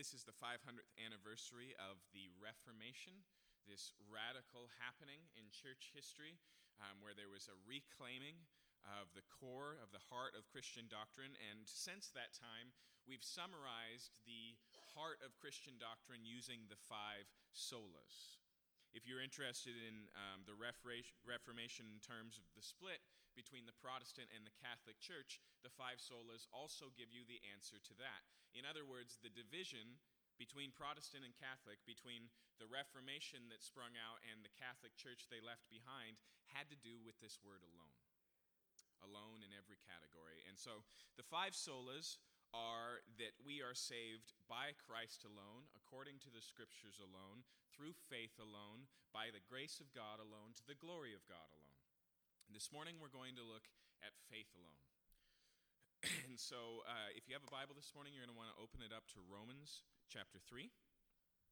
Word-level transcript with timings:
this 0.00 0.16
is 0.16 0.24
the 0.24 0.40
500th 0.40 0.88
anniversary 0.96 1.76
of 1.76 2.00
the 2.16 2.32
Reformation, 2.40 3.20
this 3.68 3.92
radical 4.08 4.72
happening 4.80 5.28
in 5.36 5.52
church 5.52 5.92
history 5.92 6.40
um, 6.80 7.04
where 7.04 7.12
there 7.12 7.28
was 7.28 7.52
a 7.52 7.60
reclaiming 7.68 8.48
of 8.96 9.12
the 9.12 9.20
core, 9.28 9.76
of 9.76 9.92
the 9.92 10.00
heart 10.08 10.32
of 10.32 10.48
Christian 10.48 10.88
doctrine. 10.88 11.36
And 11.52 11.68
since 11.68 12.08
that 12.16 12.32
time, 12.32 12.72
we've 13.04 13.20
summarized 13.20 14.16
the 14.24 14.56
heart 14.96 15.20
of 15.20 15.36
Christian 15.36 15.76
doctrine 15.76 16.24
using 16.24 16.64
the 16.72 16.80
five 16.80 17.28
solas. 17.52 18.40
If 18.96 19.04
you're 19.04 19.20
interested 19.20 19.76
in 19.76 20.08
um, 20.16 20.48
the 20.48 20.56
Reformation 20.56 21.92
in 21.92 22.00
terms 22.00 22.40
of 22.40 22.48
the 22.56 22.64
split 22.64 23.04
between 23.38 23.66
the 23.66 23.76
Protestant 23.78 24.30
and 24.34 24.42
the 24.42 24.56
Catholic 24.60 24.98
Church, 24.98 25.38
the 25.62 25.72
five 25.72 26.02
solas 26.02 26.46
also 26.50 26.92
give 26.94 27.10
you 27.14 27.26
the 27.26 27.42
answer 27.50 27.78
to 27.78 27.94
that. 28.00 28.22
In 28.54 28.66
other 28.66 28.82
words, 28.82 29.18
the 29.20 29.32
division 29.32 29.98
between 30.40 30.72
Protestant 30.72 31.20
and 31.20 31.36
Catholic, 31.36 31.76
between 31.84 32.32
the 32.56 32.68
Reformation 32.68 33.52
that 33.52 33.60
sprung 33.60 33.92
out 34.00 34.24
and 34.24 34.40
the 34.40 34.56
Catholic 34.56 34.96
Church 34.96 35.28
they 35.28 35.44
left 35.44 35.68
behind, 35.68 36.16
had 36.48 36.72
to 36.72 36.78
do 36.80 36.96
with 37.04 37.20
this 37.20 37.36
word 37.44 37.60
alone. 37.60 37.96
Alone 39.04 39.44
in 39.44 39.52
every 39.52 39.76
category. 39.84 40.40
And 40.48 40.56
so 40.56 40.84
the 41.20 41.28
five 41.28 41.52
solas 41.52 42.16
are 42.50 43.04
that 43.20 43.36
we 43.44 43.62
are 43.62 43.76
saved 43.76 44.34
by 44.50 44.74
Christ 44.74 45.22
alone, 45.22 45.70
according 45.78 46.18
to 46.26 46.30
the 46.32 46.42
Scriptures 46.42 46.98
alone, 46.98 47.46
through 47.70 47.94
faith 48.10 48.34
alone, 48.42 48.90
by 49.14 49.30
the 49.30 49.44
grace 49.46 49.78
of 49.78 49.94
God 49.94 50.18
alone, 50.18 50.56
to 50.58 50.66
the 50.66 50.78
glory 50.78 51.14
of 51.14 51.22
God 51.30 51.46
alone. 51.54 51.69
This 52.50 52.74
morning 52.74 52.98
we're 52.98 53.14
going 53.14 53.38
to 53.38 53.46
look 53.46 53.70
at 54.02 54.10
faith 54.26 54.50
alone. 54.58 54.82
and 56.26 56.34
so 56.34 56.82
uh, 56.82 57.08
if 57.14 57.30
you 57.30 57.32
have 57.38 57.46
a 57.46 57.52
Bible 57.52 57.78
this 57.78 57.94
morning, 57.94 58.10
you're 58.10 58.26
going 58.26 58.34
to 58.34 58.36
want 58.36 58.50
to 58.50 58.58
open 58.58 58.82
it 58.82 58.90
up 58.90 59.06
to 59.14 59.22
Romans 59.22 59.86
chapter 60.10 60.42
3. 60.42 60.66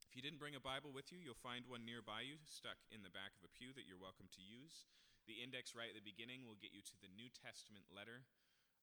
If 0.04 0.12
you 0.18 0.22
didn't 0.26 0.42
bring 0.42 0.58
a 0.58 0.62
Bible 0.62 0.90
with 0.90 1.14
you, 1.14 1.22
you'll 1.22 1.38
find 1.38 1.70
one 1.70 1.86
nearby 1.86 2.26
you, 2.26 2.42
stuck 2.44 2.82
in 2.90 3.06
the 3.06 3.14
back 3.14 3.38
of 3.38 3.46
a 3.46 3.54
pew 3.54 3.70
that 3.78 3.86
you're 3.86 4.00
welcome 4.00 4.26
to 4.34 4.42
use. 4.42 4.90
The 5.30 5.38
index 5.38 5.70
right 5.76 5.88
at 5.88 5.94
the 5.94 6.02
beginning 6.02 6.42
will 6.48 6.58
get 6.58 6.74
you 6.74 6.82
to 6.82 6.96
the 6.98 7.12
New 7.14 7.30
Testament 7.30 7.86
letter. 7.94 8.26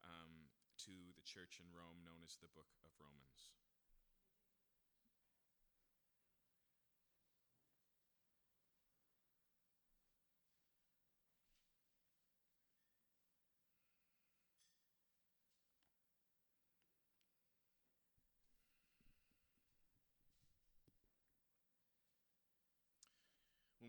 Um, 0.06 0.54
to 0.84 1.16
the 1.16 1.24
church 1.24 1.64
in 1.64 1.72
Rome 1.72 2.04
known 2.04 2.20
as 2.20 2.36
the 2.40 2.52
Book 2.52 2.68
of 2.84 2.92
Romans. 3.00 3.56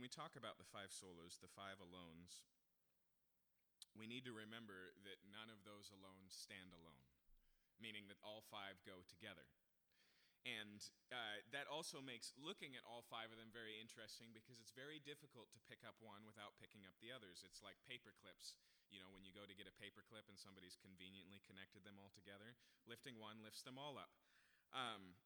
We 0.07 0.23
talk 0.23 0.39
about 0.39 0.55
the 0.55 0.71
five 0.71 0.95
solas, 0.95 1.43
the 1.43 1.51
five 1.51 1.83
alones, 1.83 2.47
we 3.99 4.07
need 4.07 4.23
to 4.23 4.31
remember 4.31 4.95
that 5.03 5.19
none 5.27 5.51
of 5.51 5.67
those 5.67 5.91
alone 5.91 6.31
stand 6.31 6.71
alone, 6.71 7.11
meaning 7.83 8.07
that 8.07 8.23
all 8.23 8.39
five 8.47 8.79
go 8.87 9.03
together. 9.03 9.51
And 10.47 10.79
uh, 11.11 11.43
that 11.51 11.67
also 11.67 11.99
makes 11.99 12.31
looking 12.39 12.79
at 12.79 12.87
all 12.87 13.03
five 13.03 13.35
of 13.35 13.43
them 13.43 13.51
very 13.51 13.83
interesting 13.83 14.31
because 14.31 14.63
it's 14.63 14.71
very 14.71 15.03
difficult 15.03 15.51
to 15.51 15.67
pick 15.67 15.83
up 15.83 15.99
one 15.99 16.23
without 16.23 16.55
picking 16.63 16.87
up 16.87 16.95
the 17.03 17.11
others. 17.11 17.43
It's 17.43 17.67
like 17.67 17.83
paper 17.83 18.15
clips. 18.15 18.55
You 18.95 19.03
know, 19.03 19.11
when 19.11 19.27
you 19.27 19.35
go 19.35 19.43
to 19.43 19.59
get 19.59 19.67
a 19.67 19.75
paper 19.75 20.07
clip 20.07 20.31
and 20.31 20.39
somebody's 20.39 20.79
conveniently 20.79 21.43
connected 21.43 21.83
them 21.83 21.99
all 21.99 22.15
together, 22.15 22.55
lifting 22.87 23.19
one 23.19 23.43
lifts 23.43 23.67
them 23.67 23.75
all 23.75 23.99
up. 23.99 24.15
Um, 24.71 25.19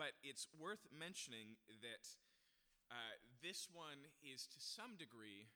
but 0.00 0.16
it's 0.24 0.48
worth 0.56 0.88
mentioning 0.88 1.60
that 1.84 2.08
uh, 2.90 3.14
this 3.40 3.68
one 3.72 4.08
is 4.20 4.44
to 4.52 4.60
some 4.60 5.00
degree 5.00 5.48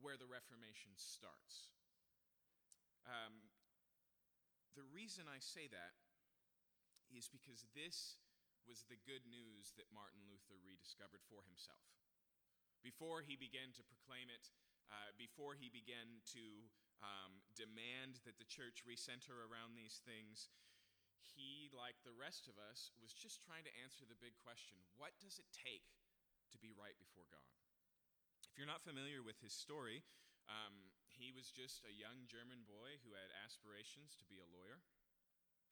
where 0.00 0.16
the 0.16 0.28
Reformation 0.28 0.92
starts. 0.96 1.72
Um, 3.04 3.48
the 4.76 4.84
reason 4.92 5.24
I 5.28 5.40
say 5.40 5.68
that 5.72 5.96
is 7.12 7.30
because 7.30 7.64
this 7.72 8.20
was 8.66 8.82
the 8.90 8.98
good 9.06 9.22
news 9.24 9.72
that 9.78 9.88
Martin 9.94 10.26
Luther 10.26 10.58
rediscovered 10.58 11.22
for 11.30 11.46
himself. 11.46 11.86
Before 12.82 13.22
he 13.22 13.38
began 13.38 13.70
to 13.78 13.86
proclaim 13.86 14.26
it, 14.26 14.50
uh, 14.90 15.14
before 15.14 15.54
he 15.54 15.70
began 15.70 16.20
to 16.34 16.66
um, 17.02 17.42
demand 17.54 18.18
that 18.26 18.38
the 18.42 18.48
church 18.48 18.82
recenter 18.82 19.38
around 19.46 19.78
these 19.78 20.02
things, 20.02 20.50
he, 21.22 21.70
like 21.74 21.98
the 22.02 22.14
rest 22.14 22.46
of 22.50 22.58
us, 22.58 22.90
was 22.98 23.14
just 23.14 23.42
trying 23.42 23.66
to 23.66 23.76
answer 23.82 24.06
the 24.06 24.18
big 24.18 24.34
question 24.42 24.78
what 24.98 25.14
does 25.22 25.38
it 25.38 25.48
take 25.54 25.86
to 26.56 26.64
be 26.64 26.72
right 26.72 26.96
before 26.96 27.28
God? 27.28 27.52
If 28.48 28.56
you're 28.56 28.70
not 28.70 28.80
familiar 28.80 29.20
with 29.20 29.36
his 29.44 29.52
story, 29.52 30.00
um, 30.48 30.88
he 31.12 31.28
was 31.28 31.52
just 31.52 31.84
a 31.84 31.92
young 31.92 32.24
German 32.24 32.64
boy 32.64 32.96
who 33.04 33.12
had 33.12 33.28
aspirations 33.44 34.16
to 34.16 34.24
be 34.24 34.40
a 34.40 34.48
lawyer. 34.48 34.80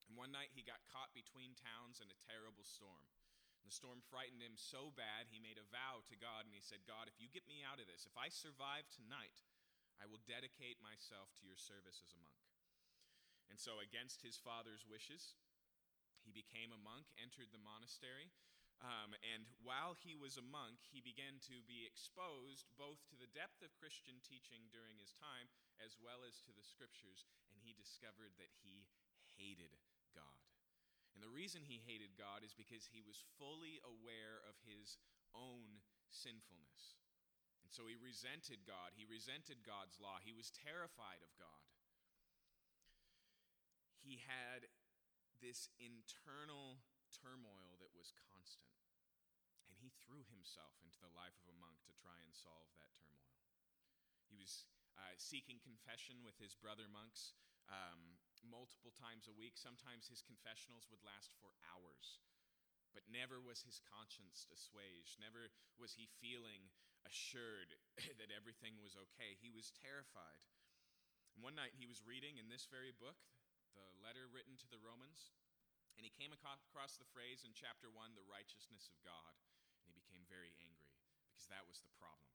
And 0.05 0.21
one 0.21 0.29
night 0.29 0.53
he 0.53 0.61
got 0.61 0.85
caught 0.93 1.17
between 1.17 1.57
towns 1.57 2.05
in 2.05 2.13
a 2.13 2.25
terrible 2.29 2.69
storm. 2.69 3.09
And 3.65 3.73
the 3.73 3.73
storm 3.73 4.05
frightened 4.05 4.45
him 4.45 4.61
so 4.61 4.93
bad, 4.93 5.33
he 5.33 5.41
made 5.41 5.57
a 5.57 5.73
vow 5.73 6.05
to 6.05 6.21
God 6.21 6.45
and 6.45 6.53
he 6.53 6.61
said, 6.61 6.85
God, 6.85 7.09
if 7.09 7.17
you 7.17 7.33
get 7.33 7.49
me 7.49 7.65
out 7.65 7.81
of 7.81 7.89
this, 7.89 8.05
if 8.05 8.13
I 8.13 8.29
survive 8.29 8.85
tonight, 8.93 9.41
I 9.97 10.05
will 10.05 10.21
dedicate 10.29 10.85
myself 10.85 11.33
to 11.41 11.49
your 11.49 11.57
service 11.57 12.05
as 12.05 12.13
a 12.13 12.21
monk. 12.21 12.45
And 13.49 13.57
so, 13.57 13.81
against 13.81 14.21
his 14.21 14.37
father's 14.37 14.85
wishes, 14.85 15.37
he 16.25 16.33
became 16.33 16.73
a 16.73 16.81
monk, 16.81 17.09
entered 17.21 17.53
the 17.53 17.63
monastery, 17.63 18.33
um, 18.85 19.17
and 19.25 19.49
while 19.65 19.97
he 19.97 20.13
was 20.13 20.37
a 20.37 20.45
monk, 20.45 20.77
he 20.93 21.01
began 21.01 21.41
to 21.49 21.65
be 21.65 21.89
exposed 21.89 22.69
both 22.77 23.01
to 23.09 23.17
the 23.17 23.33
depth 23.33 23.65
of 23.65 23.73
Christian 23.81 24.21
teaching 24.21 24.69
during 24.69 25.01
his 25.01 25.17
time 25.17 25.49
as 25.81 25.97
well 25.97 26.21
as 26.29 26.45
to 26.45 26.53
the 26.53 26.63
scriptures, 26.63 27.25
and 27.49 27.57
he 27.65 27.73
discovered 27.73 28.37
that 28.37 28.53
he 28.61 28.85
hated 29.41 29.73
God. 30.13 30.45
And 31.17 31.25
the 31.25 31.33
reason 31.33 31.65
he 31.65 31.81
hated 31.81 32.19
God 32.21 32.45
is 32.45 32.53
because 32.53 32.85
he 32.85 33.01
was 33.01 33.25
fully 33.41 33.81
aware 33.81 34.45
of 34.45 34.59
his 34.69 35.01
own 35.33 35.81
sinfulness. 36.13 37.01
And 37.65 37.73
so 37.73 37.89
he 37.89 37.97
resented 37.97 38.69
God. 38.69 38.93
He 38.93 39.09
resented 39.09 39.65
God's 39.65 39.97
law. 39.97 40.21
He 40.21 40.37
was 40.37 40.53
terrified 40.53 41.25
of 41.25 41.33
God. 41.41 41.65
He 44.05 44.21
had 44.21 44.69
this 45.41 45.73
internal 45.81 46.85
turmoil 47.15 47.79
that 47.81 47.95
was 47.95 48.13
constant. 48.29 48.74
He 49.85 49.93
threw 50.01 50.25
himself 50.33 50.73
into 50.81 50.97
the 51.05 51.13
life 51.13 51.37
of 51.45 51.53
a 51.53 51.61
monk 51.61 51.77
to 51.85 51.93
try 52.01 52.17
and 52.25 52.33
solve 52.33 52.73
that 52.81 52.97
turmoil. 52.97 53.45
He 54.33 54.41
was 54.41 54.65
uh, 54.97 55.13
seeking 55.21 55.61
confession 55.61 56.25
with 56.25 56.41
his 56.41 56.57
brother 56.57 56.89
monks 56.89 57.37
um, 57.69 58.17
multiple 58.41 58.97
times 58.97 59.29
a 59.29 59.37
week. 59.37 59.61
Sometimes 59.61 60.09
his 60.09 60.25
confessionals 60.25 60.89
would 60.89 61.05
last 61.05 61.37
for 61.37 61.53
hours. 61.69 62.25
But 62.97 63.05
never 63.13 63.45
was 63.45 63.61
his 63.61 63.85
conscience 63.85 64.49
assuaged. 64.49 65.21
Never 65.21 65.53
was 65.77 65.93
he 65.93 66.09
feeling 66.17 66.73
assured 67.05 67.77
that 68.21 68.33
everything 68.33 68.81
was 68.81 68.97
okay. 68.97 69.37
He 69.37 69.53
was 69.53 69.69
terrified. 69.85 70.41
And 71.37 71.45
one 71.45 71.61
night 71.61 71.77
he 71.77 71.85
was 71.85 72.09
reading 72.09 72.41
in 72.41 72.49
this 72.49 72.65
very 72.73 72.97
book, 72.97 73.21
the 73.77 73.85
letter 74.01 74.33
written 74.33 74.57
to 74.65 74.71
the 74.73 74.81
Romans, 74.81 75.37
and 75.99 76.09
he 76.09 76.15
came 76.15 76.33
across 76.33 76.97
the 76.97 77.11
phrase 77.13 77.45
in 77.45 77.53
chapter 77.53 77.93
1, 77.93 78.17
the 78.17 78.25
righteousness 78.25 78.89
of 78.89 78.97
God, 79.05 79.35
very 80.35 80.51
angry 80.59 80.99
because 81.31 81.47
that 81.47 81.63
was 81.71 81.79
the 81.79 81.95
problem. 81.95 82.35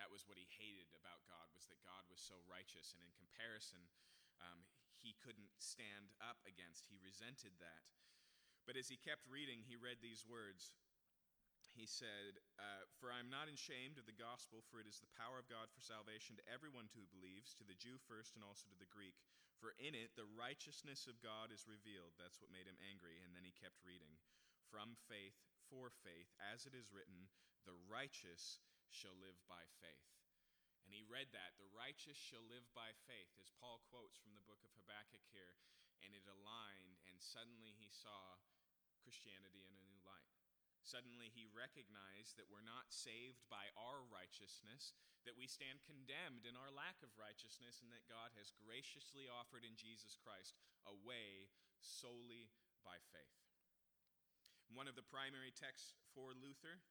That 0.00 0.08
was 0.08 0.24
what 0.24 0.40
he 0.40 0.48
hated 0.56 0.88
about 0.96 1.22
God, 1.28 1.52
was 1.52 1.68
that 1.68 1.84
God 1.84 2.08
was 2.08 2.18
so 2.18 2.40
righteous, 2.48 2.96
and 2.96 3.04
in 3.04 3.12
comparison, 3.14 3.84
um, 4.40 4.64
he 4.98 5.12
couldn't 5.20 5.52
stand 5.60 6.16
up 6.18 6.40
against. 6.48 6.88
He 6.88 6.96
resented 6.98 7.54
that. 7.60 7.84
But 8.64 8.80
as 8.80 8.88
he 8.88 8.96
kept 8.96 9.28
reading, 9.28 9.62
he 9.62 9.76
read 9.76 10.00
these 10.00 10.24
words 10.24 10.72
he 11.74 11.90
said, 11.90 12.38
uh, 12.54 12.86
For 13.02 13.10
I 13.10 13.18
am 13.18 13.26
not 13.26 13.50
ashamed 13.50 13.98
of 13.98 14.06
the 14.06 14.14
gospel, 14.14 14.62
for 14.70 14.78
it 14.78 14.86
is 14.86 15.02
the 15.02 15.10
power 15.18 15.42
of 15.42 15.50
God 15.50 15.74
for 15.74 15.82
salvation 15.82 16.38
to 16.38 16.46
everyone 16.46 16.86
who 16.94 17.10
believes, 17.10 17.50
to 17.58 17.66
the 17.66 17.74
Jew 17.74 17.98
first 18.06 18.38
and 18.38 18.46
also 18.46 18.70
to 18.70 18.78
the 18.78 18.94
Greek. 18.94 19.18
For 19.58 19.74
in 19.82 19.98
it 19.98 20.14
the 20.14 20.30
righteousness 20.38 21.10
of 21.10 21.18
God 21.18 21.50
is 21.50 21.66
revealed. 21.66 22.14
That's 22.14 22.38
what 22.38 22.54
made 22.54 22.70
him 22.70 22.78
angry. 22.78 23.18
And 23.26 23.34
then 23.34 23.42
he 23.42 23.54
kept 23.54 23.82
reading, 23.82 24.14
From 24.70 24.94
faith, 25.10 25.34
for 25.74 25.90
faith, 26.06 26.30
as 26.38 26.70
it 26.70 26.74
is 26.78 26.94
written, 26.94 27.26
the 27.66 27.74
righteous 27.90 28.62
shall 28.94 29.18
live 29.18 29.34
by 29.50 29.66
faith. 29.82 30.06
And 30.86 30.94
he 30.94 31.02
read 31.02 31.34
that, 31.34 31.58
the 31.58 31.66
righteous 31.74 32.14
shall 32.14 32.46
live 32.46 32.62
by 32.78 32.94
faith, 33.10 33.34
as 33.42 33.50
Paul 33.58 33.82
quotes 33.90 34.14
from 34.22 34.38
the 34.38 34.46
book 34.46 34.62
of 34.62 34.70
Habakkuk 34.78 35.26
here. 35.34 35.58
And 36.06 36.14
it 36.14 36.22
aligned, 36.30 37.02
and 37.10 37.18
suddenly 37.18 37.74
he 37.74 37.90
saw 37.90 38.38
Christianity 39.02 39.66
in 39.66 39.74
a 39.74 39.82
new 39.82 39.98
light. 40.06 40.30
Suddenly, 40.84 41.32
he 41.32 41.48
recognized 41.48 42.36
that 42.36 42.52
we're 42.52 42.62
not 42.62 42.92
saved 42.92 43.40
by 43.48 43.72
our 43.72 44.04
righteousness, 44.04 44.92
that 45.24 45.32
we 45.32 45.48
stand 45.48 45.80
condemned 45.88 46.44
in 46.44 46.60
our 46.60 46.68
lack 46.68 47.00
of 47.00 47.08
righteousness, 47.16 47.80
and 47.80 47.88
that 47.88 48.04
God 48.04 48.36
has 48.36 48.52
graciously 48.52 49.24
offered 49.24 49.64
in 49.64 49.80
Jesus 49.80 50.20
Christ 50.20 50.52
a 50.84 50.92
way 50.92 51.48
solely 51.80 52.52
by 52.84 53.00
faith. 53.16 53.43
One 54.74 54.90
of 54.90 54.98
the 54.98 55.06
primary 55.06 55.54
texts 55.54 55.94
for 56.18 56.34
Luther 56.34 56.82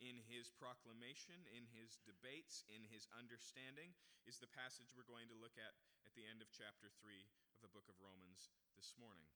in 0.00 0.16
his 0.32 0.48
proclamation, 0.48 1.36
in 1.52 1.68
his 1.68 2.00
debates, 2.08 2.64
in 2.72 2.88
his 2.88 3.04
understanding, 3.12 3.92
is 4.24 4.40
the 4.40 4.48
passage 4.48 4.88
we're 4.96 5.04
going 5.04 5.28
to 5.28 5.36
look 5.36 5.60
at 5.60 5.76
at 6.08 6.16
the 6.16 6.24
end 6.24 6.40
of 6.40 6.48
chapter 6.48 6.88
3 6.88 7.28
of 7.52 7.60
the 7.60 7.68
book 7.68 7.84
of 7.84 8.00
Romans 8.00 8.48
this 8.80 8.96
morning. 8.96 9.28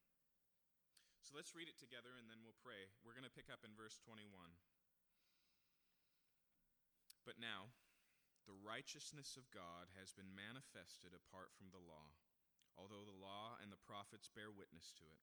So 1.21 1.37
let's 1.37 1.53
read 1.53 1.69
it 1.69 1.77
together 1.77 2.17
and 2.17 2.33
then 2.33 2.41
we'll 2.41 2.57
pray. 2.65 2.89
We're 3.05 3.13
going 3.13 3.29
to 3.29 3.37
pick 3.37 3.53
up 3.53 3.61
in 3.61 3.77
verse 3.77 4.01
21. 4.01 4.25
But 7.29 7.37
now, 7.37 7.77
the 8.49 8.57
righteousness 8.57 9.37
of 9.37 9.53
God 9.53 9.93
has 10.01 10.17
been 10.17 10.33
manifested 10.33 11.13
apart 11.13 11.53
from 11.55 11.69
the 11.71 11.85
law, 11.85 12.17
although 12.75 13.05
the 13.05 13.21
law 13.21 13.61
and 13.61 13.69
the 13.69 13.85
prophets 13.85 14.33
bear 14.33 14.49
witness 14.49 14.97
to 14.97 15.05
it. 15.07 15.23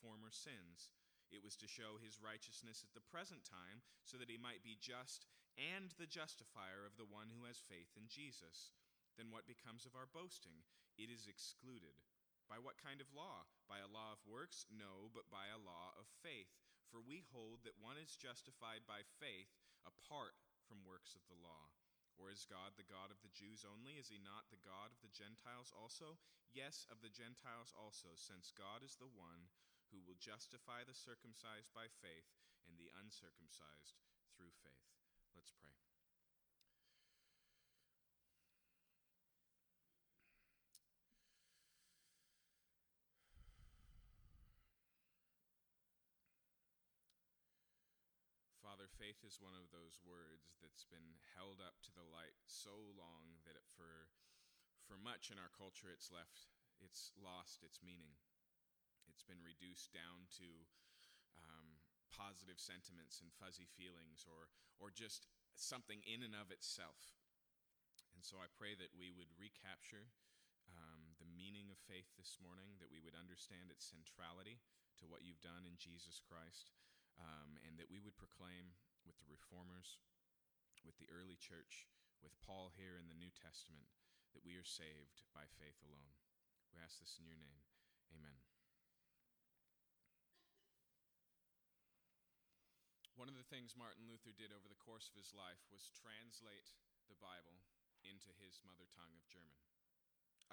former 0.00 0.30
sins 0.30 0.90
it 1.34 1.42
was 1.42 1.58
to 1.58 1.66
show 1.66 1.98
his 1.98 2.22
righteousness 2.22 2.86
at 2.86 2.94
the 2.94 3.02
present 3.02 3.42
time, 3.42 3.82
so 4.06 4.14
that 4.16 4.30
he 4.30 4.38
might 4.38 4.62
be 4.62 4.78
just 4.78 5.26
and 5.58 5.90
the 5.98 6.06
justifier 6.06 6.86
of 6.86 6.94
the 6.94 7.08
one 7.08 7.32
who 7.34 7.48
has 7.48 7.58
faith 7.58 7.90
in 7.96 8.06
Jesus. 8.06 8.70
Then 9.18 9.32
what 9.32 9.48
becomes 9.48 9.88
of 9.88 9.96
our 9.96 10.06
boasting? 10.06 10.62
It 10.94 11.10
is 11.10 11.26
excluded. 11.26 11.98
By 12.46 12.62
what 12.62 12.78
kind 12.78 13.00
of 13.02 13.10
law? 13.10 13.48
By 13.66 13.82
a 13.82 13.90
law 13.90 14.14
of 14.14 14.22
works? 14.22 14.68
No, 14.70 15.10
but 15.10 15.26
by 15.32 15.50
a 15.50 15.58
law 15.58 15.96
of 15.98 16.06
faith. 16.22 16.52
For 16.92 17.02
we 17.02 17.26
hold 17.34 17.66
that 17.66 17.80
one 17.82 17.98
is 17.98 18.14
justified 18.14 18.86
by 18.86 19.02
faith 19.18 19.50
apart 19.82 20.38
from 20.68 20.86
works 20.86 21.18
of 21.18 21.26
the 21.26 21.40
law. 21.42 21.74
Or 22.14 22.30
is 22.30 22.46
God 22.46 22.78
the 22.78 22.86
God 22.86 23.10
of 23.10 23.18
the 23.20 23.34
Jews 23.34 23.66
only? 23.66 23.98
Is 23.98 24.08
he 24.08 24.22
not 24.22 24.46
the 24.48 24.62
God 24.62 24.94
of 24.94 25.02
the 25.02 25.10
Gentiles 25.10 25.74
also? 25.74 26.16
Yes, 26.54 26.86
of 26.86 27.02
the 27.02 27.12
Gentiles 27.12 27.74
also, 27.74 28.14
since 28.14 28.54
God 28.54 28.86
is 28.86 28.96
the 28.96 29.10
one 29.10 29.50
who 29.90 30.02
will 30.02 30.18
justify 30.18 30.82
the 30.82 30.96
circumcised 30.96 31.70
by 31.74 31.86
faith 31.88 32.30
and 32.66 32.74
the 32.78 32.90
uncircumcised 32.98 33.98
through 34.34 34.52
faith. 34.62 34.86
Let's 35.34 35.54
pray. 35.54 35.74
Father, 48.76 48.92
faith 49.00 49.24
is 49.24 49.40
one 49.40 49.56
of 49.56 49.72
those 49.72 49.96
words 50.04 50.60
that's 50.60 50.84
been 50.84 51.16
held 51.32 51.64
up 51.64 51.80
to 51.80 51.94
the 51.96 52.04
light 52.04 52.36
so 52.44 52.76
long 52.92 53.40
that 53.48 53.56
it, 53.56 53.64
for, 53.72 54.10
for 54.84 55.00
much 55.00 55.32
in 55.32 55.40
our 55.40 55.48
culture 55.48 55.88
it's 55.88 56.12
left, 56.12 56.52
it's 56.84 57.08
lost 57.16 57.64
its 57.64 57.80
meaning. 57.80 58.20
It's 59.16 59.24
been 59.24 59.40
reduced 59.40 59.96
down 59.96 60.28
to 60.36 60.48
um, 61.40 61.80
positive 62.12 62.60
sentiments 62.60 63.24
and 63.24 63.32
fuzzy 63.32 63.64
feelings 63.64 64.28
or, 64.28 64.52
or 64.76 64.92
just 64.92 65.24
something 65.56 66.04
in 66.04 66.20
and 66.20 66.36
of 66.36 66.52
itself. 66.52 67.16
And 68.12 68.20
so 68.20 68.36
I 68.44 68.52
pray 68.52 68.76
that 68.76 68.92
we 68.92 69.08
would 69.08 69.32
recapture 69.40 70.12
um, 70.68 71.16
the 71.16 71.32
meaning 71.32 71.72
of 71.72 71.80
faith 71.88 72.12
this 72.20 72.36
morning, 72.44 72.76
that 72.76 72.92
we 72.92 73.00
would 73.00 73.16
understand 73.16 73.72
its 73.72 73.88
centrality 73.88 74.60
to 75.00 75.08
what 75.08 75.24
you've 75.24 75.40
done 75.40 75.64
in 75.64 75.80
Jesus 75.80 76.20
Christ, 76.20 76.76
um, 77.16 77.56
and 77.64 77.80
that 77.80 77.88
we 77.88 78.04
would 78.04 78.20
proclaim 78.20 78.76
with 79.08 79.16
the 79.16 79.32
reformers, 79.32 79.96
with 80.84 81.00
the 81.00 81.08
early 81.08 81.40
church, 81.40 81.88
with 82.20 82.36
Paul 82.44 82.68
here 82.76 83.00
in 83.00 83.08
the 83.08 83.16
New 83.16 83.32
Testament, 83.32 83.88
that 84.36 84.44
we 84.44 84.60
are 84.60 84.66
saved 84.66 85.24
by 85.32 85.48
faith 85.56 85.80
alone. 85.80 86.12
We 86.68 86.84
ask 86.84 87.00
this 87.00 87.16
in 87.16 87.24
your 87.24 87.40
name. 87.40 87.64
Amen. 88.12 88.36
One 93.26 93.34
of 93.34 93.42
the 93.42 93.50
things 93.50 93.74
Martin 93.74 94.06
Luther 94.06 94.30
did 94.30 94.54
over 94.54 94.70
the 94.70 94.78
course 94.78 95.10
of 95.10 95.18
his 95.18 95.34
life 95.34 95.58
was 95.66 95.90
translate 95.98 96.70
the 97.10 97.18
Bible 97.18 97.58
into 98.06 98.30
his 98.38 98.62
mother 98.62 98.86
tongue 98.94 99.18
of 99.18 99.26
German. 99.26 99.66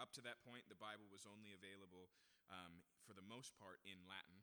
Up 0.01 0.09
to 0.17 0.25
that 0.25 0.41
point, 0.41 0.65
the 0.65 0.81
Bible 0.81 1.05
was 1.13 1.29
only 1.29 1.53
available, 1.53 2.09
um, 2.49 2.81
for 3.05 3.13
the 3.13 3.21
most 3.29 3.53
part, 3.61 3.77
in 3.85 4.01
Latin, 4.09 4.41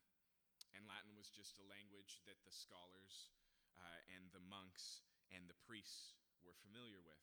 and 0.70 0.86
Latin 0.86 1.18
was 1.18 1.26
just 1.34 1.58
a 1.58 1.66
language 1.66 2.22
that 2.22 2.38
the 2.46 2.54
scholars 2.54 3.34
uh, 3.74 3.98
and 4.14 4.30
the 4.30 4.46
monks 4.46 5.02
and 5.34 5.50
the 5.50 5.58
priests 5.66 6.14
were 6.46 6.54
familiar 6.62 7.02
with. 7.02 7.18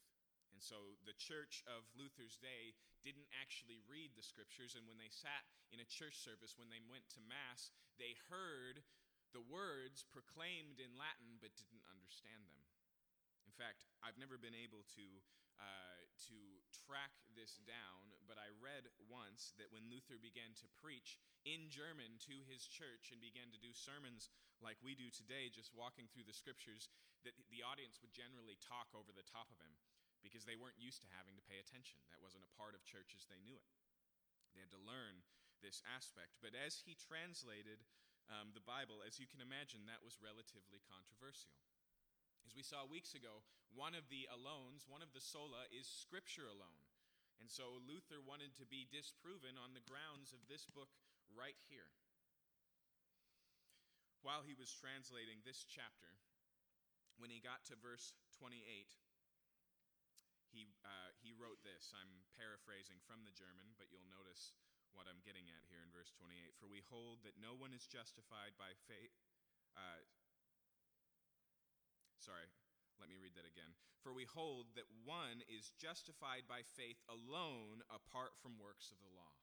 And 0.52 0.60
so 0.60 1.00
the 1.08 1.16
church 1.16 1.64
of 1.72 1.88
Luther's 1.96 2.36
day 2.36 2.76
didn't 3.08 3.32
actually 3.32 3.80
read 3.88 4.12
the 4.20 4.28
scriptures, 4.28 4.76
and 4.76 4.84
when 4.84 5.00
they 5.00 5.08
sat 5.08 5.48
in 5.72 5.80
a 5.80 5.88
church 5.88 6.20
service, 6.20 6.60
when 6.60 6.68
they 6.68 6.84
went 6.92 7.08
to 7.16 7.24
Mass, 7.24 7.72
they 7.96 8.20
heard 8.28 8.84
the 9.36 9.44
words 9.44 10.08
proclaimed 10.08 10.80
in 10.80 10.96
Latin 10.96 11.40
but 11.40 11.56
didn't 11.58 11.84
understand 11.88 12.48
them. 12.48 12.62
In 13.48 13.56
fact, 13.56 13.88
I've 14.04 14.20
never 14.20 14.36
been 14.36 14.56
able 14.56 14.84
to, 15.00 15.08
uh, 15.58 16.04
to 16.30 16.38
track 16.86 17.16
this 17.34 17.58
down, 17.64 18.14
but 18.28 18.36
I 18.36 18.52
read 18.60 18.92
once 19.08 19.56
that 19.58 19.72
when 19.72 19.88
Luther 19.88 20.20
began 20.20 20.54
to 20.62 20.68
preach 20.78 21.18
in 21.48 21.72
German 21.72 22.20
to 22.28 22.44
his 22.46 22.68
church 22.68 23.10
and 23.10 23.24
began 23.24 23.50
to 23.56 23.60
do 23.60 23.72
sermons 23.72 24.30
like 24.60 24.78
we 24.84 24.94
do 24.94 25.08
today, 25.10 25.48
just 25.48 25.74
walking 25.74 26.12
through 26.12 26.28
the 26.28 26.36
scriptures, 26.36 26.92
that 27.24 27.34
the 27.50 27.64
audience 27.64 28.04
would 28.04 28.14
generally 28.14 28.60
talk 28.60 28.92
over 28.94 29.10
the 29.16 29.26
top 29.26 29.50
of 29.50 29.58
him 29.64 29.74
because 30.22 30.44
they 30.44 30.60
weren't 30.60 30.78
used 30.78 31.02
to 31.06 31.16
having 31.16 31.38
to 31.38 31.46
pay 31.46 31.62
attention. 31.62 31.98
That 32.10 32.22
wasn't 32.22 32.46
a 32.46 32.58
part 32.58 32.76
of 32.76 32.84
church 32.84 33.14
as 33.16 33.26
they 33.30 33.40
knew 33.42 33.56
it. 33.56 33.70
They 34.54 34.62
had 34.62 34.74
to 34.74 34.82
learn 34.82 35.22
this 35.62 35.82
aspect. 35.86 36.38
But 36.42 36.58
as 36.58 36.82
he 36.86 36.98
translated 36.98 37.86
um, 38.28 38.52
the 38.52 38.64
Bible, 38.64 39.04
as 39.08 39.20
you 39.20 39.28
can 39.28 39.40
imagine, 39.40 39.88
that 39.88 40.04
was 40.04 40.20
relatively 40.20 40.84
controversial. 40.88 41.52
As 42.44 42.56
we 42.56 42.64
saw 42.64 42.88
weeks 42.88 43.16
ago, 43.16 43.44
one 43.76 43.96
of 43.96 44.08
the 44.08 44.28
alones, 44.32 44.88
one 44.88 45.04
of 45.04 45.12
the 45.12 45.24
sola, 45.24 45.68
is 45.72 45.88
Scripture 45.88 46.48
alone. 46.48 46.80
And 47.40 47.48
so 47.52 47.80
Luther 47.86 48.24
wanted 48.24 48.56
to 48.58 48.66
be 48.66 48.90
disproven 48.90 49.60
on 49.60 49.76
the 49.76 49.84
grounds 49.86 50.34
of 50.34 50.42
this 50.48 50.66
book 50.66 50.90
right 51.32 51.60
here. 51.70 51.92
While 54.26 54.44
he 54.44 54.58
was 54.58 54.74
translating 54.74 55.46
this 55.46 55.64
chapter, 55.64 56.18
when 57.22 57.30
he 57.30 57.40
got 57.40 57.64
to 57.70 57.78
verse 57.78 58.12
28, 58.36 58.60
he, 60.52 60.68
uh, 60.82 61.12
he 61.22 61.36
wrote 61.36 61.62
this. 61.62 61.94
I'm 61.94 62.26
paraphrasing 62.36 62.98
from 63.06 63.22
the 63.22 63.36
German, 63.36 63.78
but 63.78 63.94
you'll 63.94 64.10
notice 64.10 64.56
what 64.98 65.06
I'm 65.06 65.22
getting 65.22 65.46
at 65.54 65.62
here 65.70 65.86
in 65.86 65.94
verse 65.94 66.10
28. 66.18 66.58
For 66.58 66.66
we 66.66 66.82
hold 66.90 67.22
that 67.22 67.38
no 67.38 67.54
one 67.54 67.70
is 67.70 67.86
justified 67.86 68.58
by 68.58 68.74
faith. 68.90 69.14
Uh, 69.78 70.02
sorry, 72.18 72.50
let 72.98 73.06
me 73.06 73.22
read 73.22 73.38
that 73.38 73.46
again. 73.46 73.78
For 74.02 74.10
we 74.10 74.26
hold 74.26 74.74
that 74.74 74.90
one 75.06 75.46
is 75.46 75.70
justified 75.78 76.50
by 76.50 76.66
faith 76.74 76.98
alone 77.06 77.86
apart 77.94 78.34
from 78.42 78.58
works 78.58 78.90
of 78.90 78.98
the 79.06 79.14
law. 79.14 79.38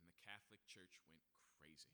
And 0.00 0.08
the 0.08 0.24
Catholic 0.24 0.64
Church 0.64 0.96
went 1.12 1.20
crazy. 1.60 1.92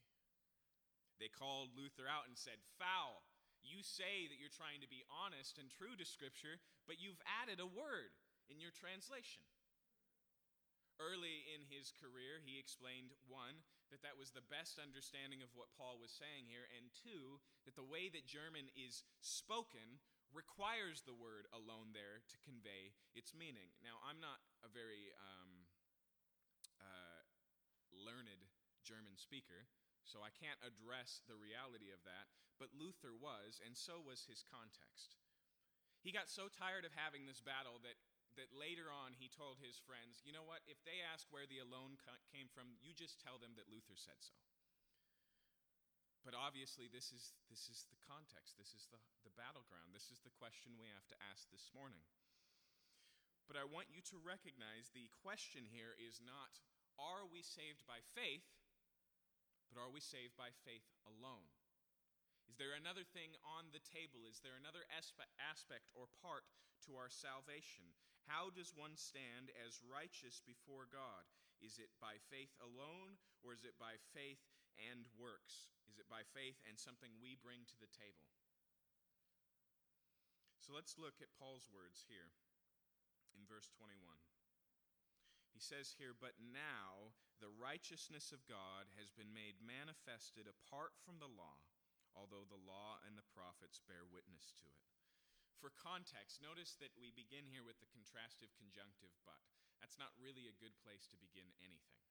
They 1.18 1.26
called 1.26 1.74
Luther 1.74 2.06
out 2.06 2.30
and 2.30 2.38
said, 2.38 2.62
Foul! 2.78 3.26
You 3.62 3.82
say 3.82 4.26
that 4.26 4.38
you're 4.42 4.50
trying 4.50 4.82
to 4.82 4.90
be 4.90 5.06
honest 5.06 5.58
and 5.58 5.70
true 5.70 5.94
to 5.94 6.06
Scripture, 6.06 6.58
but 6.86 6.98
you've 6.98 7.22
added 7.42 7.62
a 7.62 7.66
word 7.66 8.10
in 8.50 8.58
your 8.58 8.74
translation. 8.74 9.46
Early 11.02 11.50
in 11.50 11.66
his 11.66 11.90
career, 11.90 12.38
he 12.38 12.62
explained 12.62 13.10
one, 13.26 13.66
that 13.90 14.06
that 14.06 14.14
was 14.14 14.30
the 14.30 14.46
best 14.46 14.78
understanding 14.78 15.42
of 15.42 15.50
what 15.58 15.74
Paul 15.74 15.98
was 15.98 16.14
saying 16.14 16.46
here, 16.46 16.70
and 16.78 16.94
two, 16.94 17.42
that 17.66 17.74
the 17.74 17.82
way 17.82 18.06
that 18.14 18.22
German 18.22 18.70
is 18.78 19.02
spoken 19.18 19.98
requires 20.30 21.02
the 21.02 21.18
word 21.18 21.50
alone 21.52 21.90
there 21.90 22.22
to 22.30 22.46
convey 22.46 22.94
its 23.18 23.34
meaning. 23.34 23.74
Now, 23.82 23.98
I'm 24.00 24.22
not 24.22 24.40
a 24.62 24.70
very 24.70 25.10
um, 25.18 25.66
uh, 26.78 27.20
learned 27.92 28.46
German 28.86 29.18
speaker, 29.18 29.68
so 30.06 30.24
I 30.24 30.32
can't 30.32 30.62
address 30.62 31.20
the 31.26 31.36
reality 31.36 31.92
of 31.92 32.00
that, 32.08 32.32
but 32.56 32.72
Luther 32.72 33.12
was, 33.12 33.60
and 33.60 33.74
so 33.74 33.98
was 33.98 34.24
his 34.24 34.46
context. 34.46 35.18
He 36.02 36.10
got 36.10 36.32
so 36.32 36.50
tired 36.50 36.82
of 36.82 36.96
having 36.96 37.28
this 37.28 37.38
battle 37.44 37.78
that 37.86 38.00
that 38.40 38.52
later 38.54 38.88
on 38.88 39.16
he 39.16 39.28
told 39.28 39.60
his 39.60 39.76
friends, 39.76 40.24
you 40.24 40.32
know 40.32 40.46
what, 40.46 40.64
if 40.64 40.80
they 40.82 41.04
ask 41.04 41.28
where 41.28 41.46
the 41.46 41.60
alone 41.60 42.00
came 42.32 42.48
from, 42.52 42.76
you 42.80 42.96
just 42.96 43.20
tell 43.20 43.36
them 43.36 43.54
that 43.56 43.68
Luther 43.68 43.96
said 43.96 44.18
so. 44.20 44.36
But 46.22 46.38
obviously, 46.38 46.86
this 46.86 47.10
is, 47.10 47.34
this 47.50 47.66
is 47.66 47.82
the 47.90 47.98
context. 48.06 48.54
This 48.54 48.70
is 48.78 48.86
the, 48.94 49.02
the 49.26 49.34
battleground. 49.34 49.90
This 49.90 50.06
is 50.14 50.22
the 50.22 50.30
question 50.38 50.78
we 50.78 50.86
have 50.94 51.06
to 51.10 51.18
ask 51.34 51.50
this 51.50 51.66
morning. 51.74 52.06
But 53.50 53.58
I 53.58 53.66
want 53.66 53.90
you 53.90 53.98
to 54.14 54.22
recognize 54.22 54.94
the 54.94 55.10
question 55.18 55.66
here 55.66 55.98
is 55.98 56.22
not, 56.22 56.62
are 56.94 57.26
we 57.26 57.42
saved 57.42 57.82
by 57.90 57.98
faith, 58.14 58.46
but 59.66 59.82
are 59.82 59.90
we 59.90 59.98
saved 59.98 60.38
by 60.38 60.54
faith 60.62 60.86
alone? 61.10 61.50
Is 62.46 62.54
there 62.54 62.78
another 62.78 63.02
thing 63.02 63.34
on 63.42 63.74
the 63.74 63.82
table? 63.82 64.22
Is 64.30 64.38
there 64.46 64.54
another 64.54 64.86
aspect 64.94 65.90
or 65.96 66.06
part 66.22 66.46
to 66.86 66.94
our 66.94 67.10
salvation? 67.10 67.90
How 68.30 68.50
does 68.54 68.74
one 68.74 68.94
stand 68.94 69.50
as 69.62 69.82
righteous 69.82 70.42
before 70.42 70.86
God? 70.90 71.26
Is 71.62 71.78
it 71.78 71.94
by 72.02 72.18
faith 72.30 72.54
alone, 72.58 73.18
or 73.42 73.54
is 73.54 73.62
it 73.62 73.78
by 73.78 73.98
faith 74.14 74.42
and 74.78 75.06
works? 75.14 75.70
Is 75.86 75.98
it 75.98 76.10
by 76.10 76.26
faith 76.34 76.58
and 76.66 76.74
something 76.74 77.10
we 77.22 77.38
bring 77.38 77.62
to 77.70 77.78
the 77.78 77.90
table? 77.90 78.26
So 80.62 80.70
let's 80.74 80.98
look 80.98 81.18
at 81.18 81.34
Paul's 81.38 81.66
words 81.70 82.06
here 82.06 82.30
in 83.34 83.42
verse 83.50 83.70
21. 83.74 83.98
He 85.50 85.60
says 85.60 85.92
here, 85.98 86.14
But 86.14 86.38
now 86.38 87.18
the 87.42 87.50
righteousness 87.50 88.30
of 88.30 88.46
God 88.46 88.86
has 88.94 89.10
been 89.10 89.34
made 89.34 89.58
manifested 89.58 90.46
apart 90.46 90.94
from 91.02 91.18
the 91.18 91.30
law, 91.30 91.66
although 92.14 92.46
the 92.46 92.62
law 92.62 93.02
and 93.02 93.18
the 93.18 93.26
prophets 93.34 93.82
bear 93.82 94.06
witness 94.06 94.54
to 94.62 94.66
it. 94.70 94.82
For 95.60 95.74
context, 95.78 96.40
notice 96.40 96.78
that 96.78 96.94
we 96.96 97.12
begin 97.12 97.46
here 97.46 97.62
with 97.62 97.78
the 97.78 97.90
contrastive 97.90 98.50
conjunctive 98.56 99.12
but. 99.26 99.42
That's 99.82 99.98
not 99.98 100.14
really 100.22 100.46
a 100.46 100.60
good 100.62 100.78
place 100.86 101.10
to 101.10 101.18
begin 101.18 101.50
anything, 101.58 102.06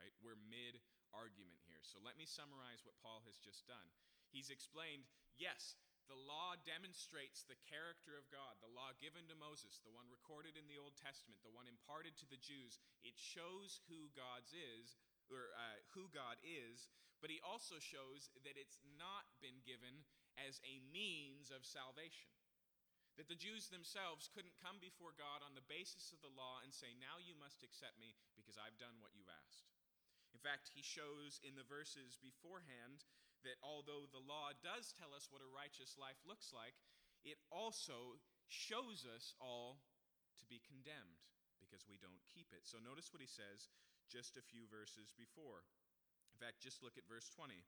right? 0.00 0.16
We're 0.24 0.40
mid 0.48 0.80
argument 1.12 1.60
here. 1.68 1.84
So 1.84 2.00
let 2.00 2.16
me 2.16 2.24
summarize 2.24 2.80
what 2.80 2.96
Paul 3.04 3.20
has 3.28 3.36
just 3.36 3.68
done. 3.68 3.92
He's 4.32 4.48
explained, 4.48 5.04
yes, 5.36 5.76
the 6.10 6.16
law 6.16 6.56
demonstrates 6.64 7.44
the 7.44 7.60
character 7.64 8.16
of 8.16 8.28
God, 8.28 8.56
the 8.60 8.72
law 8.72 8.92
given 9.00 9.24
to 9.28 9.36
Moses, 9.36 9.80
the 9.80 9.94
one 9.94 10.08
recorded 10.08 10.56
in 10.58 10.68
the 10.68 10.80
Old 10.80 10.96
Testament, 10.96 11.40
the 11.40 11.54
one 11.54 11.70
imparted 11.70 12.18
to 12.20 12.28
the 12.28 12.40
Jews. 12.40 12.82
It 13.00 13.16
shows 13.16 13.84
who 13.88 14.12
God's 14.12 14.52
is, 14.52 14.98
or 15.30 15.54
uh, 15.56 15.80
who 15.96 16.12
God 16.12 16.36
is, 16.44 16.92
but 17.22 17.32
he 17.32 17.40
also 17.40 17.80
shows 17.80 18.28
that 18.44 18.60
it's 18.60 18.84
not 19.00 19.24
been 19.40 19.64
given 19.64 20.04
as 20.36 20.60
a 20.66 20.82
means 20.92 21.48
of 21.48 21.64
salvation. 21.64 22.33
That 23.14 23.30
the 23.30 23.38
Jews 23.38 23.70
themselves 23.70 24.26
couldn't 24.26 24.58
come 24.58 24.82
before 24.82 25.14
God 25.14 25.46
on 25.46 25.54
the 25.54 25.70
basis 25.70 26.10
of 26.10 26.18
the 26.18 26.34
law 26.34 26.58
and 26.66 26.74
say, 26.74 26.98
Now 26.98 27.22
you 27.22 27.38
must 27.38 27.62
accept 27.62 27.94
me 28.02 28.18
because 28.34 28.58
I've 28.58 28.80
done 28.80 28.98
what 28.98 29.14
you've 29.14 29.30
asked. 29.30 29.70
In 30.34 30.42
fact, 30.42 30.74
he 30.74 30.82
shows 30.82 31.38
in 31.46 31.54
the 31.54 31.66
verses 31.70 32.18
beforehand 32.18 33.06
that 33.46 33.60
although 33.62 34.10
the 34.10 34.24
law 34.24 34.50
does 34.66 34.90
tell 34.90 35.14
us 35.14 35.30
what 35.30 35.44
a 35.44 35.54
righteous 35.54 35.94
life 35.94 36.18
looks 36.26 36.50
like, 36.50 36.74
it 37.22 37.38
also 37.54 38.18
shows 38.50 39.06
us 39.06 39.38
all 39.38 39.78
to 40.42 40.44
be 40.50 40.58
condemned 40.66 41.22
because 41.62 41.86
we 41.86 42.02
don't 42.02 42.20
keep 42.28 42.50
it. 42.50 42.66
So 42.66 42.82
notice 42.82 43.14
what 43.14 43.22
he 43.22 43.30
says 43.30 43.70
just 44.10 44.36
a 44.36 44.44
few 44.44 44.66
verses 44.68 45.14
before. 45.14 45.64
In 46.34 46.38
fact, 46.42 46.60
just 46.60 46.82
look 46.82 46.98
at 46.98 47.08
verse 47.08 47.30
20. 47.30 47.62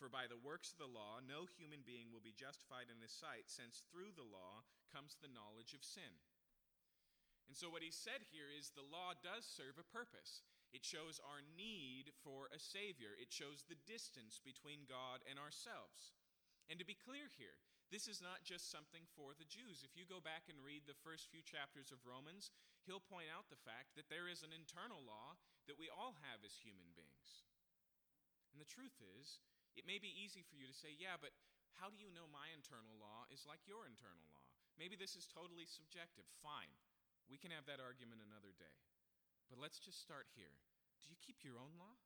For 0.00 0.08
by 0.08 0.24
the 0.24 0.40
works 0.40 0.72
of 0.72 0.80
the 0.80 0.88
law, 0.88 1.20
no 1.20 1.44
human 1.44 1.84
being 1.84 2.08
will 2.08 2.24
be 2.24 2.32
justified 2.32 2.88
in 2.88 3.04
his 3.04 3.12
sight, 3.12 3.52
since 3.52 3.84
through 3.92 4.16
the 4.16 4.24
law 4.24 4.64
comes 4.88 5.20
the 5.20 5.28
knowledge 5.28 5.76
of 5.76 5.84
sin. 5.84 6.16
And 7.44 7.52
so, 7.52 7.68
what 7.68 7.84
he 7.84 7.92
said 7.92 8.24
here 8.32 8.48
is 8.48 8.72
the 8.72 8.86
law 8.86 9.12
does 9.20 9.44
serve 9.44 9.76
a 9.76 9.84
purpose. 9.84 10.40
It 10.72 10.88
shows 10.88 11.20
our 11.20 11.44
need 11.44 12.16
for 12.24 12.48
a 12.48 12.56
Savior. 12.56 13.12
It 13.20 13.28
shows 13.28 13.68
the 13.68 13.76
distance 13.84 14.40
between 14.40 14.88
God 14.88 15.20
and 15.28 15.36
ourselves. 15.36 16.16
And 16.72 16.80
to 16.80 16.88
be 16.88 16.96
clear 16.96 17.28
here, 17.28 17.60
this 17.92 18.08
is 18.08 18.24
not 18.24 18.46
just 18.46 18.72
something 18.72 19.04
for 19.18 19.36
the 19.36 19.50
Jews. 19.50 19.84
If 19.84 19.98
you 19.98 20.08
go 20.08 20.22
back 20.22 20.48
and 20.48 20.64
read 20.64 20.88
the 20.88 20.96
first 21.04 21.28
few 21.28 21.44
chapters 21.44 21.92
of 21.92 22.08
Romans, 22.08 22.54
he'll 22.88 23.04
point 23.04 23.28
out 23.28 23.52
the 23.52 23.60
fact 23.68 23.98
that 24.00 24.08
there 24.08 24.30
is 24.30 24.40
an 24.46 24.54
internal 24.54 25.02
law 25.04 25.36
that 25.68 25.76
we 25.76 25.92
all 25.92 26.16
have 26.24 26.40
as 26.40 26.56
human 26.56 26.94
beings. 26.96 27.44
And 28.54 28.62
the 28.62 28.70
truth 28.70 28.94
is, 29.18 29.42
it 29.78 29.86
may 29.86 29.98
be 30.02 30.10
easy 30.10 30.42
for 30.46 30.58
you 30.58 30.66
to 30.66 30.74
say, 30.74 30.94
yeah, 30.94 31.18
but 31.20 31.34
how 31.78 31.88
do 31.88 31.98
you 31.98 32.10
know 32.12 32.26
my 32.28 32.50
internal 32.52 32.94
law 32.98 33.24
is 33.30 33.46
like 33.46 33.62
your 33.64 33.86
internal 33.86 34.26
law? 34.34 34.44
Maybe 34.76 34.96
this 34.96 35.14
is 35.14 35.28
totally 35.28 35.68
subjective. 35.68 36.26
Fine. 36.40 36.72
We 37.28 37.38
can 37.38 37.54
have 37.54 37.68
that 37.70 37.78
argument 37.82 38.24
another 38.24 38.52
day. 38.56 38.74
But 39.48 39.62
let's 39.62 39.78
just 39.78 40.02
start 40.02 40.30
here. 40.34 40.56
Do 41.02 41.10
you 41.10 41.18
keep 41.18 41.42
your 41.46 41.58
own 41.58 41.78
law? 41.78 41.98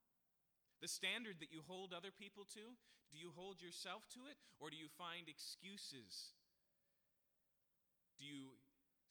The 0.83 0.91
standard 0.91 1.39
that 1.39 1.53
you 1.53 1.63
hold 1.65 1.93
other 1.93 2.11
people 2.11 2.45
to? 2.57 2.75
Do 3.09 3.17
you 3.17 3.31
hold 3.31 3.61
yourself 3.63 4.05
to 4.17 4.27
it? 4.27 4.37
Or 4.59 4.69
do 4.69 4.77
you 4.77 4.91
find 4.91 5.29
excuses? 5.29 6.35
Do 8.19 8.25
you 8.25 8.59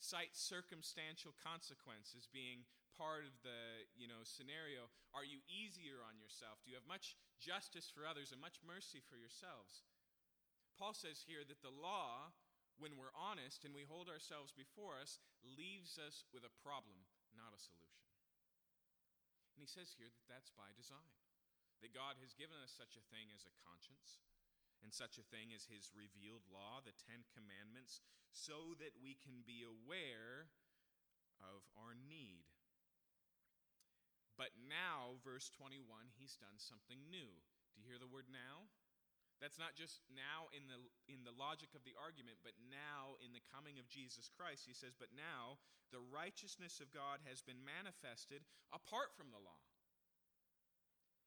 cite 0.00 0.36
circumstantial 0.36 1.32
consequences 1.40 2.28
being 2.28 2.68
part 2.98 3.26
of 3.26 3.34
the 3.42 3.86
you 3.98 4.06
know 4.06 4.22
scenario 4.22 4.86
are 5.12 5.26
you 5.26 5.42
easier 5.50 6.00
on 6.04 6.14
yourself 6.18 6.62
do 6.62 6.70
you 6.70 6.78
have 6.78 6.86
much 6.86 7.18
justice 7.42 7.90
for 7.90 8.06
others 8.06 8.30
and 8.30 8.38
much 8.38 8.62
mercy 8.62 9.02
for 9.04 9.18
yourselves 9.18 9.82
paul 10.78 10.94
says 10.94 11.22
here 11.26 11.42
that 11.42 11.60
the 11.60 11.72
law 11.72 12.30
when 12.78 12.98
we're 12.98 13.14
honest 13.14 13.62
and 13.62 13.74
we 13.74 13.86
hold 13.86 14.10
ourselves 14.10 14.50
before 14.54 14.98
us 14.98 15.22
leaves 15.42 15.98
us 15.98 16.26
with 16.30 16.46
a 16.46 16.56
problem 16.62 17.02
not 17.34 17.54
a 17.54 17.58
solution 17.58 17.94
and 19.54 19.62
he 19.62 19.70
says 19.70 19.94
here 19.94 20.10
that 20.10 20.26
that's 20.26 20.50
by 20.58 20.74
design. 20.74 21.14
That 21.82 21.94
God 21.94 22.18
has 22.18 22.34
given 22.34 22.58
us 22.58 22.74
such 22.74 22.98
a 22.98 23.06
thing 23.14 23.30
as 23.30 23.46
a 23.46 23.54
conscience 23.62 24.18
and 24.82 24.90
such 24.90 25.16
a 25.16 25.26
thing 25.30 25.54
as 25.54 25.70
his 25.70 25.94
revealed 25.94 26.44
law, 26.50 26.82
the 26.82 26.96
Ten 27.06 27.22
Commandments, 27.30 28.02
so 28.34 28.74
that 28.82 28.98
we 28.98 29.14
can 29.14 29.46
be 29.46 29.62
aware 29.62 30.50
of 31.38 31.62
our 31.78 31.94
need. 31.94 32.50
But 34.34 34.50
now, 34.66 35.22
verse 35.22 35.50
21, 35.54 35.86
he's 36.18 36.34
done 36.36 36.58
something 36.58 36.98
new. 37.06 37.30
Do 37.30 37.74
you 37.78 37.86
hear 37.86 38.02
the 38.02 38.10
word 38.10 38.26
now? 38.26 38.66
That's 39.42 39.58
not 39.58 39.74
just 39.74 40.02
now 40.14 40.50
in 40.54 40.70
the, 40.70 40.78
in 41.10 41.26
the 41.26 41.34
logic 41.34 41.74
of 41.74 41.82
the 41.82 41.94
argument, 41.98 42.42
but 42.46 42.54
now 42.70 43.18
in 43.18 43.34
the 43.34 43.44
coming 43.50 43.82
of 43.82 43.90
Jesus 43.90 44.30
Christ. 44.30 44.66
He 44.66 44.74
says, 44.74 44.94
But 44.94 45.14
now 45.14 45.58
the 45.90 46.02
righteousness 46.02 46.78
of 46.78 46.94
God 46.94 47.22
has 47.26 47.42
been 47.42 47.62
manifested 47.62 48.46
apart 48.70 49.12
from 49.14 49.34
the 49.34 49.42
law, 49.42 49.62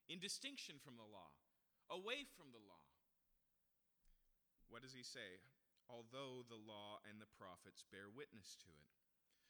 in 0.07 0.19
distinction 0.23 0.79
from 0.79 0.95
the 0.95 1.07
law, 1.07 1.35
away 1.91 2.27
from 2.35 2.51
the 2.55 2.63
law. 2.63 2.83
What 4.67 4.83
does 4.83 4.95
he 4.95 5.03
say? 5.03 5.43
Although 5.87 6.43
the 6.47 6.59
law 6.59 6.99
and 7.07 7.23
the 7.23 7.31
prophets 7.39 7.87
bear 7.87 8.11
witness 8.11 8.59
to 8.59 8.67
it. 8.67 8.96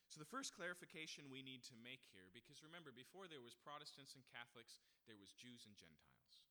So, 0.08 0.24
the 0.24 0.34
first 0.34 0.56
clarification 0.56 1.28
we 1.28 1.44
need 1.44 1.68
to 1.68 1.76
make 1.84 2.00
here, 2.16 2.32
because 2.32 2.64
remember, 2.64 2.96
before 2.96 3.28
there 3.28 3.44
was 3.44 3.60
Protestants 3.60 4.16
and 4.16 4.24
Catholics, 4.32 4.80
there 5.04 5.20
was 5.20 5.36
Jews 5.36 5.68
and 5.68 5.76
Gentiles. 5.76 6.48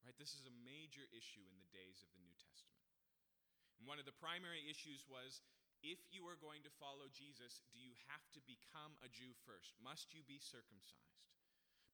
Right? 0.00 0.16
This 0.16 0.32
is 0.32 0.48
a 0.48 0.60
major 0.64 1.04
issue 1.12 1.44
in 1.52 1.60
the 1.60 1.68
days 1.74 2.00
of 2.00 2.08
the 2.16 2.22
New 2.24 2.36
Testament. 2.40 2.88
And 3.76 3.86
one 3.86 4.00
of 4.00 4.08
the 4.08 4.16
primary 4.16 4.64
issues 4.66 5.04
was 5.06 5.44
if 5.84 6.02
you 6.10 6.26
are 6.26 6.40
going 6.40 6.66
to 6.66 6.78
follow 6.82 7.06
Jesus, 7.12 7.62
do 7.70 7.78
you 7.78 7.94
have 8.10 8.24
to 8.34 8.42
become 8.42 8.98
a 8.98 9.12
Jew 9.12 9.30
first? 9.46 9.78
Must 9.78 10.10
you 10.10 10.26
be 10.26 10.42
circumcised? 10.42 11.37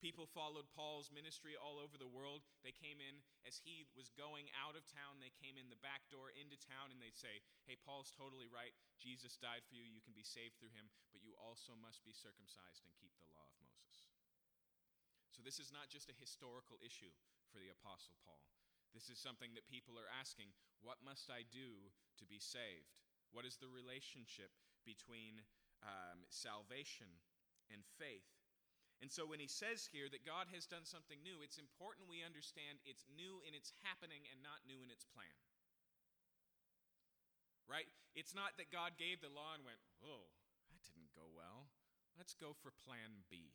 People 0.05 0.29
followed 0.29 0.69
Paul's 0.77 1.09
ministry 1.09 1.57
all 1.57 1.81
over 1.81 1.97
the 1.97 2.13
world. 2.13 2.45
They 2.61 2.77
came 2.77 3.01
in 3.01 3.25
as 3.49 3.57
he 3.65 3.89
was 3.97 4.13
going 4.13 4.53
out 4.53 4.77
of 4.77 4.85
town, 4.85 5.17
they 5.17 5.33
came 5.41 5.57
in 5.57 5.73
the 5.73 5.81
back 5.81 6.05
door 6.13 6.29
into 6.37 6.61
town 6.61 6.93
and 6.93 7.01
they'd 7.01 7.17
say, 7.17 7.41
Hey, 7.65 7.81
Paul's 7.81 8.13
totally 8.13 8.45
right. 8.45 8.77
Jesus 9.01 9.41
died 9.41 9.65
for 9.65 9.81
you. 9.81 9.89
You 9.89 10.05
can 10.05 10.13
be 10.13 10.21
saved 10.21 10.61
through 10.61 10.77
him, 10.77 10.93
but 11.09 11.25
you 11.25 11.33
also 11.41 11.73
must 11.81 12.05
be 12.05 12.13
circumcised 12.13 12.85
and 12.85 12.93
keep 13.01 13.17
the 13.17 13.33
law 13.33 13.49
of 13.49 13.57
Moses. 13.65 14.13
So, 15.33 15.41
this 15.41 15.57
is 15.57 15.73
not 15.73 15.89
just 15.89 16.13
a 16.13 16.21
historical 16.21 16.77
issue 16.85 17.17
for 17.49 17.65
the 17.65 17.73
Apostle 17.73 18.21
Paul. 18.29 18.45
This 18.93 19.09
is 19.09 19.17
something 19.17 19.57
that 19.57 19.73
people 19.73 19.97
are 19.97 20.13
asking 20.21 20.53
what 20.85 21.01
must 21.01 21.33
I 21.33 21.49
do 21.49 21.89
to 22.21 22.29
be 22.29 22.37
saved? 22.37 22.93
What 23.33 23.49
is 23.49 23.57
the 23.57 23.73
relationship 23.73 24.53
between 24.85 25.41
um, 25.81 26.29
salvation 26.29 27.09
and 27.73 27.81
faith? 27.97 28.34
And 29.05 29.13
so 29.13 29.29
when 29.29 29.37
he 29.37 29.53
says 29.53 29.85
here 29.93 30.09
that 30.09 30.25
God 30.25 30.49
has 30.57 30.65
done 30.65 30.89
something 30.89 31.21
new, 31.21 31.45
it's 31.45 31.61
important 31.61 32.09
we 32.09 32.25
understand 32.25 32.81
it's 32.89 33.05
new 33.13 33.45
in 33.45 33.53
its 33.53 33.77
happening 33.85 34.25
and 34.33 34.41
not 34.41 34.65
new 34.65 34.81
in 34.81 34.89
its 34.89 35.05
plan. 35.05 35.29
Right? 37.69 37.85
It's 38.17 38.33
not 38.33 38.57
that 38.57 38.73
God 38.73 38.97
gave 38.97 39.21
the 39.21 39.29
law 39.29 39.53
and 39.53 39.61
went, 39.61 39.77
oh, 40.01 40.33
that 40.73 40.81
didn't 40.89 41.13
go 41.13 41.29
well. 41.37 41.69
Let's 42.17 42.33
go 42.33 42.57
for 42.57 42.73
plan 42.81 43.29
B. 43.29 43.53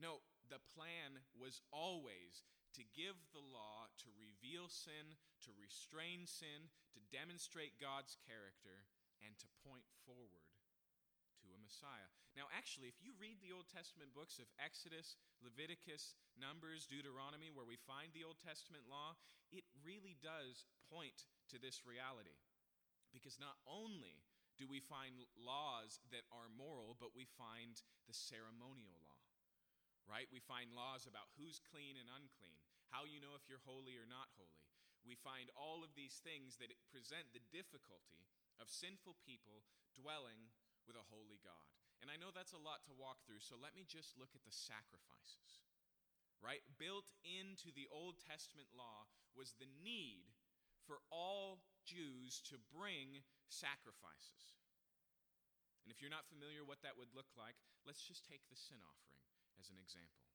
No, 0.00 0.24
the 0.48 0.64
plan 0.72 1.20
was 1.36 1.60
always 1.68 2.48
to 2.72 2.88
give 2.96 3.20
the 3.36 3.44
law, 3.44 3.92
to 4.00 4.08
reveal 4.16 4.72
sin, 4.72 5.20
to 5.44 5.52
restrain 5.60 6.24
sin, 6.24 6.72
to 6.96 7.04
demonstrate 7.12 7.76
God's 7.76 8.16
character, 8.24 8.88
and 9.20 9.36
to 9.44 9.60
point 9.60 9.84
forward 10.08 10.48
to 11.42 11.50
a 11.50 11.58
Messiah. 11.58 12.10
Now, 12.38 12.46
actually, 12.54 12.88
if 12.88 13.02
you 13.02 13.12
read 13.18 13.42
the 13.42 13.52
Old 13.52 13.66
Testament 13.68 14.14
books 14.14 14.38
of 14.38 14.48
Exodus, 14.56 15.18
Leviticus, 15.42 16.14
Numbers, 16.38 16.86
Deuteronomy, 16.86 17.50
where 17.50 17.68
we 17.68 17.76
find 17.76 18.14
the 18.14 18.24
Old 18.24 18.38
Testament 18.40 18.86
law, 18.86 19.18
it 19.50 19.66
really 19.82 20.16
does 20.22 20.64
point 20.88 21.28
to 21.52 21.60
this 21.60 21.84
reality. 21.84 22.38
Because 23.12 23.36
not 23.36 23.60
only 23.68 24.24
do 24.56 24.64
we 24.64 24.80
find 24.80 25.20
laws 25.36 26.00
that 26.14 26.24
are 26.32 26.48
moral, 26.48 26.96
but 26.96 27.12
we 27.12 27.28
find 27.36 27.76
the 28.08 28.16
ceremonial 28.16 28.96
law, 29.04 29.20
right? 30.08 30.28
We 30.32 30.40
find 30.40 30.72
laws 30.72 31.04
about 31.04 31.32
who's 31.36 31.60
clean 31.60 32.00
and 32.00 32.08
unclean, 32.08 32.56
how 32.88 33.04
you 33.04 33.20
know 33.20 33.36
if 33.36 33.44
you're 33.48 33.64
holy 33.68 33.96
or 33.96 34.08
not 34.08 34.32
holy. 34.36 34.64
We 35.02 35.18
find 35.18 35.50
all 35.58 35.82
of 35.82 35.92
these 35.98 36.22
things 36.22 36.56
that 36.62 36.70
present 36.88 37.32
the 37.34 37.42
difficulty 37.50 38.22
of 38.62 38.70
sinful 38.70 39.18
people 39.26 39.66
dwelling 39.98 40.52
with 40.86 40.98
a 40.98 41.10
holy 41.10 41.38
God. 41.42 41.68
And 42.02 42.10
I 42.10 42.18
know 42.18 42.34
that's 42.34 42.56
a 42.56 42.60
lot 42.60 42.82
to 42.90 42.98
walk 42.98 43.22
through, 43.22 43.42
so 43.42 43.54
let 43.54 43.78
me 43.78 43.86
just 43.86 44.18
look 44.18 44.34
at 44.34 44.42
the 44.42 44.54
sacrifices. 44.54 45.62
Right? 46.42 46.62
Built 46.74 47.06
into 47.22 47.70
the 47.70 47.86
Old 47.86 48.18
Testament 48.18 48.66
law 48.74 49.06
was 49.38 49.54
the 49.62 49.70
need 49.86 50.34
for 50.82 50.98
all 51.14 51.62
Jews 51.86 52.42
to 52.50 52.58
bring 52.74 53.22
sacrifices. 53.46 54.58
And 55.86 55.94
if 55.94 56.02
you're 56.02 56.10
not 56.10 56.26
familiar 56.26 56.66
what 56.66 56.82
that 56.82 56.98
would 56.98 57.14
look 57.14 57.30
like, 57.38 57.54
let's 57.86 58.02
just 58.02 58.26
take 58.26 58.42
the 58.50 58.58
sin 58.58 58.82
offering 58.82 59.22
as 59.58 59.70
an 59.70 59.78
example. 59.78 60.26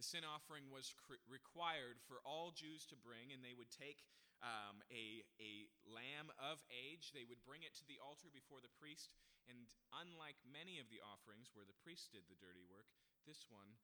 The 0.00 0.04
sin 0.04 0.24
offering 0.24 0.72
was 0.72 0.92
required 1.28 2.00
for 2.08 2.20
all 2.24 2.52
Jews 2.52 2.88
to 2.88 2.96
bring, 2.96 3.32
and 3.32 3.44
they 3.44 3.52
would 3.52 3.68
take 3.68 4.00
um, 4.40 4.80
a, 4.88 5.22
a 5.38 5.68
lamb 5.84 6.32
of 6.40 6.64
age. 6.72 7.12
They 7.12 7.28
would 7.28 7.44
bring 7.44 7.62
it 7.62 7.76
to 7.78 7.86
the 7.86 8.00
altar 8.00 8.32
before 8.32 8.64
the 8.64 8.72
priest. 8.80 9.12
And 9.50 9.66
unlike 9.90 10.38
many 10.46 10.78
of 10.78 10.88
the 10.88 11.02
offerings 11.02 11.50
where 11.52 11.66
the 11.66 11.82
priest 11.82 12.14
did 12.14 12.26
the 12.30 12.38
dirty 12.38 12.62
work, 12.66 12.86
this 13.26 13.46
one, 13.50 13.78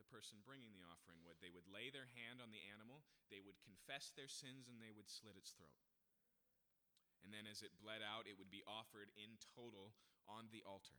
the 0.00 0.08
person 0.08 0.42
bringing 0.42 0.74
the 0.74 0.86
offering 0.86 1.22
would. 1.22 1.38
They 1.38 1.52
would 1.52 1.68
lay 1.70 1.92
their 1.92 2.10
hand 2.18 2.42
on 2.42 2.50
the 2.50 2.62
animal, 2.72 3.06
they 3.30 3.38
would 3.38 3.60
confess 3.62 4.10
their 4.12 4.30
sins, 4.30 4.66
and 4.66 4.82
they 4.82 4.90
would 4.90 5.06
slit 5.06 5.38
its 5.38 5.54
throat. 5.54 5.78
And 7.22 7.30
then 7.30 7.46
as 7.46 7.62
it 7.62 7.78
bled 7.78 8.02
out, 8.02 8.26
it 8.26 8.34
would 8.34 8.50
be 8.50 8.66
offered 8.66 9.14
in 9.14 9.38
total 9.54 9.94
on 10.26 10.50
the 10.50 10.66
altar. 10.66 10.98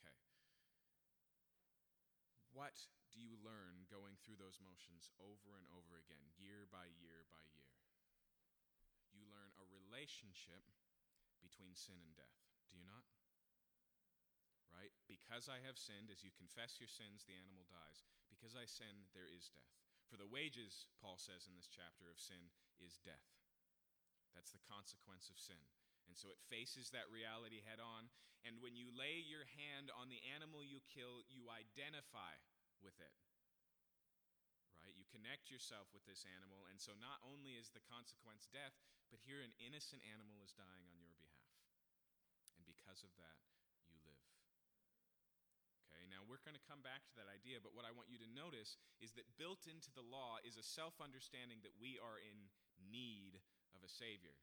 Okay. 0.00 0.16
What 2.56 2.80
do 3.12 3.20
you 3.20 3.36
learn 3.44 3.84
going 3.92 4.16
through 4.24 4.40
those 4.40 4.56
motions 4.64 5.12
over 5.20 5.60
and 5.60 5.68
over 5.68 6.00
again, 6.00 6.24
year 6.40 6.64
by 6.64 6.88
year 6.96 7.28
by 7.28 7.44
year? 7.52 7.76
You 9.12 9.28
learn 9.28 9.52
a 9.60 9.64
relationship 9.68 10.64
between 11.42 11.76
sin 11.76 12.00
and 12.00 12.12
death. 12.16 12.36
Do 12.70 12.78
you 12.78 12.86
not? 12.86 13.04
Right? 14.72 14.92
Because 15.08 15.48
I 15.48 15.62
have 15.64 15.80
sinned, 15.80 16.12
as 16.12 16.20
you 16.20 16.34
confess 16.36 16.76
your 16.76 16.90
sins, 16.90 17.24
the 17.24 17.38
animal 17.38 17.64
dies. 17.68 18.04
Because 18.28 18.52
I 18.52 18.68
sin, 18.68 19.08
there 19.16 19.28
is 19.28 19.48
death. 19.48 19.72
For 20.06 20.20
the 20.20 20.28
wages, 20.28 20.86
Paul 21.00 21.16
says 21.18 21.48
in 21.48 21.56
this 21.56 21.70
chapter, 21.70 22.12
of 22.12 22.20
sin 22.20 22.52
is 22.78 23.00
death. 23.02 23.26
That's 24.36 24.52
the 24.52 24.62
consequence 24.68 25.32
of 25.32 25.40
sin. 25.40 25.58
And 26.06 26.14
so 26.14 26.30
it 26.30 26.38
faces 26.52 26.92
that 26.92 27.08
reality 27.10 27.64
head 27.64 27.82
on. 27.82 28.12
And 28.46 28.62
when 28.62 28.78
you 28.78 28.92
lay 28.94 29.18
your 29.24 29.48
hand 29.58 29.90
on 29.90 30.06
the 30.06 30.22
animal 30.30 30.62
you 30.62 30.78
kill, 30.92 31.26
you 31.26 31.50
identify 31.50 32.38
with 32.84 32.94
it. 33.02 33.14
Connect 35.10 35.48
yourself 35.48 35.90
with 35.94 36.04
this 36.04 36.26
animal. 36.26 36.66
And 36.70 36.78
so 36.78 36.94
not 36.98 37.22
only 37.22 37.54
is 37.58 37.70
the 37.70 37.84
consequence 37.86 38.50
death, 38.50 38.74
but 39.08 39.22
here 39.22 39.42
an 39.42 39.54
innocent 39.62 40.02
animal 40.06 40.42
is 40.42 40.54
dying 40.54 40.86
on 40.90 40.98
your 40.98 41.14
behalf. 41.14 41.54
And 42.58 42.66
because 42.66 43.06
of 43.06 43.12
that, 43.20 43.38
you 43.90 43.98
live. 44.02 44.26
Okay, 45.86 46.04
now 46.10 46.26
we're 46.26 46.42
going 46.42 46.58
to 46.58 46.68
come 46.70 46.82
back 46.82 47.06
to 47.06 47.16
that 47.16 47.30
idea, 47.30 47.62
but 47.62 47.72
what 47.72 47.86
I 47.86 47.94
want 47.94 48.10
you 48.10 48.18
to 48.18 48.36
notice 48.36 48.76
is 48.98 49.14
that 49.14 49.38
built 49.38 49.70
into 49.70 49.94
the 49.94 50.04
law 50.04 50.42
is 50.42 50.58
a 50.58 50.66
self 50.66 50.98
understanding 50.98 51.62
that 51.62 51.76
we 51.78 52.02
are 52.02 52.18
in 52.18 52.50
need 52.90 53.38
of 53.72 53.86
a 53.86 53.90
Savior. 53.90 54.34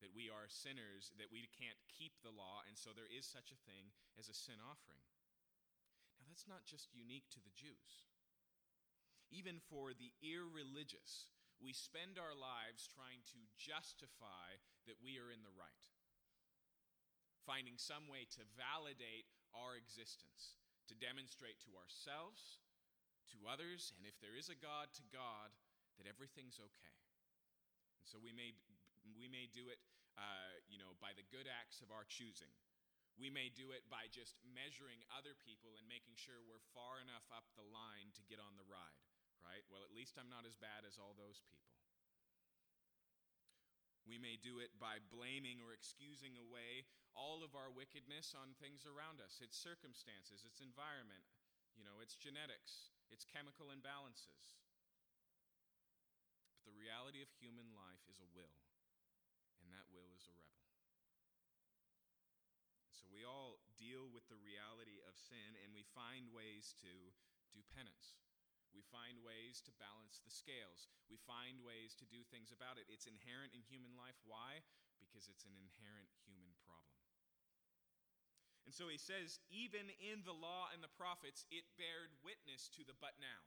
That 0.00 0.16
we 0.16 0.32
are 0.32 0.48
sinners, 0.48 1.12
that 1.20 1.28
we 1.28 1.44
can't 1.52 1.76
keep 1.92 2.16
the 2.24 2.32
law, 2.32 2.64
and 2.64 2.72
so 2.72 2.96
there 2.96 3.10
is 3.10 3.28
such 3.28 3.52
a 3.52 3.62
thing 3.68 3.92
as 4.16 4.32
a 4.32 4.36
sin 4.36 4.56
offering. 4.56 5.04
Now, 6.16 6.24
that's 6.24 6.48
not 6.48 6.64
just 6.64 6.96
unique 6.96 7.28
to 7.36 7.40
the 7.44 7.52
Jews. 7.52 8.08
Even 9.30 9.62
for 9.70 9.94
the 9.94 10.10
irreligious, 10.20 11.30
we 11.62 11.70
spend 11.70 12.18
our 12.18 12.34
lives 12.34 12.90
trying 12.90 13.22
to 13.30 13.40
justify 13.54 14.58
that 14.90 14.98
we 14.98 15.22
are 15.22 15.30
in 15.30 15.46
the 15.46 15.54
right, 15.54 15.86
finding 17.46 17.78
some 17.78 18.10
way 18.10 18.26
to 18.34 18.42
validate 18.58 19.30
our 19.54 19.78
existence, 19.78 20.58
to 20.90 20.98
demonstrate 20.98 21.62
to 21.62 21.78
ourselves, 21.78 22.62
to 23.30 23.46
others, 23.46 23.94
and 23.94 24.02
if 24.02 24.18
there 24.18 24.34
is 24.34 24.50
a 24.50 24.58
God, 24.58 24.90
to 24.98 25.04
God, 25.14 25.54
that 26.00 26.10
everything's 26.10 26.58
okay. 26.58 26.96
And 28.00 28.08
so 28.08 28.18
we 28.18 28.34
may, 28.34 28.56
we 29.14 29.30
may 29.30 29.46
do 29.52 29.70
it, 29.70 29.78
uh, 30.16 30.58
you 30.66 30.80
know, 30.80 30.98
by 30.98 31.14
the 31.14 31.26
good 31.28 31.46
acts 31.46 31.84
of 31.84 31.92
our 31.94 32.08
choosing. 32.08 32.50
We 33.20 33.28
may 33.28 33.52
do 33.52 33.76
it 33.76 33.84
by 33.92 34.08
just 34.08 34.40
measuring 34.48 35.04
other 35.12 35.36
people 35.44 35.76
and 35.76 35.84
making 35.84 36.16
sure 36.16 36.40
we're 36.40 36.64
far 36.72 37.04
enough 37.04 37.28
up 37.28 37.44
the 37.52 37.68
line 37.68 38.16
to 38.16 38.24
get 38.24 38.40
on 38.40 38.56
the 38.56 38.64
ride, 38.64 39.09
right? 39.44 39.64
Well, 39.68 39.84
at 39.84 39.94
least 39.94 40.16
I'm 40.20 40.30
not 40.32 40.48
as 40.48 40.56
bad 40.56 40.84
as 40.84 41.00
all 41.00 41.16
those 41.16 41.40
people. 41.44 41.70
We 44.08 44.18
may 44.18 44.40
do 44.40 44.58
it 44.58 44.74
by 44.80 44.98
blaming 45.12 45.62
or 45.62 45.70
excusing 45.70 46.34
away 46.34 46.88
all 47.14 47.46
of 47.46 47.54
our 47.54 47.70
wickedness 47.70 48.34
on 48.34 48.58
things 48.58 48.82
around 48.88 49.22
us. 49.22 49.38
It's 49.38 49.54
circumstances, 49.54 50.42
it's 50.42 50.64
environment, 50.64 51.22
you 51.78 51.86
know, 51.86 52.02
it's 52.02 52.18
genetics, 52.18 52.90
it's 53.12 53.28
chemical 53.28 53.70
imbalances. 53.70 54.58
But 56.56 56.66
the 56.66 56.74
reality 56.74 57.22
of 57.22 57.30
human 57.38 57.70
life 57.76 58.02
is 58.10 58.18
a 58.18 58.28
will, 58.34 58.58
and 59.62 59.70
that 59.70 59.86
will 59.94 60.10
is 60.16 60.26
a 60.26 60.34
rebel. 60.34 60.60
So 62.90 63.06
we 63.14 63.22
all 63.22 63.62
deal 63.78 64.10
with 64.10 64.26
the 64.28 64.40
reality 64.42 65.00
of 65.06 65.16
sin, 65.16 65.56
and 65.64 65.72
we 65.72 65.86
find 65.96 66.28
ways 66.34 66.74
to 66.84 66.92
do 67.54 67.60
penance. 67.72 68.20
We 68.70 68.86
find 68.88 69.18
ways 69.26 69.58
to 69.66 69.72
balance 69.82 70.22
the 70.22 70.32
scales. 70.32 70.86
We 71.10 71.18
find 71.26 71.58
ways 71.66 71.98
to 71.98 72.06
do 72.06 72.22
things 72.30 72.54
about 72.54 72.78
it. 72.78 72.86
It's 72.86 73.10
inherent 73.10 73.54
in 73.54 73.66
human 73.66 73.94
life. 73.98 74.16
Why? 74.24 74.62
Because 75.02 75.26
it's 75.26 75.46
an 75.46 75.56
inherent 75.58 76.10
human 76.22 76.54
problem. 76.62 77.00
And 78.68 78.74
so 78.76 78.86
he 78.86 79.02
says, 79.02 79.42
even 79.50 79.90
in 79.98 80.22
the 80.22 80.36
law 80.36 80.70
and 80.70 80.78
the 80.78 80.94
prophets, 80.94 81.42
it 81.50 81.66
bared 81.74 82.14
witness 82.22 82.70
to 82.78 82.86
the 82.86 82.94
but 83.02 83.18
now. 83.18 83.42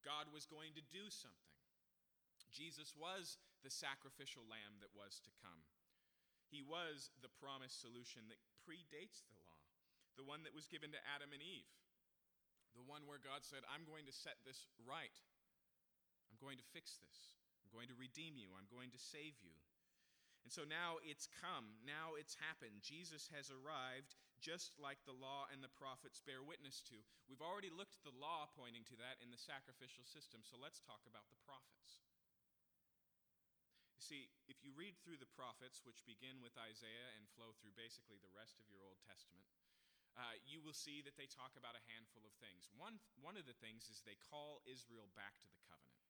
God 0.00 0.32
was 0.32 0.48
going 0.48 0.72
to 0.78 0.84
do 0.88 1.12
something. 1.12 1.56
Jesus 2.48 2.96
was 2.96 3.36
the 3.60 3.68
sacrificial 3.68 4.46
lamb 4.48 4.80
that 4.80 4.94
was 4.96 5.20
to 5.28 5.34
come. 5.44 5.60
He 6.48 6.62
was 6.62 7.12
the 7.20 7.32
promised 7.42 7.82
solution 7.82 8.30
that 8.30 8.40
predates 8.64 9.26
the 9.26 9.36
law, 9.44 9.60
the 10.14 10.24
one 10.24 10.46
that 10.46 10.54
was 10.54 10.70
given 10.70 10.94
to 10.94 11.06
Adam 11.10 11.34
and 11.34 11.42
Eve, 11.42 11.68
the 12.76 12.86
one 12.86 13.08
where 13.08 13.18
God 13.18 13.42
said, 13.42 13.64
I'm 13.66 13.88
going 13.88 14.04
to 14.06 14.14
set 14.14 14.38
this 14.44 14.68
right. 14.84 15.16
I'm 16.30 16.38
going 16.38 16.60
to 16.60 16.72
fix 16.76 17.00
this. 17.00 17.34
I'm 17.64 17.72
going 17.72 17.88
to 17.88 17.96
redeem 17.98 18.36
you. 18.36 18.52
I'm 18.54 18.68
going 18.68 18.92
to 18.92 19.00
save 19.00 19.40
you. 19.40 19.56
And 20.46 20.54
so 20.54 20.62
now 20.62 21.02
it's 21.02 21.26
come. 21.42 21.74
Now 21.82 22.14
it's 22.14 22.38
happened. 22.38 22.78
Jesus 22.78 23.26
has 23.34 23.50
arrived 23.50 24.14
just 24.38 24.78
like 24.78 25.02
the 25.02 25.16
law 25.16 25.50
and 25.50 25.58
the 25.58 25.72
prophets 25.74 26.22
bear 26.22 26.38
witness 26.38 26.78
to. 26.86 26.94
We've 27.26 27.42
already 27.42 27.72
looked 27.72 27.98
at 27.98 28.06
the 28.06 28.14
law 28.14 28.46
pointing 28.54 28.86
to 28.92 28.96
that 29.02 29.18
in 29.18 29.34
the 29.34 29.40
sacrificial 29.42 30.06
system, 30.06 30.46
so 30.46 30.54
let's 30.54 30.78
talk 30.84 31.02
about 31.08 31.26
the 31.34 31.40
prophets. 31.42 32.04
You 33.98 34.04
see, 34.04 34.30
if 34.46 34.62
you 34.62 34.70
read 34.76 34.94
through 35.02 35.18
the 35.18 35.34
prophets, 35.34 35.82
which 35.82 36.06
begin 36.06 36.38
with 36.44 36.54
Isaiah 36.54 37.10
and 37.18 37.26
flow 37.34 37.56
through 37.58 37.74
basically 37.74 38.22
the 38.22 38.30
rest 38.36 38.60
of 38.62 38.70
your 38.70 38.84
Old 38.86 39.02
Testament, 39.02 39.50
uh, 40.16 40.40
you 40.48 40.64
will 40.64 40.76
see 40.76 41.04
that 41.04 41.16
they 41.20 41.28
talk 41.28 41.52
about 41.60 41.76
a 41.76 41.86
handful 41.92 42.24
of 42.24 42.32
things. 42.40 42.72
One, 42.72 42.96
one 43.20 43.36
of 43.36 43.44
the 43.44 43.56
things 43.60 43.92
is 43.92 44.00
they 44.00 44.16
call 44.32 44.64
Israel 44.64 45.12
back 45.12 45.36
to 45.44 45.48
the 45.52 45.60
covenant. 45.68 46.00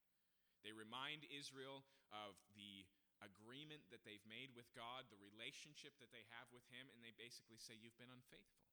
They 0.62 0.70
remind 0.74 1.26
Israel 1.26 1.82
of 2.14 2.38
the 2.54 2.86
agreement 3.18 3.82
that 3.90 4.06
they've 4.06 4.22
made 4.26 4.54
with 4.54 4.68
God, 4.74 5.10
the 5.10 5.18
relationship 5.18 5.98
that 5.98 6.14
they 6.14 6.26
have 6.38 6.46
with 6.54 6.64
Him, 6.70 6.86
and 6.94 7.02
they 7.02 7.14
basically 7.18 7.58
say, 7.58 7.74
You've 7.74 7.98
been 7.98 8.12
unfaithful. 8.12 8.66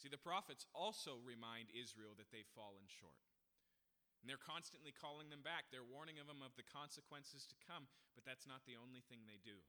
See, 0.00 0.08
the 0.08 0.20
prophets 0.20 0.64
also 0.72 1.20
remind 1.20 1.68
Israel 1.76 2.16
that 2.16 2.32
they've 2.32 2.48
fallen 2.56 2.88
short. 2.88 3.20
And 4.20 4.28
they're 4.28 4.40
constantly 4.40 4.92
calling 4.92 5.32
them 5.32 5.44
back. 5.44 5.68
They're 5.68 5.84
warning 5.84 6.20
of 6.20 6.28
them 6.28 6.44
of 6.44 6.56
the 6.56 6.64
consequences 6.64 7.48
to 7.48 7.56
come, 7.64 7.88
but 8.16 8.24
that's 8.24 8.48
not 8.48 8.64
the 8.68 8.76
only 8.76 9.00
thing 9.08 9.24
they 9.24 9.40
do. 9.40 9.60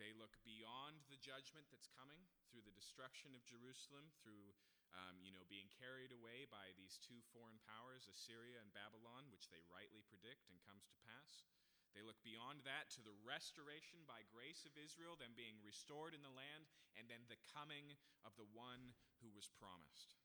They 0.00 0.12
look 0.16 0.36
beyond 0.42 1.04
the 1.08 1.20
judgment 1.20 1.68
that's 1.68 1.90
coming 1.92 2.24
through 2.48 2.64
the 2.64 2.74
destruction 2.74 3.36
of 3.36 3.44
Jerusalem, 3.44 4.12
through 4.20 4.56
um, 4.92 5.20
you 5.24 5.32
know 5.32 5.44
being 5.48 5.72
carried 5.72 6.12
away 6.12 6.44
by 6.48 6.76
these 6.76 7.00
two 7.00 7.20
foreign 7.32 7.60
powers, 7.64 8.08
Assyria 8.08 8.60
and 8.60 8.72
Babylon, 8.76 9.28
which 9.32 9.48
they 9.48 9.64
rightly 9.68 10.04
predict 10.08 10.48
and 10.48 10.60
comes 10.64 10.84
to 10.88 11.02
pass. 11.04 11.48
They 11.92 12.00
look 12.00 12.20
beyond 12.24 12.64
that 12.64 12.88
to 12.96 13.04
the 13.04 13.12
restoration 13.20 14.00
by 14.08 14.24
grace 14.32 14.64
of 14.64 14.72
Israel, 14.80 15.12
them 15.12 15.36
being 15.36 15.60
restored 15.60 16.16
in 16.16 16.24
the 16.24 16.32
land, 16.32 16.64
and 16.96 17.04
then 17.04 17.28
the 17.28 17.40
coming 17.52 17.92
of 18.24 18.32
the 18.40 18.48
one 18.56 18.96
who 19.20 19.28
was 19.28 19.52
promised. 19.52 20.16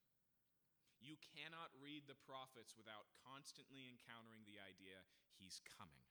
You 0.98 1.20
cannot 1.20 1.70
read 1.78 2.08
the 2.08 2.18
prophets 2.26 2.74
without 2.74 3.06
constantly 3.22 3.86
encountering 3.86 4.42
the 4.48 4.58
idea 4.58 5.04
he's 5.38 5.62
coming. 5.78 6.02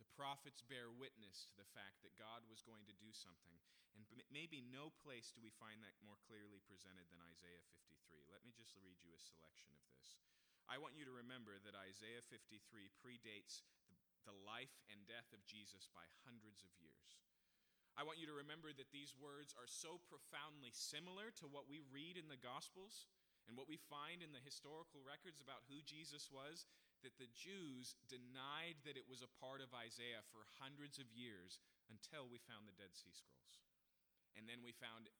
The 0.00 0.08
prophets 0.20 0.60
bear 0.68 0.92
witness 0.92 1.48
to 1.48 1.56
the 1.56 1.72
fact 1.72 2.04
that 2.04 2.12
God 2.20 2.44
was 2.44 2.60
going 2.60 2.84
to 2.84 3.00
do 3.00 3.08
something. 3.08 3.56
And 3.96 4.04
maybe 4.28 4.60
no 4.60 4.92
place 5.00 5.32
do 5.32 5.40
we 5.40 5.48
find 5.56 5.80
that 5.80 5.96
more 6.04 6.20
clearly 6.28 6.60
presented 6.68 7.08
than 7.08 7.24
Isaiah 7.24 7.64
53. 7.72 8.28
Let 8.28 8.44
me 8.44 8.52
just 8.52 8.76
read 8.84 9.00
you 9.00 9.16
a 9.16 9.20
selection 9.32 9.72
of 9.72 9.80
this. 9.88 10.20
I 10.68 10.76
want 10.76 10.92
you 10.92 11.08
to 11.08 11.16
remember 11.24 11.56
that 11.64 11.72
Isaiah 11.72 12.20
53 12.28 12.60
predates 13.00 13.64
the, 13.88 13.96
the 14.28 14.36
life 14.44 14.76
and 14.92 15.08
death 15.08 15.32
of 15.32 15.40
Jesus 15.48 15.88
by 15.88 16.04
hundreds 16.28 16.60
of 16.68 16.70
years. 16.76 17.16
I 17.96 18.04
want 18.04 18.20
you 18.20 18.28
to 18.28 18.36
remember 18.36 18.76
that 18.76 18.92
these 18.92 19.16
words 19.16 19.56
are 19.56 19.66
so 19.66 20.04
profoundly 20.04 20.70
similar 20.76 21.32
to 21.40 21.48
what 21.48 21.64
we 21.64 21.80
read 21.88 22.20
in 22.20 22.28
the 22.28 22.38
Gospels 22.38 23.08
and 23.48 23.56
what 23.56 23.72
we 23.72 23.80
find 23.88 24.20
in 24.20 24.36
the 24.36 24.44
historical 24.44 25.00
records 25.00 25.40
about 25.40 25.64
who 25.66 25.80
Jesus 25.82 26.28
was 26.28 26.68
that 27.02 27.16
the 27.16 27.30
Jews 27.32 27.96
denied 28.08 28.80
that 28.84 28.96
it 29.00 29.08
was 29.08 29.24
a 29.24 29.36
part 29.40 29.64
of 29.64 29.72
Isaiah 29.72 30.24
for 30.32 30.44
hundreds 30.60 31.00
of 31.00 31.08
years 31.10 31.60
until 31.88 32.28
we 32.28 32.40
found 32.44 32.68
the 32.68 32.76
Dead 32.76 32.92
Sea 32.92 33.12
Scrolls. 33.12 33.64
And 34.36 34.46
then 34.46 34.62
we 34.62 34.76
found 34.76 35.10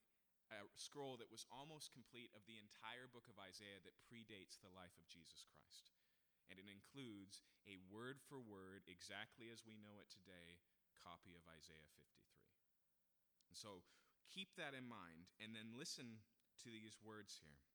a 0.50 0.62
scroll 0.74 1.14
that 1.18 1.30
was 1.30 1.46
almost 1.50 1.94
complete 1.94 2.34
of 2.34 2.42
the 2.44 2.58
entire 2.58 3.06
book 3.06 3.30
of 3.30 3.38
Isaiah 3.38 3.78
that 3.86 4.02
predates 4.06 4.58
the 4.58 4.70
life 4.74 4.94
of 4.98 5.06
Jesus 5.06 5.46
Christ. 5.46 5.94
And 6.50 6.58
it 6.58 6.66
includes 6.66 7.46
a 7.70 7.78
word 7.86 8.18
for 8.18 8.42
word, 8.42 8.82
exactly 8.90 9.54
as 9.54 9.62
we 9.62 9.78
know 9.78 10.02
it 10.02 10.10
today, 10.10 10.58
copy 10.98 11.38
of 11.38 11.46
Isaiah 11.46 11.86
53. 11.94 12.10
And 13.46 13.54
so 13.54 13.86
keep 14.26 14.50
that 14.58 14.74
in 14.74 14.90
mind 14.90 15.30
and 15.38 15.54
then 15.54 15.78
listen 15.78 16.18
to 16.66 16.68
these 16.68 16.98
words 16.98 17.38
here. 17.38 17.69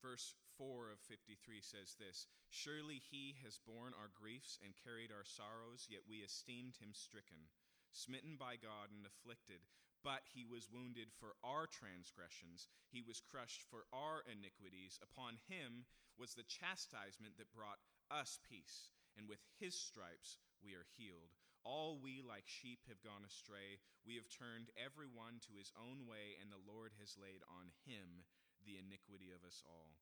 Verse 0.00 0.32
4 0.56 0.90
of 0.90 1.00
53 1.04 1.60
says 1.60 1.96
this 2.00 2.26
Surely 2.48 2.96
he 3.04 3.36
has 3.44 3.60
borne 3.60 3.92
our 3.92 4.08
griefs 4.08 4.56
and 4.64 4.72
carried 4.80 5.12
our 5.12 5.28
sorrows, 5.28 5.88
yet 5.92 6.08
we 6.08 6.24
esteemed 6.24 6.80
him 6.80 6.96
stricken, 6.96 7.52
smitten 7.92 8.36
by 8.40 8.56
God 8.56 8.88
and 8.88 9.04
afflicted. 9.04 9.60
But 10.00 10.24
he 10.32 10.48
was 10.48 10.72
wounded 10.72 11.12
for 11.12 11.36
our 11.44 11.68
transgressions, 11.68 12.68
he 12.88 13.04
was 13.04 13.20
crushed 13.20 13.60
for 13.68 13.84
our 13.92 14.24
iniquities. 14.24 14.96
Upon 15.04 15.36
him 15.52 15.84
was 16.16 16.32
the 16.32 16.48
chastisement 16.48 17.36
that 17.36 17.52
brought 17.52 17.84
us 18.08 18.40
peace, 18.40 18.96
and 19.16 19.28
with 19.28 19.44
his 19.60 19.76
stripes 19.76 20.40
we 20.64 20.72
are 20.72 20.88
healed. 20.96 21.36
All 21.60 22.00
we 22.00 22.24
like 22.24 22.48
sheep 22.48 22.80
have 22.88 23.04
gone 23.04 23.20
astray. 23.28 23.84
We 24.08 24.16
have 24.16 24.32
turned 24.32 24.72
every 24.80 25.04
one 25.04 25.44
to 25.44 25.60
his 25.60 25.72
own 25.76 26.08
way, 26.08 26.40
and 26.40 26.48
the 26.48 26.64
Lord 26.64 26.96
has 26.96 27.20
laid 27.20 27.44
on 27.52 27.68
him 27.84 28.24
the 28.64 28.80
iniquity 28.80 29.32
of 29.32 29.44
us 29.44 29.62
all. 29.66 29.96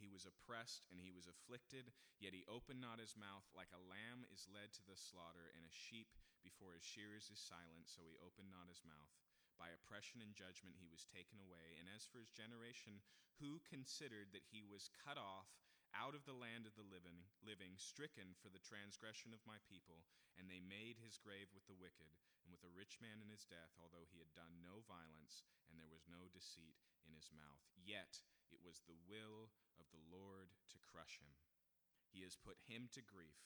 He 0.00 0.08
was 0.10 0.26
oppressed 0.26 0.88
and 0.90 0.98
he 0.98 1.14
was 1.14 1.30
afflicted, 1.30 1.92
yet 2.18 2.34
he 2.34 2.48
opened 2.48 2.82
not 2.82 2.98
his 2.98 3.14
mouth. 3.14 3.46
Like 3.54 3.70
a 3.70 3.86
lamb 3.86 4.26
is 4.32 4.50
led 4.50 4.72
to 4.74 4.84
the 4.84 4.98
slaughter, 4.98 5.52
and 5.54 5.62
a 5.62 5.70
sheep 5.70 6.10
before 6.42 6.74
his 6.74 6.82
shearers 6.82 7.30
is 7.30 7.38
silent, 7.38 7.86
so 7.86 8.02
he 8.02 8.18
opened 8.18 8.50
not 8.50 8.66
his 8.66 8.82
mouth. 8.82 9.14
By 9.60 9.70
oppression 9.70 10.24
and 10.24 10.34
judgment 10.34 10.80
he 10.80 10.90
was 10.90 11.06
taken 11.06 11.38
away. 11.38 11.78
And 11.78 11.86
as 11.86 12.08
for 12.08 12.18
his 12.18 12.34
generation, 12.34 13.04
who 13.38 13.62
considered 13.62 14.34
that 14.34 14.48
he 14.50 14.64
was 14.64 14.90
cut 14.90 15.20
off 15.20 15.54
out 15.92 16.16
of 16.16 16.24
the 16.24 16.34
land 16.34 16.64
of 16.64 16.74
the 16.74 16.88
living, 16.88 17.28
living, 17.44 17.76
stricken 17.76 18.32
for 18.40 18.48
the 18.48 18.62
transgression 18.64 19.36
of 19.36 19.44
my 19.44 19.60
people, 19.68 20.08
and 20.42 20.50
they 20.50 20.58
made 20.58 20.98
his 20.98 21.22
grave 21.22 21.46
with 21.54 21.62
the 21.70 21.78
wicked, 21.78 22.10
and 22.42 22.50
with 22.50 22.66
a 22.66 22.74
rich 22.74 22.98
man 22.98 23.22
in 23.22 23.30
his 23.30 23.46
death, 23.46 23.70
although 23.78 24.02
he 24.10 24.18
had 24.18 24.34
done 24.34 24.58
no 24.58 24.82
violence, 24.90 25.46
and 25.70 25.78
there 25.78 25.86
was 25.86 26.10
no 26.10 26.26
deceit 26.34 26.82
in 27.06 27.14
his 27.14 27.30
mouth. 27.30 27.62
Yet 27.78 28.18
it 28.50 28.58
was 28.58 28.82
the 28.82 28.98
will 29.06 29.54
of 29.78 29.86
the 29.94 30.02
Lord 30.10 30.50
to 30.74 30.82
crush 30.82 31.22
him. 31.22 31.30
He 32.10 32.26
has 32.26 32.34
put 32.34 32.58
him 32.66 32.90
to 32.98 33.06
grief. 33.06 33.38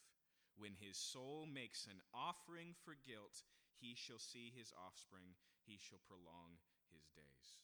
When 0.56 0.80
his 0.80 0.96
soul 0.96 1.44
makes 1.44 1.84
an 1.84 2.00
offering 2.16 2.72
for 2.80 2.96
guilt, 2.96 3.44
he 3.76 3.92
shall 3.92 4.18
see 4.18 4.48
his 4.48 4.72
offspring, 4.72 5.36
he 5.68 5.76
shall 5.76 6.00
prolong 6.08 6.56
his 6.88 7.12
days. 7.12 7.60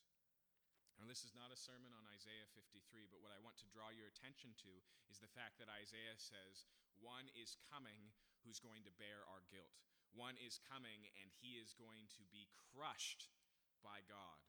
Now, 1.00 1.08
this 1.08 1.24
is 1.24 1.32
not 1.32 1.48
a 1.48 1.56
sermon 1.56 1.96
on 1.96 2.04
Isaiah 2.12 2.46
53, 2.52 3.08
but 3.08 3.24
what 3.24 3.32
I 3.32 3.40
want 3.40 3.56
to 3.64 3.72
draw 3.72 3.88
your 3.88 4.12
attention 4.12 4.52
to 4.60 4.72
is 5.08 5.18
the 5.18 5.32
fact 5.32 5.56
that 5.56 5.72
Isaiah 5.72 6.20
says, 6.20 6.68
One 7.00 7.32
is 7.32 7.56
coming 7.72 8.12
who's 8.42 8.62
going 8.62 8.84
to 8.84 8.98
bear 9.00 9.24
our 9.30 9.42
guilt. 9.48 9.72
One 10.12 10.36
is 10.38 10.60
coming 10.68 11.08
and 11.18 11.32
he 11.40 11.56
is 11.56 11.72
going 11.78 12.10
to 12.18 12.24
be 12.28 12.50
crushed 12.74 13.32
by 13.80 14.04
God, 14.04 14.42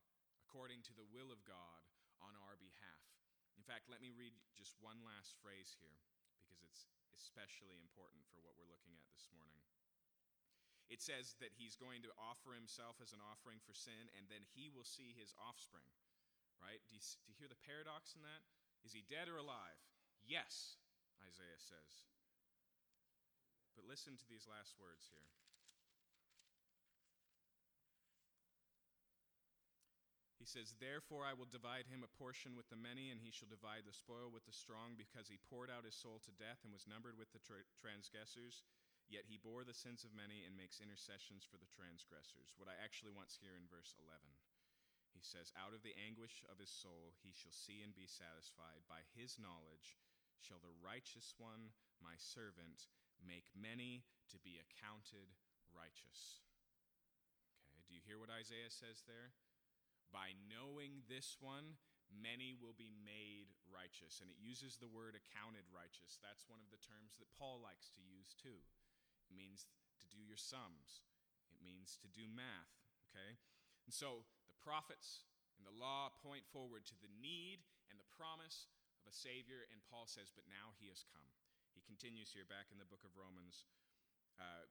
according 0.43 0.83
to 0.89 0.93
the 0.93 1.07
will 1.09 1.31
of 1.31 1.45
God 1.47 1.81
on 2.19 2.35
our 2.35 2.59
behalf. 2.59 3.03
In 3.55 3.63
fact, 3.63 3.87
let 3.87 4.03
me 4.03 4.11
read 4.11 4.35
just 4.57 4.75
one 4.83 4.99
last 5.07 5.39
phrase 5.39 5.71
here 5.79 6.01
because 6.43 6.59
it's 6.61 6.89
especially 7.15 7.79
important 7.79 8.27
for 8.27 8.43
what 8.43 8.57
we're 8.59 8.69
looking 8.69 8.97
at 8.99 9.07
this 9.13 9.31
morning. 9.31 9.61
It 10.91 10.99
says 10.99 11.39
that 11.39 11.55
he's 11.55 11.79
going 11.79 12.03
to 12.03 12.11
offer 12.19 12.53
himself 12.53 12.99
as 12.99 13.15
an 13.15 13.23
offering 13.23 13.63
for 13.63 13.73
sin, 13.73 14.11
and 14.19 14.27
then 14.27 14.43
he 14.51 14.67
will 14.69 14.85
see 14.85 15.15
his 15.15 15.33
offspring 15.39 15.87
right? 16.63 16.79
Do 16.87 16.95
you, 16.95 17.03
do 17.03 17.27
you 17.27 17.37
hear 17.37 17.51
the 17.51 17.59
paradox 17.59 18.15
in 18.15 18.23
that? 18.23 18.41
Is 18.87 18.95
he 18.95 19.03
dead 19.03 19.27
or 19.27 19.35
alive? 19.35 19.79
Yes, 20.23 20.79
Isaiah 21.19 21.59
says. 21.59 22.07
But 23.73 23.89
listen 23.89 24.17
to 24.17 24.27
these 24.29 24.45
last 24.49 24.77
words 24.77 25.09
here. 25.09 25.27
He 30.43 30.51
says, 30.51 30.75
Therefore 30.75 31.23
I 31.23 31.31
will 31.31 31.47
divide 31.47 31.87
him 31.87 32.03
a 32.03 32.15
portion 32.19 32.59
with 32.59 32.67
the 32.67 32.75
many, 32.75 33.07
and 33.07 33.23
he 33.23 33.31
shall 33.31 33.47
divide 33.47 33.87
the 33.87 33.95
spoil 33.95 34.27
with 34.27 34.43
the 34.43 34.51
strong, 34.51 34.99
because 34.99 35.31
he 35.31 35.39
poured 35.39 35.71
out 35.71 35.87
his 35.87 35.95
soul 35.95 36.19
to 36.27 36.35
death 36.35 36.59
and 36.67 36.75
was 36.75 36.83
numbered 36.83 37.15
with 37.15 37.31
the 37.31 37.39
tra- 37.39 37.63
transgressors. 37.79 38.67
Yet 39.07 39.23
he 39.23 39.39
bore 39.39 39.63
the 39.63 39.71
sins 39.71 40.03
of 40.03 40.11
many 40.11 40.43
and 40.43 40.51
makes 40.51 40.83
intercessions 40.83 41.47
for 41.47 41.55
the 41.55 41.71
transgressors. 41.71 42.51
What 42.59 42.67
I 42.67 42.75
actually 42.75 43.15
want 43.15 43.31
here 43.39 43.55
in 43.55 43.71
verse 43.71 43.95
11. 43.95 44.19
He 45.15 45.23
says, 45.23 45.55
Out 45.55 45.71
of 45.71 45.79
the 45.79 45.95
anguish 45.95 46.43
of 46.51 46.59
his 46.59 46.71
soul 46.71 47.15
he 47.23 47.31
shall 47.31 47.55
see 47.55 47.79
and 47.79 47.95
be 47.95 48.09
satisfied. 48.09 48.83
By 48.91 49.07
his 49.15 49.39
knowledge 49.39 49.95
shall 50.43 50.59
the 50.59 50.75
righteous 50.83 51.39
one, 51.39 51.71
my 52.03 52.19
servant, 52.19 52.91
make 53.23 53.47
many 53.55 54.05
to 54.31 54.37
be 54.39 54.59
accounted 54.59 55.31
righteous. 55.73 56.43
Okay, 57.71 57.81
do 57.87 57.95
you 57.95 58.03
hear 58.05 58.21
what 58.21 58.31
Isaiah 58.31 58.71
says 58.71 59.03
there? 59.09 59.33
By 60.13 60.37
knowing 60.45 61.01
this 61.09 61.41
one, 61.41 61.81
many 62.13 62.53
will 62.53 62.77
be 62.77 62.93
made 63.01 63.49
righteous. 63.65 64.21
And 64.21 64.29
it 64.29 64.37
uses 64.37 64.77
the 64.77 64.91
word 64.91 65.17
accounted 65.17 65.65
righteous. 65.73 66.21
That's 66.21 66.45
one 66.45 66.61
of 66.61 66.69
the 66.69 66.81
terms 66.81 67.17
that 67.17 67.33
Paul 67.33 67.57
likes 67.63 67.89
to 67.97 68.01
use 68.05 68.37
too. 68.37 68.61
It 69.25 69.33
means 69.33 69.65
to 70.03 70.07
do 70.13 70.21
your 70.21 70.37
sums, 70.37 71.01
it 71.49 71.57
means 71.65 71.97
to 72.05 72.09
do 72.13 72.29
math. 72.29 72.77
Okay? 73.09 73.37
And 73.89 73.93
so 73.93 74.25
the 74.45 74.57
prophets 74.61 75.25
and 75.57 75.65
the 75.65 75.73
law 75.73 76.13
point 76.21 76.45
forward 76.49 76.85
to 76.89 76.97
the 77.01 77.11
need 77.21 77.65
and 77.89 77.97
the 77.97 78.09
promise 78.13 78.69
of 79.01 79.09
a 79.09 79.13
Savior, 79.13 79.65
and 79.69 79.81
Paul 79.89 80.05
says, 80.07 80.31
But 80.33 80.49
now 80.49 80.73
he 80.77 80.87
has 80.89 81.05
come. 81.09 81.29
He 81.73 81.81
continues 81.85 82.31
here 82.33 82.47
back 82.47 82.69
in 82.69 82.77
the 82.77 82.87
book 82.89 83.01
of 83.05 83.13
Romans, 83.17 83.65
uh, 84.37 84.65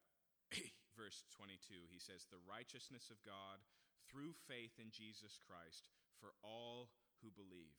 verse 0.98 1.26
22. 1.34 1.90
He 1.90 1.98
says, 1.98 2.26
The 2.26 2.42
righteousness 2.46 3.10
of 3.10 3.18
God 3.26 3.62
through 4.10 4.34
faith 4.46 4.78
in 4.78 4.90
Jesus 4.90 5.38
Christ 5.38 5.90
for 6.18 6.34
all 6.42 6.90
who 7.22 7.30
believe. 7.34 7.74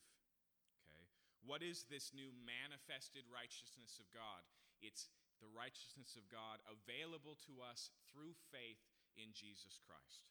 Okay? 0.84 1.08
What 1.44 1.64
is 1.64 1.88
this 1.88 2.12
new 2.12 2.32
manifested 2.44 3.24
righteousness 3.28 4.00
of 4.00 4.08
God? 4.12 4.44
It's 4.80 5.08
the 5.40 5.50
righteousness 5.52 6.16
of 6.16 6.28
God 6.28 6.60
available 6.68 7.36
to 7.48 7.64
us 7.64 7.92
through 8.12 8.36
faith 8.52 8.80
in 9.16 9.32
Jesus 9.32 9.80
Christ. 9.84 10.28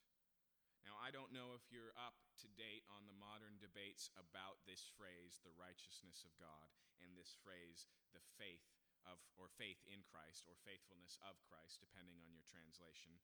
Now, 0.84 1.00
I 1.00 1.16
don't 1.16 1.32
know 1.32 1.56
if 1.56 1.64
you're 1.72 1.96
up 1.96 2.20
to 2.44 2.48
date 2.60 2.84
on 2.92 3.08
the 3.08 3.16
modern 3.16 3.56
debates 3.64 4.12
about 4.20 4.60
this 4.68 4.84
phrase, 5.00 5.40
the 5.40 5.56
righteousness 5.56 6.28
of 6.28 6.36
God, 6.36 6.68
and 7.00 7.16
this 7.16 7.40
phrase, 7.40 7.88
the 8.12 8.24
faith 8.36 8.68
of, 9.08 9.20
or 9.36 9.52
faith 9.60 9.80
in 9.88 10.02
Christ, 10.08 10.48
or 10.48 10.56
faithfulness 10.64 11.20
of 11.24 11.40
Christ, 11.48 11.84
depending 11.84 12.20
on 12.24 12.32
your 12.32 12.46
translation. 12.48 13.20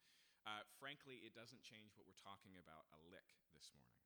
Uh, 0.48 0.64
frankly, 0.80 1.24
it 1.24 1.36
doesn't 1.36 1.64
change 1.64 1.96
what 1.96 2.08
we're 2.08 2.20
talking 2.20 2.56
about 2.56 2.88
a 2.96 3.00
lick 3.12 3.28
this 3.52 3.72
morning. 3.76 4.04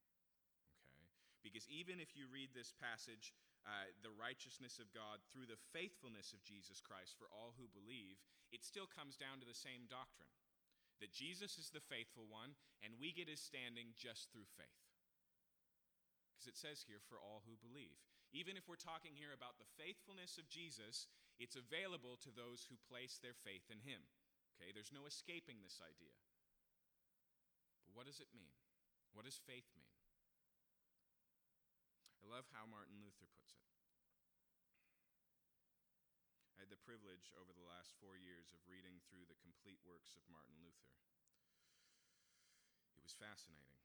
Okay? 0.89 1.05
Because 1.45 1.65
even 1.69 2.01
if 2.01 2.17
you 2.17 2.29
read 2.29 2.51
this 2.53 2.73
passage, 2.73 3.33
uh, 3.63 3.89
the 4.01 4.13
righteousness 4.13 4.81
of 4.81 4.91
God 4.91 5.23
through 5.29 5.47
the 5.47 5.61
faithfulness 5.71 6.33
of 6.33 6.43
Jesus 6.43 6.83
Christ 6.83 7.15
for 7.15 7.29
all 7.31 7.53
who 7.55 7.69
believe, 7.71 8.19
it 8.49 8.65
still 8.65 8.89
comes 8.89 9.15
down 9.15 9.39
to 9.39 9.47
the 9.47 9.55
same 9.55 9.85
doctrine 9.87 10.33
that 11.03 11.11
Jesus 11.11 11.59
is 11.59 11.67
the 11.67 11.83
faithful 11.83 12.23
one, 12.31 12.55
and 12.79 12.95
we 12.95 13.11
get 13.11 13.27
his 13.27 13.43
standing 13.43 13.91
just 13.97 14.31
through 14.31 14.47
faith. 14.55 14.83
Because 16.31 16.47
it 16.47 16.55
says 16.55 16.79
here, 16.87 17.03
for 17.11 17.19
all 17.19 17.43
who 17.43 17.59
believe. 17.59 17.99
Even 18.31 18.55
if 18.55 18.65
we're 18.65 18.79
talking 18.79 19.11
here 19.13 19.35
about 19.35 19.59
the 19.59 19.69
faithfulness 19.75 20.39
of 20.39 20.47
Jesus, 20.47 21.11
It's 21.41 21.57
available 21.57 22.15
to 22.21 22.31
those 22.31 22.69
who 22.69 22.87
place 22.87 23.17
their 23.19 23.35
faith 23.35 23.67
in 23.67 23.81
Him. 23.81 24.05
Okay, 24.55 24.69
there's 24.71 24.93
no 24.93 25.09
escaping 25.09 25.59
this 25.59 25.81
idea. 25.81 26.13
But 27.89 27.97
what 27.97 28.05
does 28.05 28.21
it 28.21 28.31
mean? 28.31 28.53
What 29.11 29.25
does 29.25 29.41
faith 29.41 29.67
mean? 29.77 29.93
I 32.23 32.29
love 32.29 32.47
how 32.55 32.63
Martin 32.63 33.01
Luther 33.03 33.27
puts 33.35 33.53
it. 33.59 33.67
I 36.55 36.63
had 36.63 36.71
the 36.71 36.79
privilege 36.79 37.33
over 37.35 37.51
the 37.51 37.67
last 37.67 37.97
four 37.99 38.15
years 38.15 38.53
of 38.55 38.63
reading 38.63 39.03
through 39.09 39.27
the 39.27 39.35
complete 39.43 39.83
works 39.83 40.15
of 40.15 40.23
Martin 40.31 40.55
Luther. 40.63 40.95
It 42.95 43.03
was 43.03 43.17
fascinating. 43.17 43.83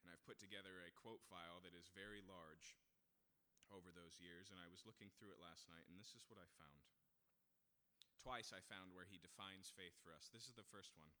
And 0.00 0.08
I've 0.08 0.24
put 0.24 0.40
together 0.40 0.80
a 0.80 0.96
quote 0.96 1.20
file 1.28 1.60
that 1.60 1.76
is 1.76 1.92
very 1.92 2.24
large 2.24 2.78
over 3.72 3.92
those 3.92 4.20
years, 4.20 4.48
and 4.48 4.58
I 4.58 4.70
was 4.70 4.86
looking 4.88 5.12
through 5.14 5.32
it 5.34 5.40
last 5.42 5.68
night, 5.68 5.86
and 5.88 5.96
this 5.96 6.16
is 6.16 6.26
what 6.26 6.40
I 6.40 6.48
found. 6.56 6.84
Twice 8.18 8.50
I 8.50 8.64
found 8.64 8.92
where 8.92 9.06
he 9.06 9.20
defines 9.20 9.70
faith 9.70 9.94
for 10.02 10.10
us. 10.10 10.28
This 10.28 10.50
is 10.50 10.58
the 10.58 10.66
first 10.66 10.96
one. 10.98 11.14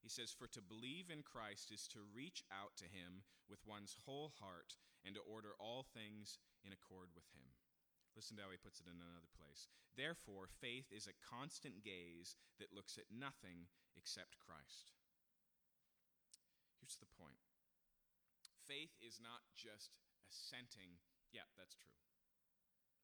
He 0.00 0.08
says, 0.08 0.30
For 0.30 0.46
to 0.54 0.62
believe 0.62 1.10
in 1.10 1.26
Christ 1.26 1.74
is 1.74 1.90
to 1.92 2.06
reach 2.14 2.46
out 2.48 2.78
to 2.78 2.88
him 2.88 3.26
with 3.50 3.66
one's 3.66 3.98
whole 4.06 4.32
heart 4.38 4.78
and 5.04 5.14
to 5.18 5.26
order 5.26 5.58
all 5.58 5.82
things 5.82 6.38
in 6.62 6.70
accord 6.70 7.10
with 7.12 7.26
him. 7.34 7.54
Listen 8.14 8.38
to 8.38 8.46
how 8.46 8.54
he 8.54 8.58
puts 8.58 8.80
it 8.80 8.90
in 8.90 8.98
another 8.98 9.30
place. 9.34 9.70
Therefore, 9.94 10.46
faith 10.46 10.90
is 10.90 11.06
a 11.06 11.18
constant 11.22 11.82
gaze 11.82 12.38
that 12.58 12.74
looks 12.74 12.98
at 12.98 13.10
nothing 13.10 13.70
except 13.98 14.42
Christ. 14.42 14.94
Here's 16.78 16.98
the 16.98 17.10
point 17.18 17.42
faith 18.68 18.92
is 19.00 19.16
not 19.16 19.48
just 19.56 19.96
assenting, 20.28 21.00
yeah, 21.32 21.46
that's 21.56 21.76
true. 21.76 21.92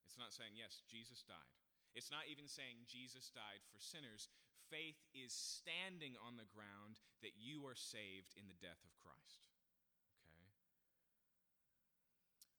It's 0.05 0.21
not 0.21 0.31
saying, 0.31 0.55
yes, 0.55 0.85
Jesus 0.87 1.27
died. 1.27 1.53
It's 1.95 2.11
not 2.11 2.27
even 2.27 2.51
saying 2.51 2.91
Jesus 2.91 3.31
died 3.31 3.63
for 3.71 3.79
sinners. 3.79 4.27
Faith 4.67 4.99
is 5.15 5.31
standing 5.31 6.19
on 6.19 6.35
the 6.35 6.49
ground 6.51 6.99
that 7.23 7.39
you 7.39 7.63
are 7.67 7.79
saved 7.79 8.35
in 8.35 8.51
the 8.51 8.59
death 8.59 8.83
of 8.83 8.95
Christ. 8.99 9.47
Okay? 10.27 10.51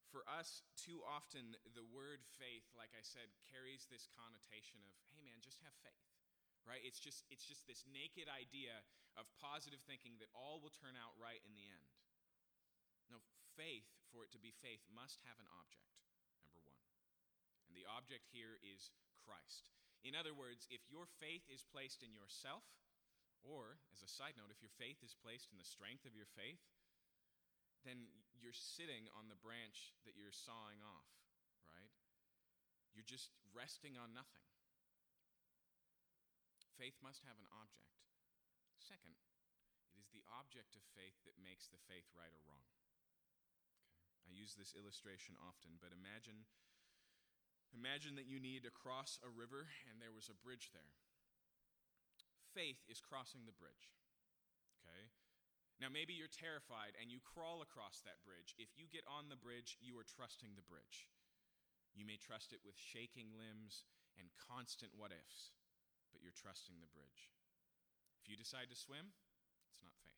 For 0.08 0.24
us, 0.24 0.64
too 0.80 1.04
often, 1.04 1.56
the 1.76 1.84
word 1.84 2.24
faith, 2.40 2.64
like 2.72 2.96
I 2.96 3.04
said, 3.04 3.28
carries 3.52 3.84
this 3.92 4.08
connotation 4.16 4.80
of, 4.80 4.92
hey 5.12 5.20
man, 5.20 5.44
just 5.44 5.60
have 5.60 5.76
faith. 5.84 6.08
Right? 6.64 6.80
It's 6.82 6.98
just, 6.98 7.28
it's 7.28 7.44
just 7.46 7.68
this 7.68 7.84
naked 7.86 8.26
idea 8.32 8.82
of 9.14 9.28
positive 9.38 9.80
thinking 9.84 10.16
that 10.18 10.32
all 10.32 10.58
will 10.58 10.72
turn 10.72 10.96
out 10.96 11.14
right 11.20 11.40
in 11.44 11.52
the 11.52 11.68
end. 11.68 11.88
No, 13.12 13.20
faith, 13.54 13.86
for 14.10 14.26
it 14.26 14.32
to 14.34 14.42
be 14.42 14.54
faith, 14.62 14.82
must 14.90 15.22
have 15.26 15.38
an 15.38 15.50
object, 15.58 15.90
number 16.42 16.62
one. 16.62 16.86
And 17.70 17.74
the 17.74 17.86
object 17.86 18.30
here 18.30 18.58
is 18.62 18.94
Christ. 19.22 19.70
In 20.06 20.14
other 20.14 20.34
words, 20.36 20.68
if 20.70 20.84
your 20.86 21.10
faith 21.18 21.42
is 21.50 21.66
placed 21.66 22.06
in 22.06 22.14
yourself, 22.14 22.62
or, 23.42 23.78
as 23.94 24.02
a 24.02 24.10
side 24.10 24.34
note, 24.34 24.50
if 24.50 24.62
your 24.62 24.74
faith 24.74 24.98
is 25.06 25.14
placed 25.14 25.54
in 25.54 25.58
the 25.58 25.66
strength 25.66 26.06
of 26.06 26.14
your 26.14 26.26
faith, 26.34 26.62
then 27.86 28.10
you're 28.34 28.54
sitting 28.54 29.06
on 29.14 29.30
the 29.30 29.38
branch 29.38 29.94
that 30.02 30.18
you're 30.18 30.34
sawing 30.34 30.82
off, 30.82 31.10
right? 31.70 31.94
You're 32.94 33.06
just 33.06 33.30
resting 33.54 33.94
on 33.94 34.10
nothing. 34.10 34.42
Faith 36.76 36.98
must 37.00 37.24
have 37.24 37.40
an 37.40 37.48
object. 37.56 37.88
Second, 38.76 39.16
it 39.88 39.96
is 39.96 40.12
the 40.12 40.20
object 40.28 40.76
of 40.76 40.84
faith 40.92 41.16
that 41.24 41.32
makes 41.40 41.72
the 41.72 41.80
faith 41.88 42.04
right 42.12 42.28
or 42.28 42.42
wrong. 42.44 42.75
I 44.26 44.34
use 44.34 44.58
this 44.58 44.74
illustration 44.74 45.38
often, 45.38 45.78
but 45.78 45.94
imagine 45.94 46.44
Imagine 47.74 48.14
that 48.16 48.30
you 48.30 48.38
need 48.38 48.62
to 48.62 48.72
cross 48.72 49.20
a 49.20 49.28
river 49.28 49.68
and 49.90 49.98
there 49.98 50.14
was 50.14 50.32
a 50.32 50.40
bridge 50.40 50.70
there. 50.70 50.96
Faith 52.56 52.80
is 52.88 53.04
crossing 53.04 53.44
the 53.44 53.56
bridge. 53.56 53.92
Okay? 54.80 55.12
Now, 55.76 55.92
maybe 55.92 56.16
you're 56.16 56.32
terrified 56.32 56.96
and 56.96 57.12
you 57.12 57.20
crawl 57.20 57.60
across 57.60 58.00
that 58.08 58.24
bridge. 58.24 58.56
If 58.56 58.72
you 58.80 58.88
get 58.88 59.04
on 59.04 59.28
the 59.28 59.36
bridge, 59.36 59.76
you 59.76 59.92
are 60.00 60.08
trusting 60.08 60.56
the 60.56 60.64
bridge. 60.64 61.12
You 61.92 62.08
may 62.08 62.16
trust 62.16 62.56
it 62.56 62.64
with 62.64 62.80
shaking 62.80 63.36
limbs 63.36 63.84
and 64.16 64.32
constant 64.40 64.96
what 64.96 65.12
ifs, 65.12 65.52
but 66.12 66.24
you're 66.24 66.36
trusting 66.36 66.80
the 66.80 66.92
bridge. 66.96 67.28
If 68.24 68.32
you 68.32 68.40
decide 68.40 68.72
to 68.72 68.78
swim, 68.78 69.12
it's 69.68 69.84
not 69.84 69.92
faith. 70.00 70.15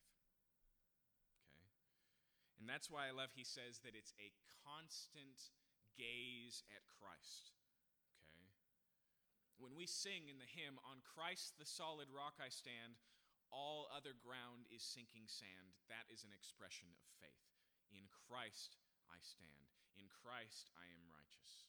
And 2.58 2.66
that's 2.66 2.90
why 2.90 3.06
I 3.06 3.14
love 3.14 3.30
he 3.32 3.46
says 3.46 3.78
that 3.86 3.94
it's 3.94 4.12
a 4.18 4.34
constant 4.66 5.54
gaze 5.94 6.66
at 6.74 6.82
Christ. 6.98 7.54
Okay? 8.30 8.50
When 9.62 9.78
we 9.78 9.86
sing 9.86 10.26
in 10.26 10.42
the 10.42 10.50
hymn, 10.50 10.82
On 10.82 11.02
Christ 11.02 11.54
the 11.58 11.66
solid 11.66 12.10
rock 12.10 12.42
I 12.42 12.50
stand, 12.50 12.98
all 13.48 13.88
other 13.88 14.12
ground 14.12 14.68
is 14.68 14.84
sinking 14.84 15.30
sand, 15.30 15.78
that 15.88 16.10
is 16.12 16.26
an 16.26 16.34
expression 16.36 16.92
of 16.92 17.00
faith. 17.22 17.48
In 17.90 18.10
Christ 18.10 18.76
I 19.08 19.22
stand. 19.22 19.72
In 19.96 20.10
Christ 20.12 20.68
I 20.76 20.86
am 20.92 21.08
righteous. 21.08 21.66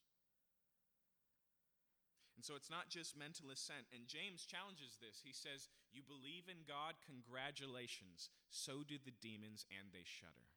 And 2.39 2.43
so 2.47 2.56
it's 2.56 2.71
not 2.71 2.88
just 2.88 3.19
mental 3.19 3.52
assent. 3.52 3.91
And 3.91 4.08
James 4.08 4.47
challenges 4.47 4.95
this. 4.95 5.19
He 5.19 5.36
says, 5.36 5.67
You 5.91 5.99
believe 6.08 6.47
in 6.47 6.63
God, 6.63 6.95
congratulations. 7.04 8.32
So 8.47 8.80
do 8.88 8.95
the 8.95 9.15
demons, 9.19 9.67
and 9.67 9.91
they 9.91 10.08
shudder. 10.08 10.47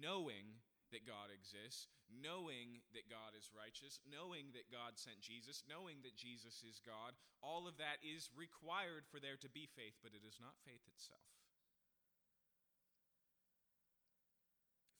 Knowing 0.00 0.64
that 0.90 1.06
God 1.06 1.30
exists, 1.30 1.86
knowing 2.10 2.82
that 2.96 3.06
God 3.06 3.38
is 3.38 3.54
righteous, 3.54 4.02
knowing 4.08 4.50
that 4.58 4.72
God 4.72 4.98
sent 4.98 5.22
Jesus, 5.22 5.62
knowing 5.70 6.02
that 6.02 6.18
Jesus 6.18 6.66
is 6.66 6.82
God, 6.82 7.14
all 7.38 7.70
of 7.70 7.78
that 7.78 8.02
is 8.02 8.32
required 8.34 9.06
for 9.06 9.22
there 9.22 9.38
to 9.38 9.50
be 9.50 9.70
faith, 9.70 9.94
but 10.02 10.16
it 10.16 10.26
is 10.26 10.42
not 10.42 10.58
faith 10.66 10.82
itself. 10.90 11.22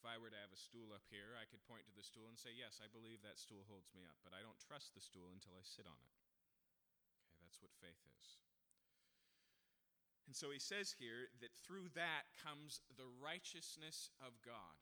If 0.01 0.09
I 0.09 0.17
were 0.17 0.33
to 0.33 0.41
have 0.41 0.49
a 0.49 0.57
stool 0.57 0.97
up 0.97 1.05
here, 1.13 1.37
I 1.37 1.45
could 1.45 1.61
point 1.69 1.85
to 1.85 1.93
the 1.93 2.01
stool 2.01 2.25
and 2.25 2.33
say, 2.33 2.49
Yes, 2.57 2.81
I 2.81 2.89
believe 2.89 3.21
that 3.21 3.37
stool 3.37 3.69
holds 3.69 3.93
me 3.93 4.01
up, 4.01 4.17
but 4.25 4.33
I 4.33 4.41
don't 4.41 4.57
trust 4.57 4.97
the 4.97 5.03
stool 5.03 5.29
until 5.29 5.53
I 5.53 5.61
sit 5.61 5.85
on 5.85 6.01
it. 6.01 6.13
Okay, 7.21 7.37
that's 7.45 7.61
what 7.61 7.69
faith 7.77 8.01
is. 8.17 8.41
And 10.25 10.33
so 10.33 10.49
he 10.49 10.57
says 10.57 10.97
here 10.97 11.29
that 11.45 11.53
through 11.53 11.93
that 11.93 12.33
comes 12.41 12.81
the 12.97 13.05
righteousness 13.21 14.09
of 14.25 14.33
God. 14.41 14.79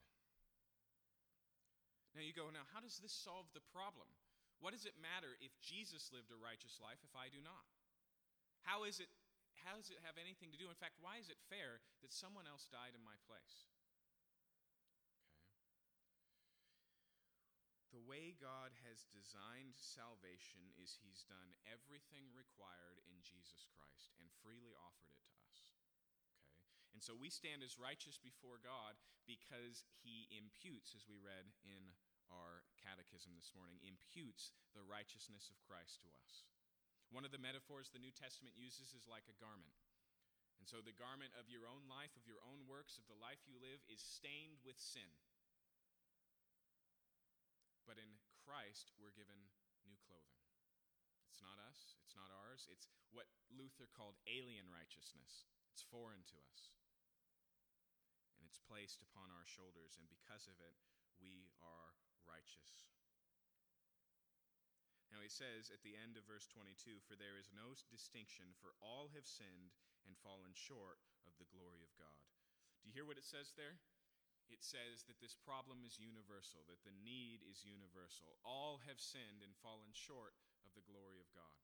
Now 2.14 2.26
you 2.26 2.34
go, 2.34 2.50
now 2.50 2.66
how 2.74 2.82
does 2.82 2.98
this 2.98 3.14
solve 3.14 3.46
the 3.54 3.62
problem? 3.70 4.10
What 4.58 4.76
does 4.76 4.84
it 4.84 4.98
matter 5.00 5.38
if 5.40 5.54
Jesus 5.62 6.12
lived 6.12 6.28
a 6.34 6.36
righteous 6.36 6.76
life 6.82 7.00
if 7.00 7.14
I 7.16 7.32
do 7.32 7.40
not? 7.40 7.64
How 8.66 8.84
is 8.84 9.00
it 9.00 9.08
how 9.64 9.76
does 9.76 9.92
it 9.92 10.00
have 10.00 10.16
anything 10.16 10.48
to 10.52 10.60
do? 10.60 10.72
In 10.72 10.80
fact, 10.80 10.96
why 11.04 11.20
is 11.20 11.28
it 11.28 11.36
fair 11.52 11.84
that 12.00 12.12
someone 12.12 12.48
else 12.48 12.64
died 12.72 12.96
in 12.96 13.04
my 13.04 13.16
place? 13.28 13.68
Okay. 14.16 14.80
The 17.92 18.00
way 18.08 18.32
God 18.40 18.72
has 18.88 19.04
designed 19.12 19.76
salvation 19.76 20.64
is 20.80 20.96
he's 20.96 21.28
done 21.28 21.52
everything 21.68 22.32
required 22.32 23.04
in 23.04 23.20
Jesus 23.20 23.68
Christ 23.76 24.16
and 24.16 24.32
freely 24.40 24.72
offered 24.72 25.12
it 25.12 25.20
to 25.28 25.32
us. 25.36 25.39
And 26.92 27.02
so 27.02 27.14
we 27.14 27.30
stand 27.30 27.62
as 27.62 27.78
righteous 27.78 28.18
before 28.18 28.58
God 28.58 28.98
because 29.24 29.86
he 30.02 30.26
imputes, 30.34 30.92
as 30.92 31.06
we 31.06 31.22
read 31.22 31.46
in 31.62 31.94
our 32.30 32.66
catechism 32.82 33.34
this 33.38 33.54
morning, 33.54 33.78
imputes 33.82 34.54
the 34.74 34.82
righteousness 34.82 35.50
of 35.50 35.62
Christ 35.62 36.02
to 36.02 36.10
us. 36.26 36.46
One 37.10 37.26
of 37.26 37.34
the 37.34 37.42
metaphors 37.42 37.90
the 37.90 38.02
New 38.02 38.14
Testament 38.14 38.58
uses 38.58 38.94
is 38.94 39.10
like 39.10 39.26
a 39.26 39.38
garment. 39.38 39.74
And 40.62 40.66
so 40.68 40.78
the 40.82 40.94
garment 40.94 41.34
of 41.38 41.50
your 41.50 41.66
own 41.66 41.88
life, 41.90 42.14
of 42.14 42.28
your 42.28 42.42
own 42.44 42.68
works, 42.68 43.00
of 43.00 43.08
the 43.10 43.18
life 43.18 43.42
you 43.48 43.58
live, 43.58 43.82
is 43.90 44.02
stained 44.02 44.62
with 44.62 44.78
sin. 44.78 45.10
But 47.88 47.98
in 47.98 48.20
Christ, 48.44 48.94
we're 49.00 49.16
given 49.16 49.50
new 49.88 49.98
clothing. 50.06 50.38
It's 51.32 51.42
not 51.42 51.58
us, 51.64 51.98
it's 52.04 52.14
not 52.14 52.30
ours, 52.30 52.68
it's 52.68 52.86
what 53.10 53.26
Luther 53.50 53.88
called 53.90 54.20
alien 54.28 54.68
righteousness. 54.68 55.48
It's 55.72 55.82
foreign 55.82 56.22
to 56.30 56.38
us 56.52 56.79
and 58.40 58.48
it's 58.48 58.64
placed 58.64 59.04
upon 59.04 59.28
our 59.28 59.44
shoulders, 59.44 60.00
and 60.00 60.08
because 60.08 60.48
of 60.48 60.56
it, 60.64 60.72
we 61.20 61.52
are 61.60 61.92
righteous. 62.24 62.88
Now 65.12 65.20
he 65.20 65.28
says 65.28 65.68
at 65.68 65.84
the 65.84 65.98
end 66.00 66.16
of 66.16 66.24
verse 66.24 66.48
22 66.48 67.04
For 67.04 67.18
there 67.20 67.36
is 67.36 67.52
no 67.52 67.76
distinction, 67.92 68.56
for 68.56 68.72
all 68.80 69.12
have 69.12 69.28
sinned 69.28 69.76
and 70.08 70.16
fallen 70.24 70.56
short 70.56 71.04
of 71.28 71.36
the 71.36 71.50
glory 71.52 71.84
of 71.84 71.92
God. 72.00 72.24
Do 72.80 72.88
you 72.88 72.96
hear 72.96 73.04
what 73.04 73.20
it 73.20 73.28
says 73.28 73.52
there? 73.52 73.76
It 74.48 74.66
says 74.66 75.06
that 75.06 75.20
this 75.22 75.38
problem 75.38 75.86
is 75.86 76.00
universal, 76.00 76.66
that 76.66 76.82
the 76.82 76.96
need 77.06 77.46
is 77.46 77.62
universal. 77.62 78.40
All 78.42 78.82
have 78.88 78.98
sinned 78.98 79.46
and 79.46 79.54
fallen 79.62 79.94
short 79.94 80.34
of 80.66 80.74
the 80.74 80.82
glory 80.88 81.22
of 81.22 81.30
God. 81.30 81.54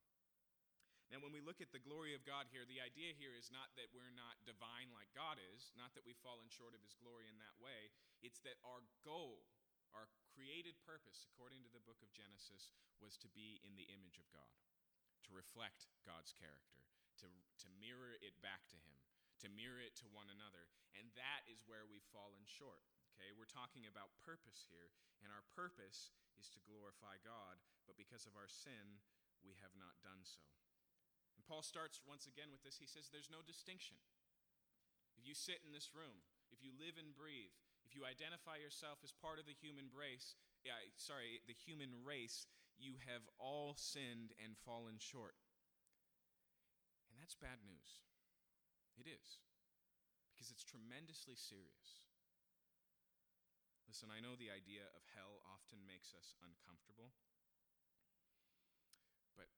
Now, 1.10 1.22
when 1.22 1.30
we 1.30 1.42
look 1.42 1.62
at 1.62 1.70
the 1.70 1.82
glory 1.82 2.18
of 2.18 2.26
God 2.26 2.50
here, 2.50 2.66
the 2.66 2.82
idea 2.82 3.14
here 3.14 3.34
is 3.34 3.50
not 3.54 3.70
that 3.78 3.94
we're 3.94 4.14
not 4.14 4.42
divine 4.42 4.90
not 5.76 5.96
that 5.96 6.04
we've 6.04 6.20
fallen 6.20 6.48
short 6.52 6.76
of 6.76 6.84
his 6.84 6.96
glory 6.96 7.28
in 7.28 7.40
that 7.40 7.56
way. 7.56 7.88
It's 8.20 8.40
that 8.44 8.60
our 8.60 8.84
goal, 9.00 9.44
Our 9.96 10.10
created 10.36 10.76
purpose, 10.84 11.24
according 11.24 11.64
to 11.64 11.72
the 11.72 11.80
book 11.80 12.04
of 12.04 12.12
Genesis, 12.12 12.76
was 13.00 13.16
to 13.24 13.32
be 13.32 13.64
in 13.64 13.80
the 13.80 13.88
image 13.88 14.20
of 14.20 14.28
God, 14.28 14.52
to 15.24 15.32
reflect 15.32 15.88
God's 16.04 16.36
character, 16.36 16.84
to, 17.24 17.28
to 17.32 17.68
mirror 17.80 18.12
it 18.20 18.36
back 18.44 18.68
to 18.68 18.76
Him, 18.76 19.00
to 19.40 19.48
mirror 19.48 19.80
it 19.80 19.96
to 20.04 20.12
one 20.12 20.28
another. 20.28 20.68
And 20.92 21.08
that 21.16 21.48
is 21.48 21.64
where 21.64 21.88
we've 21.88 22.04
fallen 22.12 22.44
short. 22.44 22.84
Okay, 23.16 23.32
we're 23.32 23.48
talking 23.48 23.88
about 23.88 24.12
purpose 24.20 24.68
here, 24.68 24.92
and 25.24 25.32
our 25.32 25.44
purpose 25.56 26.12
is 26.36 26.52
to 26.52 26.60
glorify 26.68 27.16
God, 27.24 27.56
but 27.88 27.96
because 27.96 28.28
of 28.28 28.36
our 28.36 28.48
sin, 28.48 29.00
we 29.40 29.56
have 29.64 29.72
not 29.80 29.96
done 30.04 30.20
so. 30.20 30.44
And 31.36 31.44
Paul 31.44 31.64
starts 31.64 32.04
once 32.04 32.28
again 32.28 32.52
with 32.52 32.60
this. 32.60 32.76
He 32.76 32.88
says, 32.88 33.08
There's 33.08 33.32
no 33.32 33.40
distinction. 33.40 33.96
If 35.16 35.24
you 35.24 35.34
sit 35.34 35.64
in 35.64 35.72
this 35.72 35.96
room, 35.96 36.22
if 36.52 36.62
you 36.62 36.70
live 36.76 37.00
and 37.00 37.16
breathe, 37.16 37.56
if 37.88 37.96
you 37.96 38.04
identify 38.04 38.60
yourself 38.60 39.00
as 39.00 39.16
part 39.16 39.40
of 39.40 39.48
the 39.48 39.56
human 39.56 39.88
race, 39.90 40.36
yeah, 40.62 40.78
sorry, 41.00 41.40
the 41.48 41.56
human 41.56 42.04
race, 42.04 42.46
you 42.76 43.00
have 43.08 43.24
all 43.40 43.72
sinned 43.74 44.36
and 44.36 44.54
fallen 44.68 45.00
short. 45.00 45.38
And 47.08 47.16
that's 47.16 47.38
bad 47.38 47.64
news. 47.64 48.04
It 49.00 49.08
is. 49.08 49.40
Because 50.36 50.52
it's 50.52 50.66
tremendously 50.66 51.32
serious. 51.32 52.04
Listen, 53.88 54.12
I 54.12 54.20
know 54.20 54.36
the 54.36 54.52
idea 54.52 54.84
of 54.92 55.08
hell 55.16 55.40
often 55.48 55.80
makes 55.88 56.12
us 56.12 56.36
uncomfortable. 56.44 57.16
But 59.32 59.48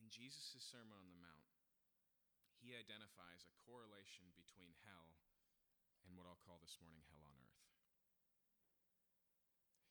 in 0.00 0.10
Jesus' 0.10 0.58
Sermon 0.58 0.98
on 0.98 1.06
the 1.06 1.20
Mount, 1.22 1.53
he 2.64 2.72
identifies 2.72 3.44
a 3.44 3.60
correlation 3.68 4.32
between 4.32 4.72
hell 4.88 5.20
and 6.08 6.16
what 6.16 6.24
I'll 6.24 6.40
call 6.40 6.56
this 6.64 6.80
morning 6.80 7.04
hell 7.12 7.28
on 7.28 7.36
earth. 7.36 7.60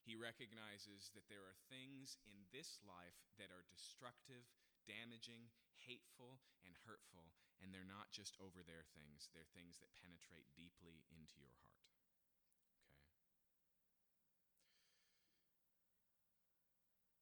He 0.02 0.18
recognizes 0.18 1.14
that 1.14 1.30
there 1.30 1.46
are 1.46 1.56
things 1.70 2.18
in 2.26 2.50
this 2.50 2.82
life 2.82 3.16
that 3.38 3.54
are 3.54 3.64
destructive, 3.70 4.50
damaging, 4.90 5.54
hateful, 5.80 6.42
and 6.66 6.74
hurtful, 6.84 7.32
and 7.62 7.70
they're 7.72 7.88
not 7.88 8.12
just 8.12 8.36
over 8.42 8.66
there 8.66 8.84
things, 8.98 9.30
they're 9.32 9.48
things 9.56 9.80
that 9.80 9.94
penetrate 9.96 10.50
deeply 10.58 11.06
into 11.14 11.40
your 11.40 11.54
heart. 11.62 11.80
Okay? 12.04 12.26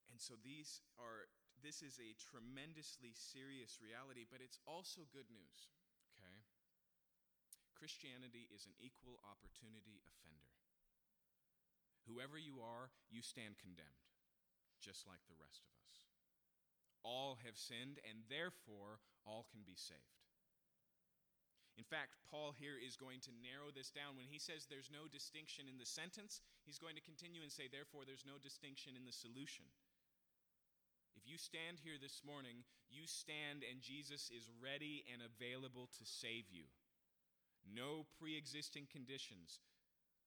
And 0.10 0.18
so 0.18 0.40
these 0.42 0.82
are 0.98 1.30
this 1.62 1.86
is 1.86 1.98
a 2.02 2.18
tremendously 2.18 3.14
serious 3.14 3.78
reality, 3.82 4.26
but 4.26 4.42
it's 4.42 4.60
also 4.66 5.06
good 5.14 5.30
news, 5.30 5.72
okay? 6.14 6.42
Christianity 7.78 8.50
is 8.54 8.70
an 8.70 8.78
equal 8.78 9.18
opportunity 9.26 10.02
offender. 10.06 10.54
Whoever 12.10 12.38
you 12.38 12.62
are, 12.62 12.94
you 13.10 13.22
stand 13.22 13.62
condemned, 13.62 14.06
just 14.82 15.06
like 15.06 15.22
the 15.30 15.38
rest 15.38 15.66
of 15.66 15.74
us. 15.86 16.10
All 17.02 17.42
have 17.42 17.58
sinned, 17.58 17.98
and 18.06 18.26
therefore 18.30 19.02
all 19.26 19.46
can 19.50 19.66
be 19.66 19.78
saved. 19.78 20.22
In 21.80 21.88
fact, 21.88 22.20
Paul 22.30 22.54
here 22.54 22.78
is 22.78 23.00
going 23.00 23.24
to 23.26 23.42
narrow 23.42 23.72
this 23.74 23.90
down. 23.90 24.14
When 24.14 24.30
he 24.30 24.38
says 24.38 24.68
there's 24.68 24.94
no 24.94 25.08
distinction 25.08 25.66
in 25.66 25.80
the 25.82 25.88
sentence, 25.88 26.44
he's 26.62 26.78
going 26.78 26.94
to 27.00 27.02
continue 27.02 27.42
and 27.42 27.50
say, 27.50 27.66
therefore, 27.66 28.04
there's 28.06 28.28
no 28.28 28.38
distinction 28.38 28.94
in 28.94 29.08
the 29.08 29.16
solution. 29.16 29.66
If 31.22 31.30
you 31.30 31.38
stand 31.38 31.78
here 31.86 32.02
this 32.02 32.26
morning, 32.26 32.66
you 32.90 33.06
stand 33.06 33.62
and 33.62 33.78
Jesus 33.78 34.34
is 34.34 34.50
ready 34.58 35.06
and 35.06 35.22
available 35.22 35.86
to 36.02 36.04
save 36.04 36.50
you. 36.50 36.66
No 37.62 38.10
pre 38.18 38.34
existing 38.34 38.90
conditions, 38.90 39.62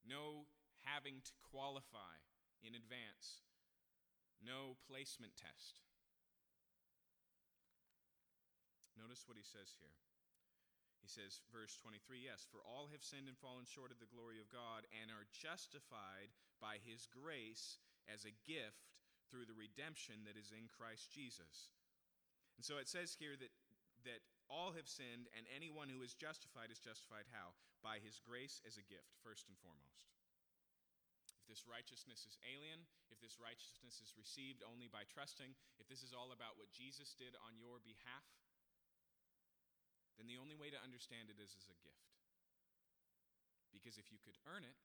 no 0.07 0.47
having 0.87 1.19
to 1.27 1.35
qualify 1.51 2.23
in 2.63 2.79
advance, 2.79 3.43
no 4.39 4.79
placement 4.87 5.35
test. 5.35 5.83
Notice 8.95 9.27
what 9.27 9.35
he 9.35 9.43
says 9.43 9.75
here. 9.83 9.99
He 11.03 11.11
says, 11.11 11.43
verse 11.51 11.75
23 11.83 12.23
Yes, 12.23 12.47
for 12.47 12.63
all 12.63 12.95
have 12.95 13.03
sinned 13.03 13.27
and 13.27 13.37
fallen 13.37 13.67
short 13.67 13.91
of 13.91 13.99
the 13.99 14.09
glory 14.09 14.39
of 14.39 14.47
God 14.55 14.87
and 14.95 15.11
are 15.11 15.27
justified 15.35 16.31
by 16.63 16.79
his 16.81 17.11
grace 17.11 17.83
as 18.07 18.23
a 18.23 18.39
gift 18.47 18.94
through 19.35 19.51
the 19.51 19.59
redemption 19.59 20.23
that 20.31 20.39
is 20.39 20.55
in 20.55 20.71
Christ 20.71 21.11
Jesus. 21.11 21.75
And 22.55 22.63
so 22.63 22.79
it 22.79 22.87
says 22.87 23.19
here 23.19 23.35
that, 23.35 23.51
that 24.07 24.23
all 24.47 24.71
have 24.79 24.87
sinned, 24.87 25.27
and 25.35 25.43
anyone 25.51 25.91
who 25.91 26.07
is 26.07 26.15
justified 26.15 26.71
is 26.71 26.79
justified 26.79 27.27
how? 27.35 27.59
By 27.83 27.99
his 27.99 28.23
grace 28.23 28.63
as 28.63 28.79
a 28.79 28.87
gift, 28.87 29.11
first 29.27 29.51
and 29.51 29.59
foremost. 29.59 30.07
If 31.43 31.51
this 31.51 31.67
righteousness 31.67 32.23
is 32.31 32.39
alien, 32.47 32.87
if 33.11 33.19
this 33.19 33.43
righteousness 33.43 33.99
is 33.99 34.15
received 34.15 34.63
only 34.63 34.87
by 34.87 35.03
trusting, 35.11 35.51
if 35.83 35.91
this 35.91 36.07
is 36.07 36.15
all 36.15 36.31
about 36.31 36.55
what 36.55 36.71
Jesus 36.71 37.19
did 37.19 37.35
on 37.43 37.59
your 37.59 37.83
behalf, 37.83 38.31
then 40.15 40.31
the 40.31 40.39
only 40.39 40.55
way 40.55 40.71
to 40.71 40.79
understand 40.79 41.27
it 41.27 41.43
is 41.43 41.59
as 41.59 41.67
a 41.67 41.77
gift. 41.83 42.15
Because 43.75 43.99
if 43.99 44.15
you 44.15 44.23
could 44.23 44.39
earn 44.47 44.63
it, 44.63 44.79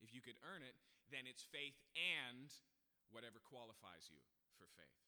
if 0.00 0.16
you 0.16 0.24
could 0.24 0.40
earn 0.40 0.64
it, 0.64 0.72
then 1.12 1.28
it's 1.28 1.44
faith 1.44 1.76
and 1.92 2.48
whatever 3.10 3.42
qualifies 3.42 4.08
you 4.08 4.22
for 4.56 4.66
faith. 4.74 5.02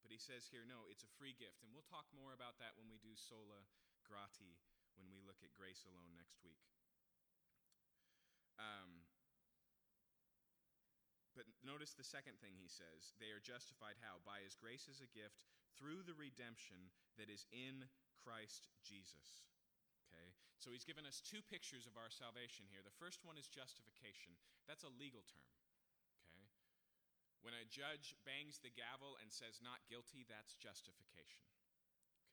But 0.00 0.14
he 0.14 0.20
says 0.20 0.48
here, 0.48 0.64
no, 0.64 0.88
it's 0.88 1.04
a 1.04 1.16
free 1.20 1.36
gift. 1.36 1.60
And 1.60 1.68
we'll 1.68 1.84
talk 1.84 2.08
more 2.16 2.32
about 2.32 2.56
that 2.64 2.72
when 2.80 2.88
we 2.88 2.96
do 2.96 3.12
sola 3.12 3.60
gratia, 4.08 4.56
when 4.96 5.12
we 5.12 5.20
look 5.20 5.44
at 5.44 5.52
grace 5.52 5.84
alone 5.84 6.16
next 6.16 6.40
week. 6.40 6.64
Um, 8.56 9.04
but 11.36 11.46
notice 11.62 11.94
the 11.94 12.08
second 12.08 12.40
thing 12.42 12.58
he 12.58 12.72
says. 12.72 13.14
They 13.22 13.30
are 13.30 13.38
justified 13.38 14.00
how? 14.02 14.18
By 14.26 14.42
his 14.42 14.58
grace 14.58 14.90
as 14.90 15.04
a 15.04 15.12
gift 15.12 15.44
through 15.78 16.02
the 16.02 16.16
redemption 16.18 16.90
that 17.14 17.30
is 17.30 17.46
in 17.54 17.86
Christ 18.18 18.66
Jesus. 18.82 19.46
So 20.58 20.74
he's 20.74 20.86
given 20.86 21.06
us 21.06 21.22
two 21.22 21.38
pictures 21.46 21.86
of 21.86 21.94
our 21.94 22.10
salvation 22.10 22.66
here. 22.66 22.82
The 22.82 22.98
first 22.98 23.22
one 23.22 23.38
is 23.38 23.46
justification. 23.46 24.34
That's 24.66 24.82
a 24.82 24.90
legal 24.98 25.22
term. 25.30 25.50
Okay? 26.34 26.50
When 27.46 27.54
a 27.54 27.62
judge 27.70 28.18
bangs 28.26 28.58
the 28.58 28.74
gavel 28.74 29.14
and 29.22 29.30
says 29.30 29.62
not 29.62 29.86
guilty, 29.86 30.26
that's 30.26 30.58
justification. 30.58 31.46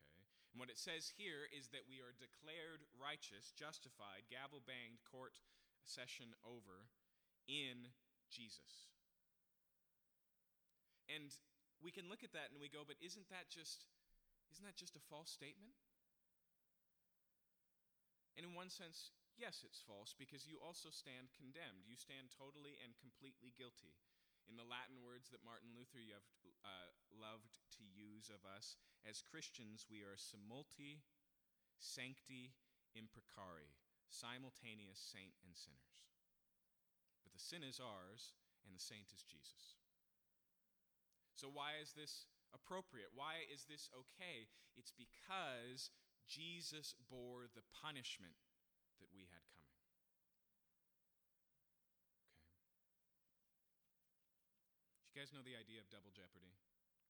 Okay? 0.10 0.26
And 0.50 0.58
what 0.58 0.74
it 0.74 0.82
says 0.82 1.14
here 1.14 1.46
is 1.54 1.70
that 1.70 1.86
we 1.86 2.02
are 2.02 2.18
declared 2.18 2.82
righteous, 2.98 3.54
justified, 3.54 4.26
gavel 4.34 4.66
banged, 4.66 5.06
court 5.06 5.38
session 5.86 6.34
over 6.42 6.90
in 7.46 7.94
Jesus. 8.34 8.90
And 11.06 11.30
we 11.78 11.94
can 11.94 12.10
look 12.10 12.26
at 12.26 12.34
that 12.34 12.50
and 12.50 12.58
we 12.58 12.74
go, 12.74 12.82
but 12.82 12.98
isn't 12.98 13.30
that 13.30 13.54
just 13.54 13.86
isn't 14.50 14.66
that 14.66 14.80
just 14.80 14.98
a 14.98 15.04
false 15.12 15.30
statement? 15.30 15.78
And 18.36 18.44
in 18.44 18.52
one 18.52 18.68
sense, 18.68 19.16
yes, 19.40 19.64
it's 19.64 19.80
false 19.80 20.12
because 20.12 20.48
you 20.48 20.60
also 20.60 20.92
stand 20.92 21.32
condemned. 21.32 21.88
You 21.88 21.96
stand 21.96 22.32
totally 22.36 22.76
and 22.84 23.00
completely 23.00 23.56
guilty. 23.56 23.96
In 24.46 24.60
the 24.60 24.68
Latin 24.68 25.02
words 25.02 25.34
that 25.34 25.42
Martin 25.42 25.74
Luther 25.74 26.04
uh, 26.06 26.92
loved 27.10 27.58
to 27.80 27.84
use 27.88 28.30
of 28.30 28.46
us, 28.46 28.78
as 29.02 29.26
Christians, 29.26 29.90
we 29.90 30.06
are 30.06 30.20
simulti, 30.20 31.02
sancti, 31.82 32.54
imprecari, 32.94 33.74
simultaneous 34.06 35.02
saint 35.02 35.34
and 35.42 35.58
sinners. 35.58 36.06
But 37.26 37.34
the 37.34 37.42
sin 37.42 37.66
is 37.66 37.82
ours, 37.82 38.38
and 38.62 38.78
the 38.78 38.82
saint 38.82 39.10
is 39.10 39.26
Jesus. 39.26 39.82
So, 41.34 41.50
why 41.50 41.82
is 41.82 41.98
this 41.98 42.30
appropriate? 42.54 43.12
Why 43.18 43.44
is 43.50 43.66
this 43.66 43.90
okay? 43.92 44.48
It's 44.78 44.94
because 44.94 45.90
Jesus 46.26 46.98
bore 47.10 47.48
the 47.54 47.66
punishment 47.82 48.38
that 49.00 49.10
we 49.14 49.30
had 49.30 49.46
coming. 49.54 49.78
Okay. 49.86 51.16
You 55.14 55.24
guys 55.24 55.32
know 55.32 55.46
the 55.46 55.56
idea 55.56 55.80
of 55.80 55.88
double 55.88 56.12
jeopardy? 56.12 56.58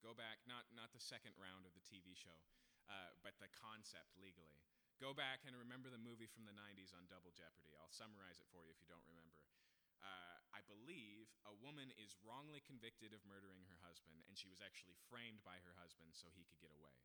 Go 0.05 0.13
back, 0.13 0.43
not, 0.45 0.69
not 0.75 0.93
the 0.93 1.01
second 1.01 1.33
round 1.41 1.65
of 1.65 1.73
the 1.73 1.81
TV 1.81 2.13
show, 2.13 2.37
uh, 2.85 3.17
but 3.25 3.33
the 3.41 3.49
concept 3.57 4.13
legally. 4.21 4.61
Go 5.01 5.11
back 5.11 5.43
and 5.43 5.57
remember 5.57 5.89
the 5.89 5.99
movie 5.99 6.29
from 6.29 6.45
the 6.45 6.55
90s 6.55 6.95
on 6.95 7.09
Double 7.11 7.33
Jeopardy. 7.35 7.75
I'll 7.75 7.91
summarize 7.91 8.39
it 8.39 8.47
for 8.47 8.63
you 8.63 8.71
if 8.71 8.79
you 8.79 8.87
don't 8.87 9.03
remember. 9.09 9.43
Uh, 9.99 10.37
I 10.55 10.61
believe 10.69 11.33
a 11.43 11.57
woman 11.57 11.91
is 11.99 12.15
wrongly 12.21 12.61
convicted 12.63 13.11
of 13.11 13.25
murdering 13.27 13.65
her 13.67 13.79
husband, 13.83 14.23
and 14.29 14.37
she 14.37 14.47
was 14.47 14.61
actually 14.63 14.95
framed 15.09 15.43
by 15.43 15.59
her 15.65 15.75
husband 15.75 16.15
so 16.15 16.31
he 16.31 16.47
could 16.47 16.61
get 16.61 16.71
away. 16.71 16.95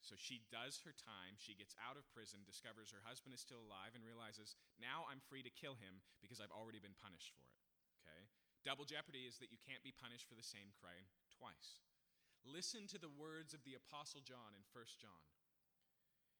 So 0.00 0.16
she 0.16 0.40
does 0.48 0.80
her 0.88 0.96
time. 0.96 1.36
She 1.36 1.52
gets 1.52 1.76
out 1.76 2.00
of 2.00 2.08
prison, 2.10 2.40
discovers 2.48 2.88
her 2.90 3.04
husband 3.04 3.36
is 3.36 3.44
still 3.44 3.60
alive, 3.60 3.92
and 3.92 4.00
realizes 4.00 4.56
now 4.80 5.04
I'm 5.06 5.20
free 5.20 5.44
to 5.44 5.52
kill 5.52 5.76
him 5.76 6.00
because 6.24 6.40
I've 6.40 6.54
already 6.54 6.80
been 6.80 6.96
punished 6.96 7.36
for 7.36 7.44
it. 7.44 7.56
Okay? 8.00 8.22
Double 8.64 8.88
jeopardy 8.88 9.28
is 9.28 9.36
that 9.40 9.52
you 9.52 9.60
can't 9.60 9.84
be 9.84 9.92
punished 9.92 10.24
for 10.24 10.36
the 10.36 10.44
same 10.44 10.72
crime 10.76 11.08
twice. 11.32 11.84
Listen 12.44 12.88
to 12.88 13.00
the 13.00 13.12
words 13.12 13.52
of 13.52 13.60
the 13.68 13.76
Apostle 13.76 14.24
John 14.24 14.56
in 14.56 14.64
1 14.72 15.00
John. 15.00 15.24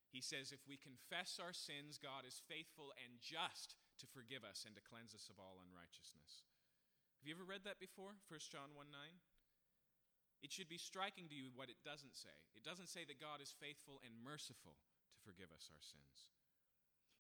He 0.08 0.24
says, 0.24 0.50
If 0.50 0.64
we 0.64 0.80
confess 0.80 1.36
our 1.36 1.52
sins, 1.52 2.00
God 2.00 2.24
is 2.24 2.42
faithful 2.48 2.96
and 2.96 3.20
just 3.20 3.76
to 4.00 4.08
forgive 4.08 4.42
us 4.42 4.64
and 4.64 4.72
to 4.74 4.82
cleanse 4.82 5.12
us 5.12 5.28
of 5.28 5.36
all 5.36 5.60
unrighteousness. 5.60 6.48
Have 7.20 7.28
you 7.28 7.36
ever 7.36 7.44
read 7.44 7.68
that 7.68 7.76
before? 7.76 8.16
1 8.32 8.40
John 8.48 8.72
1 8.72 8.88
9? 8.88 8.96
It 10.40 10.48
should 10.48 10.72
be 10.72 10.80
striking 10.80 11.28
to 11.28 11.36
you 11.36 11.52
what 11.52 11.68
it 11.68 11.76
doesn't 11.84 12.16
say. 12.16 12.32
It 12.56 12.64
doesn't 12.64 12.88
say 12.88 13.04
that 13.04 13.20
God 13.20 13.44
is 13.44 13.52
faithful 13.52 14.00
and 14.00 14.16
merciful 14.24 14.80
to 15.12 15.18
forgive 15.20 15.52
us 15.52 15.68
our 15.68 15.84
sins. 15.84 16.32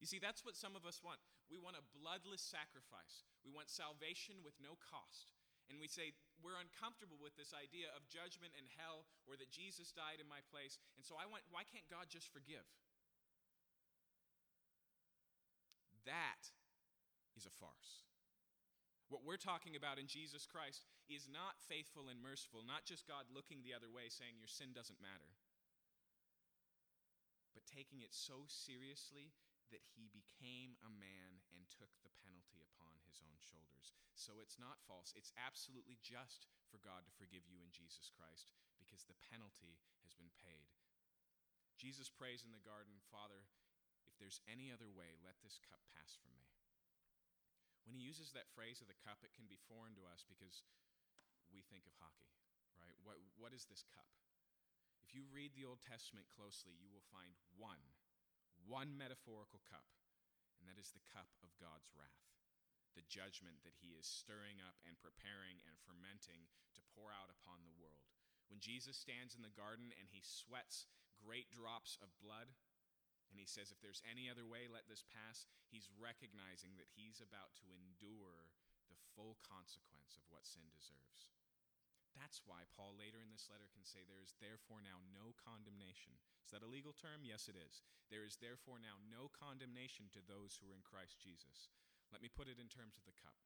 You 0.00 0.08
see, 0.08 0.16
that's 0.16 0.40
what 0.40 0.56
some 0.56 0.72
of 0.72 0.88
us 0.88 1.04
want. 1.04 1.20
We 1.52 1.60
want 1.60 1.76
a 1.76 1.84
bloodless 1.92 2.40
sacrifice. 2.40 3.28
We 3.44 3.52
want 3.52 3.68
salvation 3.68 4.40
with 4.40 4.56
no 4.56 4.80
cost. 4.80 5.36
And 5.68 5.76
we 5.76 5.86
say, 5.86 6.16
we're 6.40 6.56
uncomfortable 6.56 7.20
with 7.20 7.36
this 7.36 7.52
idea 7.52 7.92
of 7.92 8.08
judgment 8.08 8.56
and 8.56 8.66
hell 8.80 9.04
or 9.28 9.36
that 9.36 9.52
Jesus 9.52 9.92
died 9.92 10.18
in 10.18 10.26
my 10.26 10.40
place. 10.48 10.80
And 10.96 11.04
so 11.04 11.20
I 11.20 11.28
want, 11.28 11.44
why 11.52 11.68
can't 11.68 11.86
God 11.92 12.08
just 12.08 12.32
forgive? 12.32 12.64
That 16.08 16.48
is 17.36 17.44
a 17.44 17.52
farce. 17.60 18.09
What 19.10 19.26
we're 19.26 19.42
talking 19.42 19.74
about 19.74 19.98
in 19.98 20.06
Jesus 20.06 20.46
Christ 20.46 20.86
is 21.10 21.26
not 21.26 21.58
faithful 21.66 22.06
and 22.06 22.22
merciful, 22.22 22.62
not 22.62 22.86
just 22.86 23.10
God 23.10 23.26
looking 23.34 23.66
the 23.66 23.74
other 23.74 23.90
way 23.90 24.06
saying 24.06 24.38
your 24.38 24.50
sin 24.50 24.70
doesn't 24.70 25.02
matter, 25.02 25.34
but 27.50 27.66
taking 27.66 28.06
it 28.06 28.14
so 28.14 28.46
seriously 28.46 29.34
that 29.74 29.82
he 29.98 30.06
became 30.14 30.78
a 30.86 30.90
man 30.94 31.42
and 31.50 31.66
took 31.74 31.90
the 32.06 32.14
penalty 32.22 32.62
upon 32.62 32.94
his 33.06 33.18
own 33.22 33.38
shoulders. 33.42 33.94
So 34.14 34.38
it's 34.38 34.62
not 34.62 34.82
false. 34.86 35.10
It's 35.18 35.34
absolutely 35.34 35.98
just 36.06 36.46
for 36.70 36.78
God 36.78 37.02
to 37.06 37.18
forgive 37.18 37.46
you 37.50 37.58
in 37.62 37.74
Jesus 37.74 38.14
Christ 38.14 38.54
because 38.78 39.06
the 39.06 39.18
penalty 39.30 39.78
has 40.06 40.14
been 40.14 40.30
paid. 40.38 40.70
Jesus 41.74 42.10
prays 42.10 42.46
in 42.46 42.54
the 42.54 42.62
garden, 42.62 43.02
Father, 43.10 43.42
if 44.06 44.14
there's 44.22 44.42
any 44.46 44.70
other 44.70 44.90
way, 44.90 45.18
let 45.22 45.38
this 45.42 45.58
cup 45.66 45.82
pass 45.94 46.14
from 46.18 46.34
me. 46.38 46.59
When 47.84 47.96
he 47.96 48.02
uses 48.04 48.30
that 48.32 48.50
phrase 48.52 48.80
of 48.84 48.88
the 48.88 49.02
cup, 49.02 49.24
it 49.24 49.34
can 49.34 49.48
be 49.48 49.58
foreign 49.66 49.96
to 49.98 50.06
us 50.06 50.22
because 50.28 50.62
we 51.50 51.64
think 51.66 51.88
of 51.88 51.94
hockey, 51.98 52.30
right? 52.78 52.94
What, 53.02 53.18
what 53.40 53.52
is 53.56 53.66
this 53.66 53.82
cup? 53.90 54.06
If 55.02 55.16
you 55.16 55.26
read 55.26 55.56
the 55.58 55.66
Old 55.66 55.82
Testament 55.82 56.30
closely, 56.30 56.78
you 56.78 56.86
will 56.92 57.02
find 57.10 57.34
one, 57.58 57.82
one 58.62 58.94
metaphorical 58.94 59.58
cup, 59.66 59.88
and 60.60 60.70
that 60.70 60.78
is 60.78 60.94
the 60.94 61.02
cup 61.10 61.26
of 61.42 61.50
God's 61.58 61.90
wrath, 61.98 62.30
the 62.94 63.06
judgment 63.10 63.58
that 63.66 63.74
he 63.82 63.98
is 63.98 64.06
stirring 64.06 64.62
up 64.62 64.78
and 64.86 64.94
preparing 65.02 65.58
and 65.66 65.74
fermenting 65.82 66.46
to 66.78 66.86
pour 66.94 67.10
out 67.10 67.32
upon 67.32 67.66
the 67.66 67.74
world. 67.74 68.06
When 68.46 68.62
Jesus 68.62 68.98
stands 68.98 69.34
in 69.34 69.42
the 69.42 69.50
garden 69.50 69.90
and 69.98 70.06
he 70.10 70.22
sweats 70.22 70.86
great 71.18 71.50
drops 71.50 71.98
of 71.98 72.14
blood, 72.22 72.54
and 73.30 73.38
he 73.38 73.46
says, 73.46 73.70
if 73.70 73.78
there's 73.78 74.02
any 74.06 74.26
other 74.26 74.44
way, 74.44 74.66
let 74.66 74.90
this 74.90 75.06
pass. 75.06 75.46
He's 75.70 75.86
recognizing 75.94 76.74
that 76.76 76.90
he's 76.98 77.22
about 77.22 77.54
to 77.62 77.70
endure 77.70 78.50
the 78.90 78.98
full 79.14 79.38
consequence 79.46 80.18
of 80.18 80.26
what 80.28 80.42
sin 80.42 80.66
deserves. 80.74 81.30
That's 82.18 82.42
why 82.42 82.66
Paul 82.74 82.98
later 82.98 83.22
in 83.22 83.30
this 83.30 83.46
letter 83.46 83.70
can 83.70 83.86
say, 83.86 84.02
There 84.02 84.18
is 84.18 84.34
therefore 84.42 84.82
now 84.82 84.98
no 85.14 85.30
condemnation. 85.38 86.18
Is 86.42 86.50
that 86.50 86.66
a 86.66 86.70
legal 86.70 86.90
term? 86.90 87.22
Yes, 87.22 87.46
it 87.46 87.54
is. 87.54 87.86
There 88.10 88.26
is 88.26 88.42
therefore 88.42 88.82
now 88.82 88.98
no 89.06 89.30
condemnation 89.30 90.10
to 90.10 90.20
those 90.26 90.58
who 90.58 90.74
are 90.74 90.78
in 90.78 90.82
Christ 90.82 91.22
Jesus. 91.22 91.70
Let 92.10 92.18
me 92.18 92.26
put 92.26 92.50
it 92.50 92.58
in 92.58 92.66
terms 92.66 92.98
of 92.98 93.06
the 93.06 93.14
cup. 93.14 93.38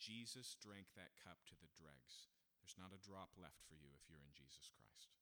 Jesus 0.00 0.56
drank 0.56 0.96
that 0.96 1.12
cup 1.20 1.44
to 1.52 1.56
the 1.60 1.68
dregs. 1.76 2.32
There's 2.60 2.80
not 2.80 2.96
a 2.96 3.04
drop 3.04 3.36
left 3.36 3.60
for 3.68 3.76
you 3.76 3.92
if 3.92 4.08
you're 4.08 4.24
in 4.24 4.32
Jesus 4.32 4.72
Christ. 4.72 5.12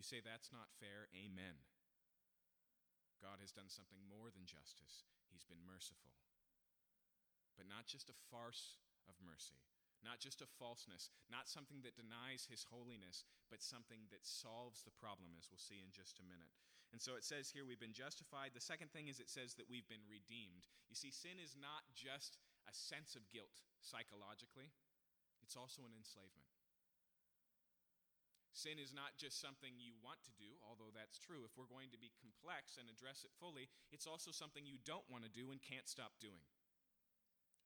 You 0.00 0.08
say 0.08 0.24
that's 0.24 0.48
not 0.48 0.72
fair? 0.80 1.12
Amen. 1.12 1.60
God 3.20 3.36
has 3.44 3.52
done 3.52 3.68
something 3.68 4.00
more 4.08 4.32
than 4.32 4.48
justice, 4.48 5.04
He's 5.28 5.44
been 5.44 5.60
merciful. 5.60 6.16
But 7.60 7.68
not 7.68 7.84
just 7.84 8.08
a 8.08 8.16
farce 8.32 8.80
of 9.12 9.20
mercy, 9.20 9.60
not 10.00 10.16
just 10.16 10.40
a 10.40 10.48
falseness, 10.56 11.12
not 11.28 11.52
something 11.52 11.84
that 11.84 12.00
denies 12.00 12.48
His 12.48 12.64
holiness, 12.64 13.28
but 13.52 13.60
something 13.60 14.08
that 14.08 14.24
solves 14.24 14.80
the 14.88 14.96
problem, 14.96 15.36
as 15.36 15.52
we'll 15.52 15.60
see 15.60 15.84
in 15.84 15.92
just 15.92 16.16
a 16.16 16.24
minute. 16.24 16.48
And 16.96 17.00
so 17.04 17.20
it 17.20 17.28
says 17.28 17.52
here 17.52 17.68
we've 17.68 17.76
been 17.76 17.92
justified. 17.92 18.56
The 18.56 18.64
second 18.64 18.96
thing 18.96 19.12
is 19.12 19.20
it 19.20 19.28
says 19.28 19.52
that 19.60 19.68
we've 19.68 19.92
been 19.92 20.08
redeemed. 20.08 20.64
You 20.88 20.96
see, 20.96 21.12
sin 21.12 21.36
is 21.36 21.60
not 21.60 21.84
just 21.92 22.40
a 22.64 22.72
sense 22.72 23.20
of 23.20 23.28
guilt 23.28 23.68
psychologically, 23.84 24.72
it's 25.44 25.60
also 25.60 25.84
an 25.84 25.92
enslavement. 25.92 26.48
Sin 28.60 28.76
is 28.76 28.92
not 28.92 29.16
just 29.16 29.40
something 29.40 29.72
you 29.80 29.96
want 30.04 30.20
to 30.28 30.36
do, 30.36 30.60
although 30.68 30.92
that's 30.92 31.16
true. 31.16 31.48
If 31.48 31.56
we're 31.56 31.72
going 31.72 31.88
to 31.96 32.00
be 32.00 32.12
complex 32.20 32.76
and 32.76 32.92
address 32.92 33.24
it 33.24 33.32
fully, 33.40 33.72
it's 33.88 34.04
also 34.04 34.28
something 34.36 34.68
you 34.68 34.76
don't 34.84 35.08
want 35.08 35.24
to 35.24 35.32
do 35.32 35.48
and 35.48 35.64
can't 35.64 35.88
stop 35.88 36.20
doing. 36.20 36.44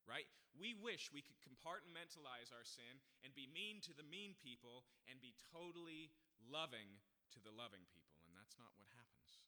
Right? 0.06 0.30
We 0.54 0.70
wish 0.78 1.10
we 1.10 1.26
could 1.26 1.42
compartmentalize 1.42 2.54
our 2.54 2.62
sin 2.62 3.02
and 3.26 3.34
be 3.34 3.50
mean 3.50 3.82
to 3.90 3.96
the 3.96 4.06
mean 4.06 4.38
people 4.38 4.86
and 5.10 5.18
be 5.18 5.34
totally 5.50 6.14
loving 6.46 7.02
to 7.34 7.42
the 7.42 7.50
loving 7.50 7.82
people, 7.90 8.22
and 8.30 8.38
that's 8.38 8.54
not 8.54 8.70
what 8.78 8.86
happens. 8.94 9.42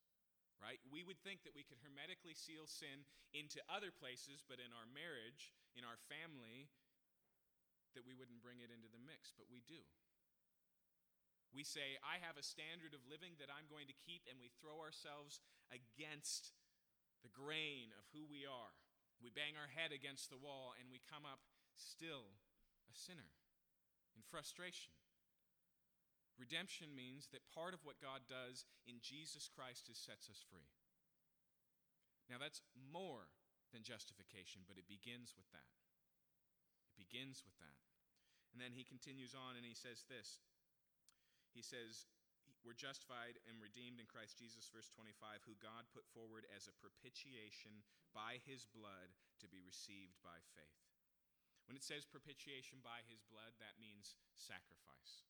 Right? 0.59 0.83
We 0.91 1.07
would 1.07 1.23
think 1.23 1.47
that 1.47 1.55
we 1.55 1.63
could 1.63 1.79
hermetically 1.79 2.35
seal 2.35 2.67
sin 2.67 3.07
into 3.31 3.63
other 3.71 3.95
places, 3.95 4.43
but 4.43 4.59
in 4.59 4.75
our 4.75 4.89
marriage, 4.91 5.55
in 5.79 5.87
our 5.87 6.01
family, 6.11 6.67
that 7.95 8.03
we 8.03 8.19
wouldn't 8.19 8.43
bring 8.43 8.59
it 8.59 8.75
into 8.75 8.91
the 8.91 8.99
mix, 8.99 9.31
but 9.31 9.47
we 9.47 9.63
do. 9.71 9.87
We 11.57 11.65
say, 11.65 11.97
I 12.05 12.21
have 12.21 12.37
a 12.37 12.45
standard 12.45 12.93
of 12.93 13.09
living 13.09 13.41
that 13.41 13.49
I'm 13.49 13.65
going 13.73 13.89
to 13.89 14.03
keep, 14.05 14.29
and 14.29 14.37
we 14.37 14.53
throw 14.61 14.77
ourselves 14.77 15.41
against 15.73 16.53
the 17.25 17.33
grain 17.33 17.97
of 17.97 18.05
who 18.13 18.29
we 18.29 18.45
are. 18.45 18.77
We 19.25 19.33
bang 19.33 19.57
our 19.57 19.73
head 19.73 19.89
against 19.89 20.29
the 20.29 20.37
wall, 20.37 20.77
and 20.77 20.93
we 20.93 21.01
come 21.09 21.25
up 21.25 21.41
still 21.81 22.37
a 22.93 22.95
sinner 22.95 23.33
in 24.13 24.21
frustration. 24.29 24.93
Redemption 26.37 26.93
means 26.93 27.33
that 27.33 27.49
part 27.49 27.73
of 27.73 27.81
what 27.89 28.05
God 28.05 28.29
does 28.29 28.69
in 28.85 29.01
Jesus 29.01 29.49
Christ 29.49 29.89
is 29.89 29.97
sets 29.97 30.29
us 30.29 30.45
free. 30.53 30.69
Now, 32.29 32.37
that's 32.37 32.61
more 32.77 33.33
than 33.73 33.81
justification, 33.81 34.69
but 34.69 34.77
it 34.77 34.85
begins 34.85 35.33
with 35.33 35.49
that. 35.57 35.73
It 36.93 37.01
begins 37.01 37.41
with 37.49 37.57
that. 37.65 37.81
And 38.53 38.61
then 38.61 38.77
he 38.77 38.85
continues 38.85 39.33
on 39.33 39.57
and 39.57 39.65
he 39.65 39.77
says 39.77 40.05
this 40.09 40.41
he 41.57 41.65
says, 41.65 42.05
We're 42.61 42.77
justified 42.77 43.41
and 43.49 43.57
redeemed 43.57 43.97
in 43.97 44.05
Christ 44.05 44.37
Jesus, 44.37 44.69
verse 44.69 44.93
25, 44.93 45.49
who 45.49 45.57
God 45.57 45.89
put 45.97 46.05
forward 46.13 46.45
as 46.53 46.69
a 46.69 46.77
propitiation 46.77 47.81
by 48.13 48.45
his 48.45 48.69
blood 48.69 49.17
to 49.41 49.49
be 49.49 49.65
received 49.65 50.21
by 50.21 50.37
faith. 50.53 50.85
When 51.65 51.75
it 51.75 51.83
says 51.83 52.05
propitiation 52.07 52.85
by 52.85 53.03
his 53.09 53.25
blood, 53.27 53.57
that 53.59 53.81
means 53.81 54.21
sacrifice, 54.37 55.27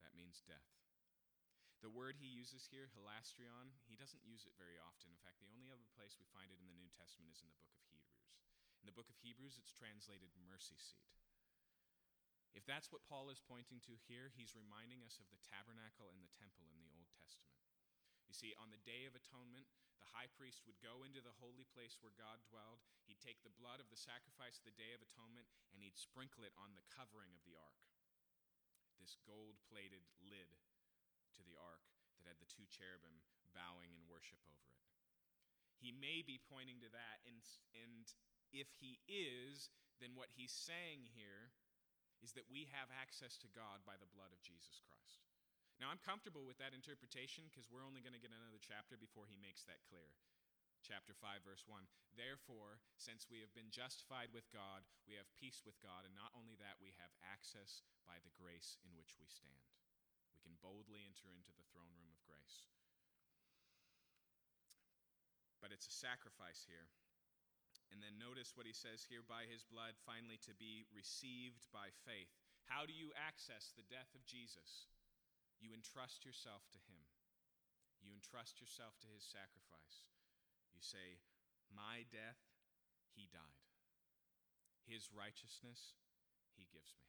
that 0.00 0.14
means 0.16 0.40
death. 0.46 0.70
The 1.82 1.92
word 1.92 2.14
he 2.16 2.30
uses 2.30 2.70
here, 2.70 2.86
hilasterion, 2.94 3.74
he 3.90 3.98
doesn't 3.98 4.22
use 4.22 4.46
it 4.46 4.54
very 4.54 4.78
often. 4.78 5.10
In 5.10 5.18
fact, 5.18 5.42
the 5.42 5.50
only 5.50 5.68
other 5.68 5.90
place 5.98 6.14
we 6.14 6.30
find 6.30 6.48
it 6.54 6.62
in 6.62 6.70
the 6.70 6.78
New 6.78 6.88
Testament 6.94 7.34
is 7.34 7.42
in 7.42 7.50
the 7.50 7.58
book 7.58 7.74
of 7.74 7.82
Hebrews. 7.90 8.30
In 8.78 8.86
the 8.86 8.94
book 8.94 9.10
of 9.10 9.18
Hebrews, 9.18 9.58
it's 9.58 9.74
translated 9.74 10.30
mercy 10.46 10.78
seat. 10.78 11.21
If 12.52 12.68
that's 12.68 12.92
what 12.92 13.08
Paul 13.08 13.32
is 13.32 13.40
pointing 13.40 13.80
to 13.88 13.96
here, 14.04 14.28
he's 14.32 14.52
reminding 14.52 15.00
us 15.02 15.16
of 15.16 15.28
the 15.32 15.40
tabernacle 15.40 16.12
and 16.12 16.20
the 16.20 16.32
temple 16.36 16.68
in 16.68 16.76
the 16.84 16.92
Old 16.92 17.08
Testament. 17.16 17.56
You 18.28 18.36
see, 18.36 18.56
on 18.56 18.72
the 18.72 18.80
Day 18.84 19.08
of 19.08 19.16
Atonement, 19.16 19.68
the 20.00 20.12
high 20.12 20.28
priest 20.28 20.64
would 20.64 20.80
go 20.80 21.04
into 21.04 21.20
the 21.20 21.36
holy 21.40 21.68
place 21.68 22.00
where 22.00 22.16
God 22.16 22.40
dwelled. 22.48 22.84
He'd 23.08 23.20
take 23.20 23.40
the 23.44 23.52
blood 23.52 23.80
of 23.80 23.88
the 23.92 24.00
sacrifice 24.00 24.60
of 24.60 24.68
the 24.68 24.78
Day 24.78 24.92
of 24.96 25.04
Atonement 25.04 25.48
and 25.72 25.80
he'd 25.80 26.00
sprinkle 26.00 26.44
it 26.44 26.56
on 26.56 26.76
the 26.76 26.88
covering 26.92 27.32
of 27.36 27.44
the 27.44 27.56
ark. 27.56 27.80
This 29.00 29.20
gold 29.24 29.58
plated 29.66 30.04
lid 30.22 30.48
to 31.38 31.42
the 31.44 31.56
ark 31.58 31.82
that 32.20 32.28
had 32.28 32.38
the 32.38 32.48
two 32.48 32.68
cherubim 32.68 33.24
bowing 33.52 33.92
in 33.92 34.04
worship 34.08 34.40
over 34.46 34.68
it. 34.72 34.82
He 35.82 35.90
may 35.90 36.22
be 36.22 36.38
pointing 36.38 36.78
to 36.78 36.90
that, 36.94 37.18
and, 37.26 37.42
and 37.74 38.06
if 38.54 38.70
he 38.78 39.02
is, 39.10 39.74
then 39.98 40.14
what 40.14 40.30
he's 40.30 40.54
saying 40.54 41.10
here 41.10 41.50
is 42.22 42.32
that 42.38 42.46
we 42.46 42.70
have 42.70 42.88
access 42.94 43.34
to 43.42 43.50
God 43.50 43.82
by 43.82 43.98
the 43.98 44.10
blood 44.14 44.30
of 44.30 44.40
Jesus 44.46 44.78
Christ. 44.86 45.26
Now, 45.82 45.90
I'm 45.90 45.98
comfortable 46.06 46.46
with 46.46 46.62
that 46.62 46.72
interpretation 46.72 47.50
because 47.50 47.66
we're 47.66 47.82
only 47.82 47.98
going 47.98 48.14
to 48.14 48.22
get 48.22 48.30
another 48.30 48.62
chapter 48.62 48.94
before 48.94 49.26
he 49.26 49.34
makes 49.34 49.66
that 49.66 49.82
clear. 49.90 50.14
Chapter 50.86 51.14
5, 51.14 51.46
verse 51.46 51.66
1. 51.66 51.82
Therefore, 52.14 52.82
since 52.98 53.26
we 53.30 53.42
have 53.42 53.50
been 53.54 53.70
justified 53.70 54.30
with 54.34 54.46
God, 54.50 54.82
we 55.06 55.18
have 55.18 55.30
peace 55.38 55.62
with 55.62 55.78
God, 55.82 56.06
and 56.06 56.14
not 56.14 56.34
only 56.34 56.58
that, 56.58 56.78
we 56.82 56.94
have 56.98 57.14
access 57.22 57.86
by 58.06 58.18
the 58.22 58.34
grace 58.34 58.78
in 58.82 58.94
which 58.94 59.14
we 59.18 59.26
stand. 59.30 59.62
We 60.34 60.42
can 60.42 60.58
boldly 60.58 61.02
enter 61.06 61.30
into 61.30 61.54
the 61.54 61.66
throne 61.70 61.90
room 61.94 62.10
of 62.10 62.22
grace. 62.26 62.66
But 65.62 65.70
it's 65.70 65.86
a 65.86 65.94
sacrifice 65.94 66.66
here. 66.66 66.90
And 67.92 68.00
then 68.00 68.16
notice 68.16 68.56
what 68.56 68.64
he 68.64 68.72
says 68.72 69.04
here 69.04 69.20
by 69.20 69.44
his 69.44 69.68
blood, 69.68 70.00
finally 70.08 70.40
to 70.48 70.56
be 70.56 70.88
received 70.96 71.60
by 71.76 71.92
faith. 72.08 72.32
How 72.64 72.88
do 72.88 72.96
you 72.96 73.12
access 73.12 73.76
the 73.76 73.84
death 73.92 74.08
of 74.16 74.24
Jesus? 74.24 74.88
You 75.60 75.76
entrust 75.76 76.24
yourself 76.24 76.64
to 76.72 76.80
him, 76.88 77.04
you 78.00 78.16
entrust 78.16 78.58
yourself 78.64 78.96
to 79.04 79.12
his 79.12 79.22
sacrifice. 79.22 80.08
You 80.72 80.80
say, 80.80 81.20
My 81.68 82.08
death, 82.08 82.40
he 83.12 83.28
died. 83.28 83.68
His 84.88 85.12
righteousness, 85.12 86.00
he 86.56 86.64
gives 86.72 86.96
me. 86.96 87.06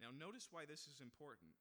Now, 0.00 0.16
notice 0.16 0.48
why 0.48 0.64
this 0.64 0.88
is 0.88 1.04
important. 1.04 1.59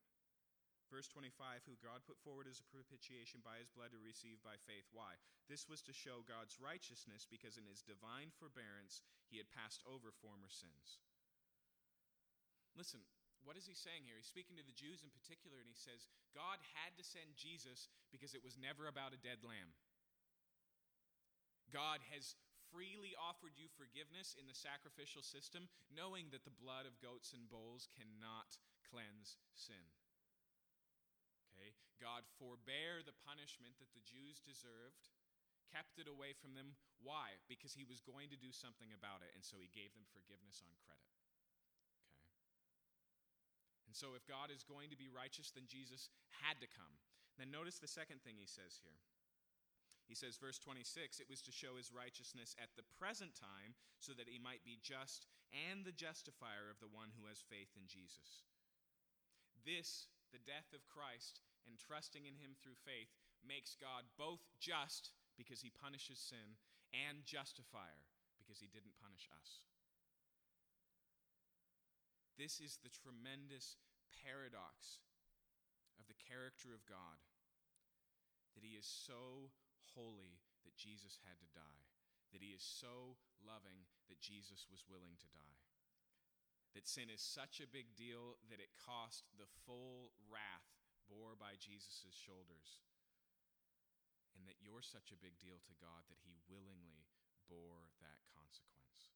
Verse 0.89 1.05
25, 1.05 1.69
who 1.69 1.77
God 1.85 2.01
put 2.09 2.17
forward 2.25 2.49
as 2.49 2.57
a 2.57 2.71
propitiation 2.73 3.45
by 3.45 3.61
his 3.61 3.69
blood 3.69 3.93
to 3.93 4.01
receive 4.01 4.41
by 4.41 4.57
faith. 4.65 4.89
Why? 4.89 5.21
This 5.45 5.69
was 5.69 5.85
to 5.85 5.93
show 5.93 6.25
God's 6.25 6.57
righteousness 6.57 7.29
because 7.29 7.61
in 7.61 7.69
his 7.69 7.85
divine 7.85 8.33
forbearance 8.41 9.05
he 9.29 9.37
had 9.37 9.53
passed 9.53 9.85
over 9.85 10.09
former 10.09 10.49
sins. 10.49 10.97
Listen, 12.73 13.05
what 13.45 13.53
is 13.55 13.69
he 13.69 13.77
saying 13.77 14.03
here? 14.03 14.17
He's 14.17 14.29
speaking 14.29 14.57
to 14.57 14.65
the 14.65 14.75
Jews 14.75 15.05
in 15.05 15.13
particular, 15.13 15.61
and 15.61 15.69
he 15.69 15.77
says, 15.77 16.09
God 16.35 16.59
had 16.75 16.97
to 16.97 17.05
send 17.05 17.37
Jesus 17.37 17.87
because 18.09 18.33
it 18.33 18.43
was 18.43 18.59
never 18.59 18.89
about 18.89 19.15
a 19.15 19.21
dead 19.21 19.45
lamb. 19.45 19.71
God 21.69 22.01
has 22.09 22.33
freely 22.73 23.13
offered 23.17 23.57
you 23.57 23.69
forgiveness 23.77 24.37
in 24.37 24.45
the 24.45 24.57
sacrificial 24.57 25.21
system, 25.21 25.69
knowing 25.89 26.29
that 26.33 26.45
the 26.45 26.59
blood 26.61 26.85
of 26.85 26.97
goats 27.01 27.33
and 27.33 27.45
bulls 27.49 27.89
cannot 27.97 28.57
cleanse 28.89 29.37
sin. 29.53 29.81
Okay? 31.59 31.75
God 31.99 32.23
forbare 32.39 33.03
the 33.03 33.15
punishment 33.27 33.75
that 33.83 33.91
the 33.91 34.07
Jews 34.07 34.39
deserved, 34.39 35.11
kept 35.67 35.99
it 35.99 36.07
away 36.07 36.31
from 36.31 36.55
them. 36.55 36.79
Why? 37.03 37.35
Because 37.51 37.75
he 37.75 37.83
was 37.83 37.99
going 37.99 38.31
to 38.31 38.39
do 38.39 38.55
something 38.55 38.95
about 38.95 39.19
it, 39.19 39.35
and 39.35 39.43
so 39.43 39.59
he 39.59 39.67
gave 39.67 39.91
them 39.91 40.07
forgiveness 40.15 40.63
on 40.63 40.71
credit. 40.87 41.11
Okay? 41.19 41.35
And 43.91 43.91
so 43.91 44.15
if 44.15 44.23
God 44.23 44.47
is 44.47 44.63
going 44.63 44.87
to 44.95 44.99
be 44.99 45.11
righteous, 45.11 45.51
then 45.51 45.67
Jesus 45.67 46.07
had 46.39 46.63
to 46.63 46.71
come. 46.71 46.95
Then 47.35 47.51
notice 47.51 47.83
the 47.83 47.91
second 47.91 48.23
thing 48.23 48.39
he 48.39 48.47
says 48.47 48.79
here. 48.79 49.03
He 50.07 50.17
says, 50.17 50.41
verse 50.41 50.57
26, 50.57 51.21
it 51.21 51.29
was 51.29 51.45
to 51.45 51.53
show 51.53 51.77
his 51.77 51.93
righteousness 51.93 52.57
at 52.57 52.73
the 52.73 52.87
present 52.97 53.37
time, 53.37 53.77
so 54.01 54.15
that 54.17 54.25
he 54.25 54.41
might 54.41 54.65
be 54.65 54.81
just 54.81 55.29
and 55.53 55.85
the 55.85 55.93
justifier 55.93 56.69
of 56.69 56.81
the 56.81 56.89
one 56.89 57.13
who 57.13 57.29
has 57.29 57.45
faith 57.45 57.69
in 57.77 57.85
Jesus. 57.85 58.45
This, 59.65 60.09
the 60.33 60.41
death 60.41 60.73
of 60.73 60.85
Christ, 60.89 61.41
and 61.67 61.79
trusting 61.79 62.25
in 62.25 62.37
Him 62.37 62.55
through 62.59 62.77
faith 62.85 63.11
makes 63.41 63.75
God 63.75 64.07
both 64.15 64.43
just 64.59 65.11
because 65.35 65.63
He 65.63 65.71
punishes 65.71 66.19
sin 66.19 66.59
and 66.91 67.25
justifier 67.25 68.05
because 68.37 68.59
He 68.59 68.71
didn't 68.71 68.99
punish 68.99 69.29
us. 69.31 69.63
This 72.39 72.63
is 72.63 72.79
the 72.79 72.91
tremendous 72.91 73.75
paradox 74.15 75.03
of 75.99 76.07
the 76.07 76.17
character 76.17 76.71
of 76.71 76.87
God 76.87 77.19
that 78.55 78.63
He 78.63 78.79
is 78.79 78.87
so 78.87 79.51
holy 79.95 80.39
that 80.63 80.79
Jesus 80.79 81.19
had 81.23 81.39
to 81.43 81.49
die, 81.51 81.83
that 82.31 82.43
He 82.43 82.55
is 82.55 82.63
so 82.63 83.19
loving 83.43 83.87
that 84.07 84.23
Jesus 84.23 84.67
was 84.71 84.87
willing 84.87 85.19
to 85.19 85.29
die 85.31 85.59
that 86.73 86.87
sin 86.87 87.09
is 87.09 87.21
such 87.21 87.59
a 87.59 87.67
big 87.67 87.95
deal 87.97 88.37
that 88.49 88.61
it 88.61 88.77
cost 88.77 89.25
the 89.37 89.49
full 89.65 90.13
wrath 90.29 90.78
bore 91.09 91.33
by 91.33 91.57
Jesus' 91.57 92.13
shoulders. 92.13 92.79
And 94.37 94.45
that 94.45 94.61
you're 94.61 94.85
such 94.85 95.09
a 95.11 95.19
big 95.19 95.35
deal 95.41 95.59
to 95.65 95.81
God 95.81 96.05
that 96.07 96.21
He 96.23 96.37
willingly 96.47 97.09
bore 97.49 97.89
that 97.99 98.21
consequence. 98.31 99.11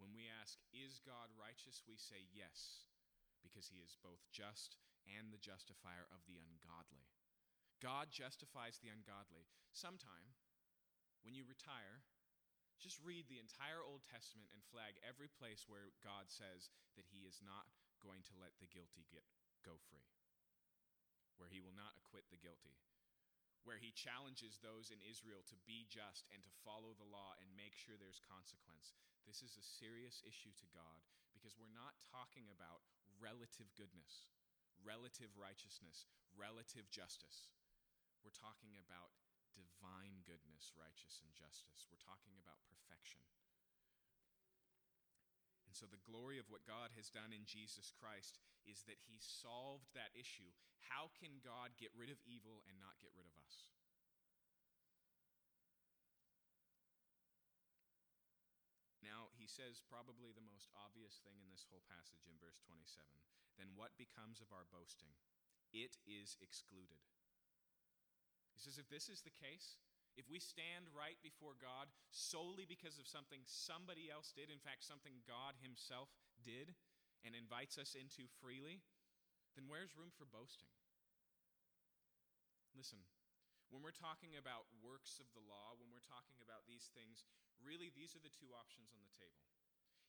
When 0.00 0.10
we 0.16 0.26
ask, 0.26 0.58
Is 0.72 1.04
God 1.04 1.30
righteous? 1.36 1.84
we 1.84 2.00
say 2.00 2.26
yes, 2.32 2.88
because 3.44 3.68
He 3.70 3.84
is 3.84 3.94
both 4.00 4.24
just 4.32 4.80
and 5.06 5.30
the 5.30 5.38
justifier 5.38 6.08
of 6.10 6.24
the 6.26 6.40
ungodly. 6.40 7.06
God 7.78 8.10
justifies 8.10 8.82
the 8.82 8.90
ungodly. 8.90 9.46
Sometime, 9.70 10.34
when 11.22 11.38
you 11.38 11.46
retire, 11.46 12.02
just 12.82 12.98
read 12.98 13.30
the 13.30 13.38
entire 13.38 13.82
Old 13.82 14.02
Testament 14.02 14.50
and 14.50 14.62
flag 14.74 14.98
every 15.06 15.30
place 15.30 15.70
where 15.70 15.94
God 16.02 16.30
says 16.30 16.70
that 16.98 17.06
He 17.10 17.22
is 17.22 17.38
not 17.38 17.70
going 18.02 18.26
to 18.26 18.38
let 18.38 18.58
the 18.58 18.70
guilty 18.70 19.06
get, 19.10 19.26
go 19.62 19.78
free 19.90 20.17
where 21.38 21.50
he 21.50 21.62
will 21.62 21.74
not 21.74 21.96
acquit 21.96 22.26
the 22.28 22.38
guilty, 22.42 22.76
where 23.62 23.80
he 23.80 23.94
challenges 23.94 24.58
those 24.60 24.90
in 24.92 25.00
Israel 25.02 25.42
to 25.48 25.58
be 25.64 25.86
just 25.88 26.28
and 26.34 26.42
to 26.44 26.60
follow 26.66 26.92
the 26.98 27.08
law 27.08 27.38
and 27.38 27.48
make 27.58 27.74
sure 27.74 27.96
there's 27.96 28.22
consequence. 28.26 28.94
This 29.24 29.40
is 29.40 29.56
a 29.56 29.64
serious 29.64 30.20
issue 30.26 30.52
to 30.58 30.68
God 30.74 31.00
because 31.32 31.54
we're 31.54 31.72
not 31.72 31.96
talking 32.10 32.50
about 32.50 32.82
relative 33.20 33.70
goodness, 33.78 34.30
relative 34.82 35.30
righteousness, 35.38 36.10
relative 36.34 36.86
justice. 36.90 37.50
We're 38.22 38.34
talking 38.34 38.74
about 38.78 39.14
divine 39.54 40.22
goodness, 40.26 40.70
righteous, 40.78 41.22
and 41.22 41.30
justice. 41.34 41.86
We're 41.90 42.02
talking 42.02 42.38
about 42.38 42.62
perfection. 42.70 43.22
And 45.66 45.74
so, 45.74 45.84
the 45.84 46.00
glory 46.08 46.40
of 46.40 46.48
what 46.48 46.64
God 46.64 46.94
has 46.96 47.12
done 47.12 47.34
in 47.34 47.44
Jesus 47.44 47.92
Christ 47.92 48.40
is 48.68 48.84
that 48.84 49.00
He 49.08 49.16
solved 49.18 49.88
that 49.96 50.12
issue. 50.12 50.52
How 50.92 51.08
can 51.16 51.40
God 51.40 51.72
get 51.80 51.90
rid 51.96 52.12
of 52.12 52.20
evil 52.28 52.60
and 52.68 52.76
not 52.76 53.00
get 53.00 53.10
rid 53.16 53.24
of 53.24 53.36
us? 53.40 53.72
Now, 59.08 59.32
he 59.40 59.48
says 59.48 59.80
probably 59.88 60.36
the 60.36 60.44
most 60.44 60.68
obvious 60.76 61.24
thing 61.24 61.40
in 61.40 61.48
this 61.48 61.64
whole 61.64 61.80
passage 61.88 62.28
in 62.28 62.36
verse 62.36 62.60
27. 62.68 63.08
Then 63.56 63.72
what 63.72 63.96
becomes 63.96 64.44
of 64.44 64.52
our 64.52 64.68
boasting? 64.68 65.16
It 65.72 65.96
is 66.04 66.36
excluded. 66.44 67.00
He 68.52 68.60
says, 68.60 68.76
if 68.76 68.92
this 68.92 69.08
is 69.08 69.24
the 69.24 69.32
case, 69.32 69.80
if 70.18 70.26
we 70.26 70.42
stand 70.42 70.90
right 70.90 71.16
before 71.22 71.54
God 71.56 71.88
solely 72.10 72.66
because 72.66 72.98
of 72.98 73.06
something 73.06 73.40
somebody 73.46 74.10
else 74.10 74.34
did, 74.34 74.50
in 74.50 74.58
fact, 74.60 74.82
something 74.82 75.24
God 75.24 75.54
Himself 75.62 76.10
did 76.42 76.74
and 77.26 77.34
invites 77.34 77.78
us 77.78 77.98
into 77.98 78.30
freely, 78.38 78.82
then 79.58 79.66
where's 79.66 79.98
room 79.98 80.14
for 80.14 80.26
boasting? 80.28 80.70
Listen, 82.76 83.02
when 83.68 83.82
we're 83.82 83.96
talking 83.96 84.38
about 84.38 84.70
works 84.80 85.20
of 85.20 85.28
the 85.34 85.44
law, 85.44 85.76
when 85.76 85.90
we're 85.92 86.04
talking 86.06 86.38
about 86.40 86.64
these 86.64 86.88
things, 86.94 87.26
really 87.60 87.90
these 87.92 88.14
are 88.14 88.22
the 88.22 88.32
two 88.32 88.54
options 88.54 88.94
on 88.94 89.02
the 89.02 89.16
table. 89.18 89.44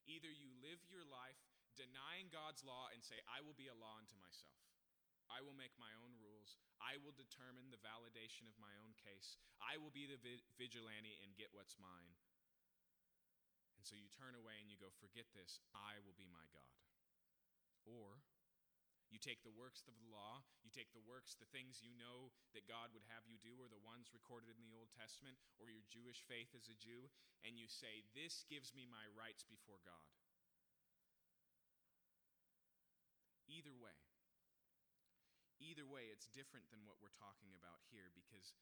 Either 0.07 0.31
you 0.31 0.49
live 0.63 0.79
your 0.87 1.03
life 1.03 1.39
denying 1.75 2.31
God's 2.31 2.63
law 2.63 2.91
and 2.91 3.03
say, 3.03 3.19
I 3.27 3.43
will 3.43 3.55
be 3.55 3.71
a 3.71 3.77
law 3.77 3.99
unto 3.99 4.15
myself. 4.19 4.55
I 5.29 5.45
will 5.45 5.53
make 5.53 5.75
my 5.77 5.93
own 6.01 6.17
rules. 6.17 6.57
I 6.81 6.97
will 6.97 7.13
determine 7.13 7.69
the 7.69 7.81
validation 7.85 8.49
of 8.49 8.57
my 8.57 8.73
own 8.81 8.97
case. 8.97 9.37
I 9.61 9.77
will 9.77 9.93
be 9.93 10.09
the 10.09 10.17
vi- 10.17 10.41
vigilante 10.57 11.21
and 11.21 11.37
get 11.37 11.53
what's 11.53 11.77
mine. 11.77 12.17
And 13.77 13.85
so 13.85 13.93
you 13.93 14.09
turn 14.09 14.33
away 14.33 14.57
and 14.57 14.67
you 14.67 14.75
go, 14.81 14.89
Forget 14.97 15.29
this, 15.31 15.61
I 15.71 16.01
will 16.01 16.17
be 16.17 16.27
my 16.33 16.43
God. 16.49 16.88
Or 17.89 18.21
you 19.09 19.17
take 19.17 19.41
the 19.41 19.57
works 19.57 19.81
of 19.89 19.97
the 19.97 20.09
law, 20.13 20.45
you 20.61 20.69
take 20.69 20.93
the 20.93 21.01
works, 21.01 21.33
the 21.33 21.49
things 21.49 21.81
you 21.81 21.89
know 21.97 22.29
that 22.53 22.69
God 22.69 22.93
would 22.93 23.05
have 23.09 23.25
you 23.25 23.41
do, 23.41 23.57
or 23.57 23.65
the 23.65 23.81
ones 23.81 24.13
recorded 24.13 24.53
in 24.53 24.61
the 24.61 24.77
Old 24.77 24.93
Testament, 24.93 25.41
or 25.57 25.73
your 25.73 25.81
Jewish 25.89 26.21
faith 26.29 26.53
as 26.53 26.69
a 26.69 26.77
Jew, 26.77 27.09
and 27.41 27.57
you 27.57 27.65
say, 27.65 28.05
This 28.13 28.45
gives 28.45 28.69
me 28.77 28.85
my 28.85 29.09
rights 29.17 29.41
before 29.41 29.81
God. 29.81 30.05
Either 33.49 33.73
way, 33.73 33.97
either 35.57 35.89
way, 35.89 36.13
it's 36.13 36.29
different 36.29 36.69
than 36.69 36.85
what 36.85 37.01
we're 37.01 37.17
talking 37.17 37.49
about 37.57 37.81
here 37.89 38.13
because, 38.13 38.53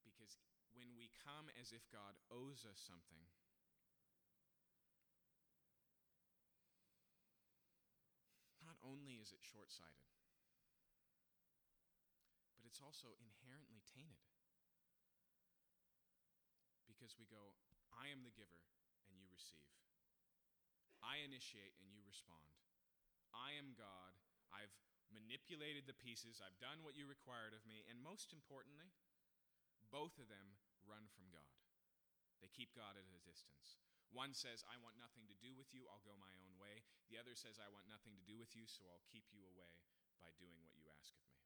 because 0.00 0.40
when 0.72 0.96
we 0.96 1.12
come 1.20 1.52
as 1.60 1.76
if 1.76 1.84
God 1.92 2.16
owes 2.32 2.64
us 2.64 2.80
something, 2.80 3.28
only 8.86 9.18
is 9.18 9.34
it 9.34 9.42
short 9.42 9.74
sighted, 9.74 10.06
but 12.54 12.62
it's 12.62 12.78
also 12.78 13.18
inherently 13.18 13.82
tainted. 13.90 14.30
Because 16.86 17.18
we 17.18 17.26
go, 17.26 17.58
I 17.92 18.08
am 18.14 18.22
the 18.22 18.32
giver 18.32 18.62
and 19.10 19.18
you 19.18 19.26
receive. 19.28 19.68
I 21.02 21.20
initiate 21.26 21.76
and 21.82 21.90
you 21.92 22.00
respond. 22.06 22.46
I 23.34 23.58
am 23.58 23.76
God. 23.76 24.16
I've 24.48 24.72
manipulated 25.12 25.86
the 25.86 25.94
pieces, 25.94 26.42
I've 26.42 26.58
done 26.58 26.82
what 26.82 26.98
you 26.98 27.06
required 27.06 27.54
of 27.54 27.62
me, 27.62 27.86
and 27.86 27.98
most 28.02 28.34
importantly, 28.34 28.90
both 29.90 30.18
of 30.18 30.26
them 30.26 30.58
run 30.82 31.06
from 31.14 31.30
God. 31.30 31.54
They 32.42 32.50
keep 32.50 32.74
God 32.74 32.98
at 32.98 33.06
a 33.06 33.22
distance. 33.22 33.78
One 34.14 34.32
says, 34.32 34.64
I 34.64 34.80
want 34.80 34.96
nothing 34.96 35.28
to 35.28 35.36
do 35.38 35.52
with 35.54 35.70
you, 35.74 35.86
I'll 35.86 36.04
go 36.06 36.16
my 36.16 36.32
own 36.40 36.54
way. 36.56 36.82
The 37.12 37.20
other 37.20 37.36
says, 37.36 37.60
I 37.60 37.68
want 37.68 37.90
nothing 37.90 38.16
to 38.16 38.24
do 38.24 38.40
with 38.40 38.56
you, 38.56 38.64
so 38.64 38.86
I'll 38.88 39.04
keep 39.12 39.28
you 39.30 39.44
away 39.44 39.70
by 40.18 40.32
doing 40.40 40.56
what 40.62 40.72
you 40.72 40.88
ask 40.88 41.12
of 41.12 41.26
me. 41.28 41.36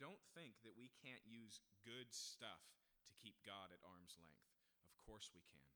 Don't 0.00 0.24
think 0.32 0.56
that 0.64 0.80
we 0.80 0.88
can't 1.04 1.20
use 1.28 1.60
good 1.84 2.08
stuff 2.08 2.64
to 3.04 3.12
keep 3.20 3.36
God 3.44 3.68
at 3.68 3.84
arm's 3.84 4.16
length. 4.16 4.48
Of 4.88 4.96
course 5.04 5.28
we 5.36 5.44
can. 5.52 5.68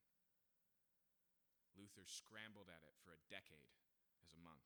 Luther 1.76 2.08
scrambled 2.08 2.72
at 2.72 2.86
it 2.86 2.96
for 3.04 3.12
a 3.12 3.20
decade 3.28 3.68
as 4.24 4.32
a 4.32 4.40
monk. 4.40 4.64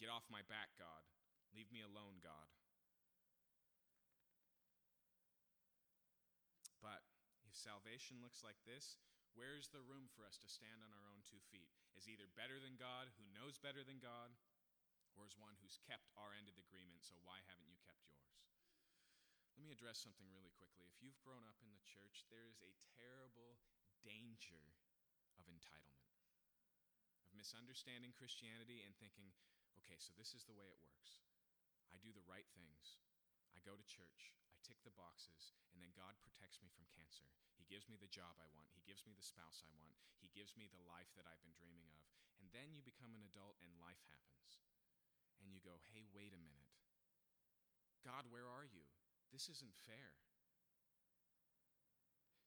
Get 0.00 0.10
off 0.10 0.26
my 0.32 0.42
back, 0.48 0.74
God. 0.80 1.04
Leave 1.54 1.70
me 1.70 1.84
alone, 1.84 2.18
God. 2.24 2.48
But 6.80 7.04
if 7.44 7.52
salvation 7.52 8.18
looks 8.24 8.40
like 8.40 8.58
this, 8.64 8.96
where's 9.34 9.70
the 9.70 9.84
room 9.84 10.10
for 10.12 10.26
us 10.26 10.38
to 10.42 10.48
stand 10.50 10.82
on 10.82 10.94
our 10.94 11.06
own 11.10 11.22
two 11.26 11.40
feet? 11.50 11.70
Is 11.98 12.08
either 12.08 12.30
better 12.38 12.56
than 12.58 12.80
God, 12.80 13.12
who 13.18 13.26
knows 13.36 13.60
better 13.60 13.84
than 13.84 14.00
God, 14.00 14.32
or 15.18 15.26
is 15.26 15.36
one 15.36 15.58
who's 15.60 15.82
kept 15.84 16.10
our 16.16 16.32
end 16.32 16.48
of 16.48 16.56
the 16.56 16.64
agreement, 16.64 17.02
so 17.04 17.18
why 17.26 17.42
haven't 17.50 17.68
you 17.68 17.78
kept 17.84 18.00
yours? 18.08 18.40
Let 19.58 19.68
me 19.68 19.74
address 19.74 20.00
something 20.00 20.30
really 20.32 20.54
quickly. 20.56 20.88
If 20.88 21.04
you've 21.04 21.20
grown 21.20 21.44
up 21.44 21.60
in 21.60 21.68
the 21.74 21.84
church, 21.84 22.24
there 22.32 22.48
is 22.48 22.64
a 22.64 22.78
terrible 22.96 23.60
danger 24.00 24.72
of 25.36 25.44
entitlement, 25.50 26.16
of 27.28 27.36
misunderstanding 27.36 28.16
Christianity 28.16 28.80
and 28.80 28.96
thinking, 28.96 29.28
okay, 29.84 30.00
so 30.00 30.16
this 30.16 30.32
is 30.32 30.48
the 30.48 30.56
way 30.56 30.64
it 30.70 30.80
works. 30.80 31.20
I 31.92 32.00
do 32.00 32.14
the 32.14 32.24
right 32.24 32.48
things. 32.56 33.02
I 33.52 33.60
go 33.60 33.76
to 33.76 33.84
church. 33.84 34.32
Tick 34.64 34.80
the 34.84 34.94
boxes. 34.94 35.56
And 35.72 35.80
then 35.80 35.92
God 35.96 36.16
protects 36.20 36.60
me 36.60 36.68
from 36.72 36.88
cancer. 36.92 37.26
He 37.56 37.64
gives 37.68 37.88
me 37.88 37.96
the 38.00 38.10
job 38.10 38.36
I 38.40 38.48
want. 38.52 38.72
He 38.74 38.84
gives 38.84 39.04
me 39.04 39.12
the 39.16 39.24
spouse 39.24 39.64
I 39.64 39.72
want. 39.76 39.96
He 40.20 40.32
gives 40.32 40.56
me 40.56 40.68
the 40.68 40.82
life 40.88 41.10
that 41.16 41.28
I've 41.28 41.40
been 41.40 41.56
dreaming 41.56 41.88
of. 41.92 42.04
And 42.40 42.48
then 42.50 42.72
you 42.72 42.80
become 42.80 43.12
an 43.12 43.24
adult 43.24 43.60
and 43.60 43.70
life 43.80 44.00
happens. 44.08 44.64
And 45.40 45.52
you 45.52 45.60
go, 45.60 45.80
hey, 45.92 46.04
wait 46.12 46.32
a 46.32 46.40
minute. 46.40 46.72
God, 48.04 48.28
where 48.32 48.48
are 48.48 48.64
you? 48.64 48.84
This 49.28 49.52
isn't 49.52 49.76
fair. 49.84 50.16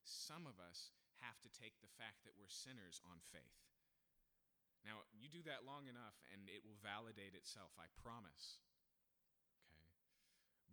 Some 0.03 0.49
of 0.49 0.57
us 0.57 0.91
have 1.21 1.39
to 1.45 1.49
take 1.53 1.79
the 1.79 1.93
fact 1.95 2.25
that 2.25 2.35
we're 2.35 2.51
sinners 2.51 2.99
on 3.07 3.21
faith. 3.31 3.63
Now, 4.83 5.07
you 5.15 5.31
do 5.31 5.39
that 5.47 5.63
long 5.63 5.87
enough 5.87 6.19
and 6.35 6.51
it 6.51 6.65
will 6.67 6.79
validate 6.83 7.37
itself, 7.37 7.71
I 7.79 7.87
promise. 8.03 8.59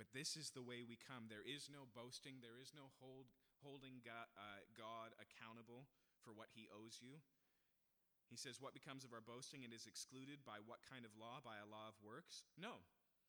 But 0.01 0.17
this 0.17 0.33
is 0.33 0.57
the 0.57 0.65
way 0.65 0.81
we 0.81 0.97
come. 0.97 1.29
There 1.29 1.45
is 1.45 1.69
no 1.69 1.85
boasting, 1.93 2.41
there 2.41 2.57
is 2.57 2.73
no 2.73 2.89
hold, 3.05 3.29
holding 3.61 4.01
God, 4.01 4.33
uh, 4.33 4.65
God 4.73 5.13
accountable 5.21 5.93
for 6.25 6.33
what 6.33 6.49
he 6.57 6.73
owes 6.73 7.05
you. 7.05 7.21
He 8.33 8.41
says, 8.41 8.65
What 8.65 8.73
becomes 8.73 9.05
of 9.05 9.13
our 9.13 9.21
boasting? 9.21 9.61
It 9.61 9.77
is 9.77 9.85
excluded 9.85 10.41
by 10.41 10.65
what 10.65 10.81
kind 10.81 11.05
of 11.05 11.13
law? 11.21 11.45
By 11.45 11.61
a 11.61 11.69
law 11.69 11.93
of 11.93 12.01
works? 12.01 12.49
No. 12.57 12.81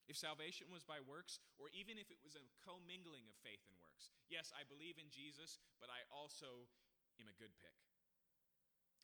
If 0.08 0.16
salvation 0.16 0.72
was 0.72 0.88
by 0.88 1.04
works, 1.04 1.44
or 1.60 1.68
even 1.76 2.00
if 2.00 2.08
it 2.08 2.24
was 2.24 2.40
a 2.40 2.48
commingling 2.64 3.28
of 3.28 3.36
faith 3.44 3.68
and 3.68 3.76
works. 3.84 4.16
Yes, 4.32 4.56
I 4.56 4.64
believe 4.64 4.96
in 4.96 5.12
Jesus, 5.12 5.60
but 5.84 5.92
I 5.92 6.08
also 6.08 6.72
am 7.20 7.28
a 7.28 7.36
good 7.36 7.52
pick. 7.60 7.76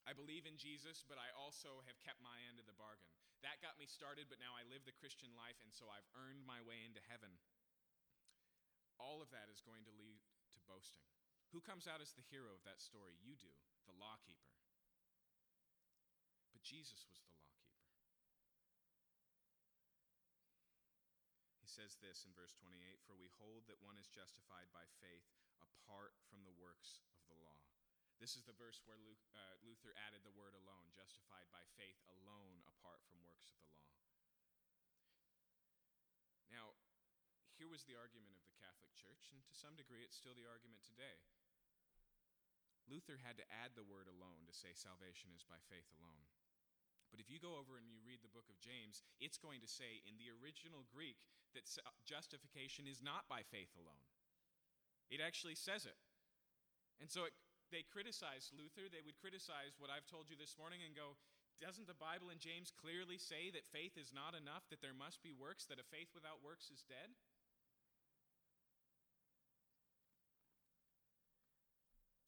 I 0.08 0.16
believe 0.16 0.48
in 0.48 0.56
Jesus, 0.56 1.04
but 1.04 1.20
I 1.20 1.28
also 1.36 1.84
have 1.84 2.00
kept 2.00 2.24
my 2.24 2.40
end 2.48 2.64
of 2.64 2.66
the 2.66 2.80
bargain. 2.80 3.12
That 3.44 3.60
got 3.60 3.76
me 3.76 3.92
started, 3.92 4.32
but 4.32 4.40
now 4.40 4.56
I 4.56 4.64
live 4.72 4.88
the 4.88 4.96
Christian 4.96 5.36
life, 5.36 5.60
and 5.60 5.76
so 5.76 5.92
I've 5.92 6.08
earned 6.16 6.48
my 6.48 6.64
way 6.64 6.80
into 6.88 7.04
heaven. 7.12 7.36
All 8.96 9.20
of 9.20 9.28
that 9.36 9.52
is 9.52 9.60
going 9.60 9.84
to 9.84 9.94
lead 10.00 10.24
to 10.56 10.64
boasting. 10.64 11.04
Who 11.52 11.60
comes 11.60 11.92
out 11.92 12.00
as 12.00 12.16
the 12.16 12.24
hero 12.32 12.56
of 12.56 12.64
that 12.64 12.80
story? 12.80 13.20
You 13.20 13.36
do, 13.36 13.52
the 13.84 14.00
lawkeeper. 14.00 14.48
But 16.56 16.64
Jesus 16.64 17.04
was 17.12 17.20
the 17.20 17.28
lawkeeper. 17.28 17.68
He 21.60 21.68
says 21.68 22.00
this 22.00 22.24
in 22.24 22.32
verse 22.32 22.56
28 22.56 22.80
For 23.04 23.20
we 23.20 23.28
hold 23.44 23.68
that 23.68 23.84
one 23.84 24.00
is 24.00 24.08
justified 24.08 24.72
by 24.72 24.88
faith 25.04 25.28
apart 25.60 26.16
from 26.32 26.48
the 26.48 26.56
works 26.56 27.04
of 27.20 27.28
the 27.28 27.38
law. 27.44 27.67
This 28.18 28.34
is 28.34 28.50
the 28.50 28.58
verse 28.58 28.82
where 28.84 28.98
uh, 28.98 29.56
Luther 29.62 29.94
added 30.10 30.26
the 30.26 30.34
word 30.34 30.58
alone, 30.58 30.90
justified 30.90 31.46
by 31.54 31.62
faith 31.78 32.02
alone 32.10 32.66
apart 32.66 33.06
from 33.06 33.22
works 33.30 33.54
of 33.54 33.62
the 33.62 33.70
law. 33.78 33.94
Now, 36.50 36.74
here 37.62 37.70
was 37.70 37.86
the 37.86 37.94
argument 37.94 38.34
of 38.34 38.46
the 38.50 38.58
Catholic 38.58 38.90
Church, 38.98 39.30
and 39.30 39.46
to 39.46 39.54
some 39.54 39.78
degree 39.78 40.02
it's 40.02 40.18
still 40.18 40.34
the 40.34 40.50
argument 40.50 40.82
today. 40.82 41.22
Luther 42.90 43.22
had 43.22 43.38
to 43.38 43.46
add 43.54 43.78
the 43.78 43.86
word 43.86 44.10
alone 44.10 44.48
to 44.48 44.56
say 44.56 44.74
salvation 44.74 45.30
is 45.36 45.46
by 45.46 45.60
faith 45.70 45.88
alone. 46.00 46.26
But 47.12 47.20
if 47.20 47.30
you 47.30 47.40
go 47.40 47.56
over 47.56 47.80
and 47.80 47.88
you 47.88 48.04
read 48.04 48.24
the 48.24 48.32
book 48.32 48.48
of 48.50 48.60
James, 48.60 49.04
it's 49.22 49.40
going 49.40 49.62
to 49.64 49.70
say 49.70 50.04
in 50.08 50.20
the 50.20 50.32
original 50.42 50.88
Greek 50.90 51.20
that 51.56 51.68
justification 52.04 52.90
is 52.90 53.00
not 53.00 53.30
by 53.30 53.44
faith 53.48 53.72
alone. 53.78 54.04
It 55.08 55.24
actually 55.24 55.56
says 55.56 55.88
it. 55.88 55.96
And 57.00 57.08
so 57.08 57.30
it, 57.30 57.36
they 57.72 57.84
criticized 57.84 58.56
Luther. 58.56 58.88
They 58.88 59.04
would 59.04 59.20
criticize 59.20 59.76
what 59.78 59.92
I've 59.92 60.08
told 60.08 60.32
you 60.32 60.40
this 60.40 60.56
morning 60.56 60.84
and 60.86 60.96
go, 60.96 61.20
doesn't 61.58 61.90
the 61.90 61.98
Bible 61.98 62.30
in 62.30 62.38
James 62.38 62.70
clearly 62.70 63.18
say 63.18 63.50
that 63.50 63.66
faith 63.66 63.98
is 63.98 64.14
not 64.14 64.38
enough, 64.38 64.70
that 64.70 64.80
there 64.80 64.94
must 64.94 65.26
be 65.26 65.34
works, 65.34 65.66
that 65.68 65.82
a 65.82 65.88
faith 65.90 66.14
without 66.14 66.46
works 66.46 66.70
is 66.70 66.86
dead? 66.86 67.10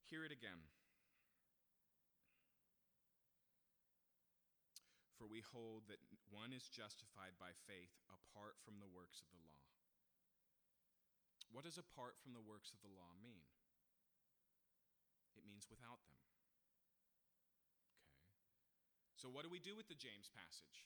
Hear 0.09 0.25
it 0.25 0.33
again. 0.33 0.65
For 5.21 5.29
we 5.29 5.45
hold 5.53 5.85
that 5.93 6.01
one 6.33 6.49
is 6.49 6.65
justified 6.65 7.37
by 7.37 7.53
faith 7.69 7.93
apart 8.09 8.57
from 8.65 8.81
the 8.81 8.89
works 8.89 9.21
of 9.21 9.29
the 9.29 9.43
law. 9.45 9.61
What 11.53 11.69
does 11.69 11.77
apart 11.77 12.17
from 12.17 12.33
the 12.33 12.41
works 12.41 12.73
of 12.73 12.81
the 12.81 12.89
law 12.89 13.13
mean? 13.21 13.45
It 15.39 15.47
means 15.47 15.71
without 15.71 16.03
them. 16.03 16.19
Okay. 16.35 16.59
So, 19.15 19.31
what 19.31 19.47
do 19.47 19.49
we 19.51 19.63
do 19.63 19.79
with 19.79 19.87
the 19.87 19.95
James 19.95 20.27
passage? 20.27 20.83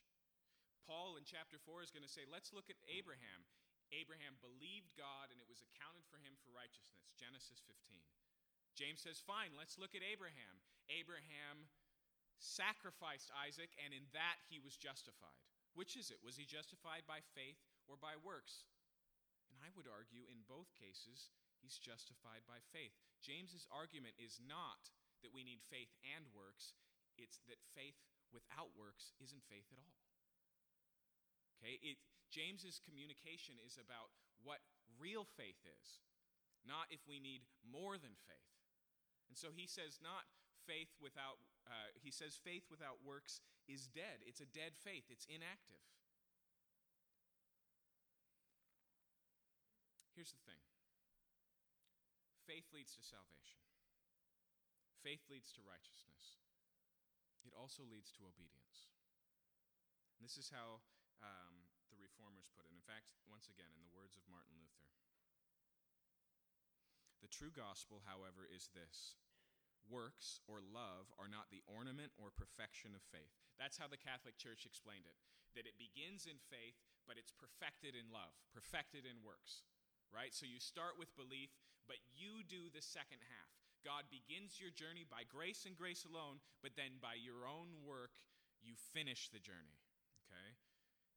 Paul 0.86 1.18
in 1.18 1.26
chapter 1.26 1.58
4 1.58 1.82
is 1.82 1.90
going 1.90 2.06
to 2.06 2.12
say, 2.12 2.28
let's 2.28 2.52
look 2.54 2.70
at 2.70 2.78
Abraham. 2.92 3.42
Abraham 3.90 4.36
believed 4.44 4.94
God 5.00 5.32
and 5.32 5.40
it 5.40 5.48
was 5.48 5.64
accounted 5.64 6.04
for 6.12 6.20
him 6.20 6.36
for 6.44 6.52
righteousness. 6.52 7.08
Genesis 7.16 7.64
15. 7.66 7.98
James 8.76 9.00
says, 9.00 9.22
fine, 9.22 9.54
let's 9.56 9.80
look 9.80 9.96
at 9.96 10.04
Abraham. 10.04 10.60
Abraham 10.92 11.70
sacrificed 12.42 13.32
Isaac, 13.46 13.72
and 13.80 13.96
in 13.96 14.04
that 14.12 14.42
he 14.50 14.60
was 14.60 14.76
justified. 14.76 15.40
Which 15.78 15.96
is 15.96 16.10
it? 16.12 16.20
Was 16.26 16.36
he 16.36 16.46
justified 16.46 17.06
by 17.08 17.24
faith 17.34 17.62
or 17.88 17.96
by 17.96 18.20
works? 18.20 18.68
And 19.50 19.62
I 19.62 19.70
would 19.78 19.88
argue 19.88 20.26
in 20.28 20.42
both 20.50 20.70
cases, 20.74 21.30
he's 21.64 21.80
justified 21.80 22.44
by 22.44 22.60
faith. 22.76 22.92
James's 23.24 23.64
argument 23.72 24.20
is 24.20 24.44
not 24.44 24.92
that 25.24 25.32
we 25.32 25.48
need 25.48 25.64
faith 25.72 25.90
and 26.04 26.28
works, 26.36 26.76
it's 27.16 27.40
that 27.48 27.64
faith 27.72 27.96
without 28.36 28.76
works 28.76 29.16
isn't 29.24 29.48
faith 29.48 29.72
at 29.72 29.80
all. 29.80 30.04
Okay? 31.58 31.80
It, 31.80 31.98
James's 32.28 32.84
communication 32.84 33.56
is 33.64 33.80
about 33.80 34.12
what 34.44 34.60
real 35.00 35.24
faith 35.24 35.64
is, 35.64 36.04
not 36.68 36.92
if 36.92 37.00
we 37.08 37.24
need 37.24 37.48
more 37.64 37.96
than 37.96 38.20
faith. 38.28 38.52
And 39.32 39.38
so 39.40 39.54
he 39.56 39.70
says, 39.70 40.04
not 40.04 40.28
faith 40.68 40.92
without, 41.00 41.40
uh, 41.70 41.96
he 41.96 42.12
says, 42.12 42.36
faith 42.36 42.68
without 42.68 43.00
works 43.06 43.40
is 43.70 43.88
dead. 43.88 44.20
It's 44.28 44.44
a 44.44 44.50
dead 44.50 44.76
faith, 44.76 45.08
it's 45.08 45.30
inactive. 45.30 45.80
Here's 50.18 50.34
the 50.34 50.44
thing 50.46 50.63
faith 52.54 52.70
leads 52.70 52.94
to 52.94 53.02
salvation, 53.02 53.66
faith 55.02 55.26
leads 55.26 55.50
to 55.58 55.66
righteousness, 55.66 56.38
it 57.42 57.58
also 57.58 57.82
leads 57.82 58.14
to 58.14 58.30
obedience. 58.30 58.94
And 60.22 60.22
this 60.22 60.38
is 60.38 60.54
how 60.54 60.86
um, 61.26 61.66
the 61.90 61.98
reformers 61.98 62.46
put 62.54 62.70
it. 62.70 62.78
In 62.78 62.86
fact, 62.86 63.10
once 63.26 63.50
again, 63.50 63.74
in 63.74 63.82
the 63.82 63.90
words 63.98 64.22
of 64.22 64.24
Martin 64.30 64.54
Luther. 64.54 64.86
The 67.26 67.34
true 67.34 67.50
gospel, 67.50 68.06
however, 68.06 68.46
is 68.46 68.70
this 68.78 69.18
works 69.90 70.40
or 70.46 70.62
love 70.62 71.10
are 71.18 71.28
not 71.28 71.50
the 71.50 71.66
ornament 71.66 72.14
or 72.22 72.30
perfection 72.30 72.94
of 72.94 73.02
faith. 73.10 73.34
That's 73.58 73.82
how 73.82 73.90
the 73.90 74.00
Catholic 74.00 74.38
Church 74.38 74.64
explained 74.70 75.10
it. 75.10 75.18
That 75.58 75.66
it 75.66 75.82
begins 75.82 76.30
in 76.30 76.38
faith, 76.54 76.78
but 77.10 77.18
it's 77.18 77.34
perfected 77.34 77.98
in 77.98 78.14
love, 78.14 78.38
perfected 78.54 79.10
in 79.10 79.26
works. 79.26 79.66
Right? 80.14 80.32
So 80.32 80.46
you 80.46 80.62
start 80.62 81.02
with 81.02 81.10
belief, 81.18 81.52
but 81.88 82.02
you 82.14 82.44
do 82.46 82.70
the 82.70 82.84
second 82.84 83.22
half. 83.26 83.52
God 83.84 84.08
begins 84.08 84.58
your 84.58 84.72
journey 84.72 85.04
by 85.04 85.28
grace 85.28 85.68
and 85.68 85.76
grace 85.76 86.08
alone, 86.08 86.40
but 86.64 86.80
then 86.80 87.04
by 87.04 87.20
your 87.20 87.44
own 87.44 87.84
work, 87.84 88.16
you 88.64 88.80
finish 88.96 89.28
the 89.28 89.44
journey. 89.44 89.84
Okay? 90.24 90.56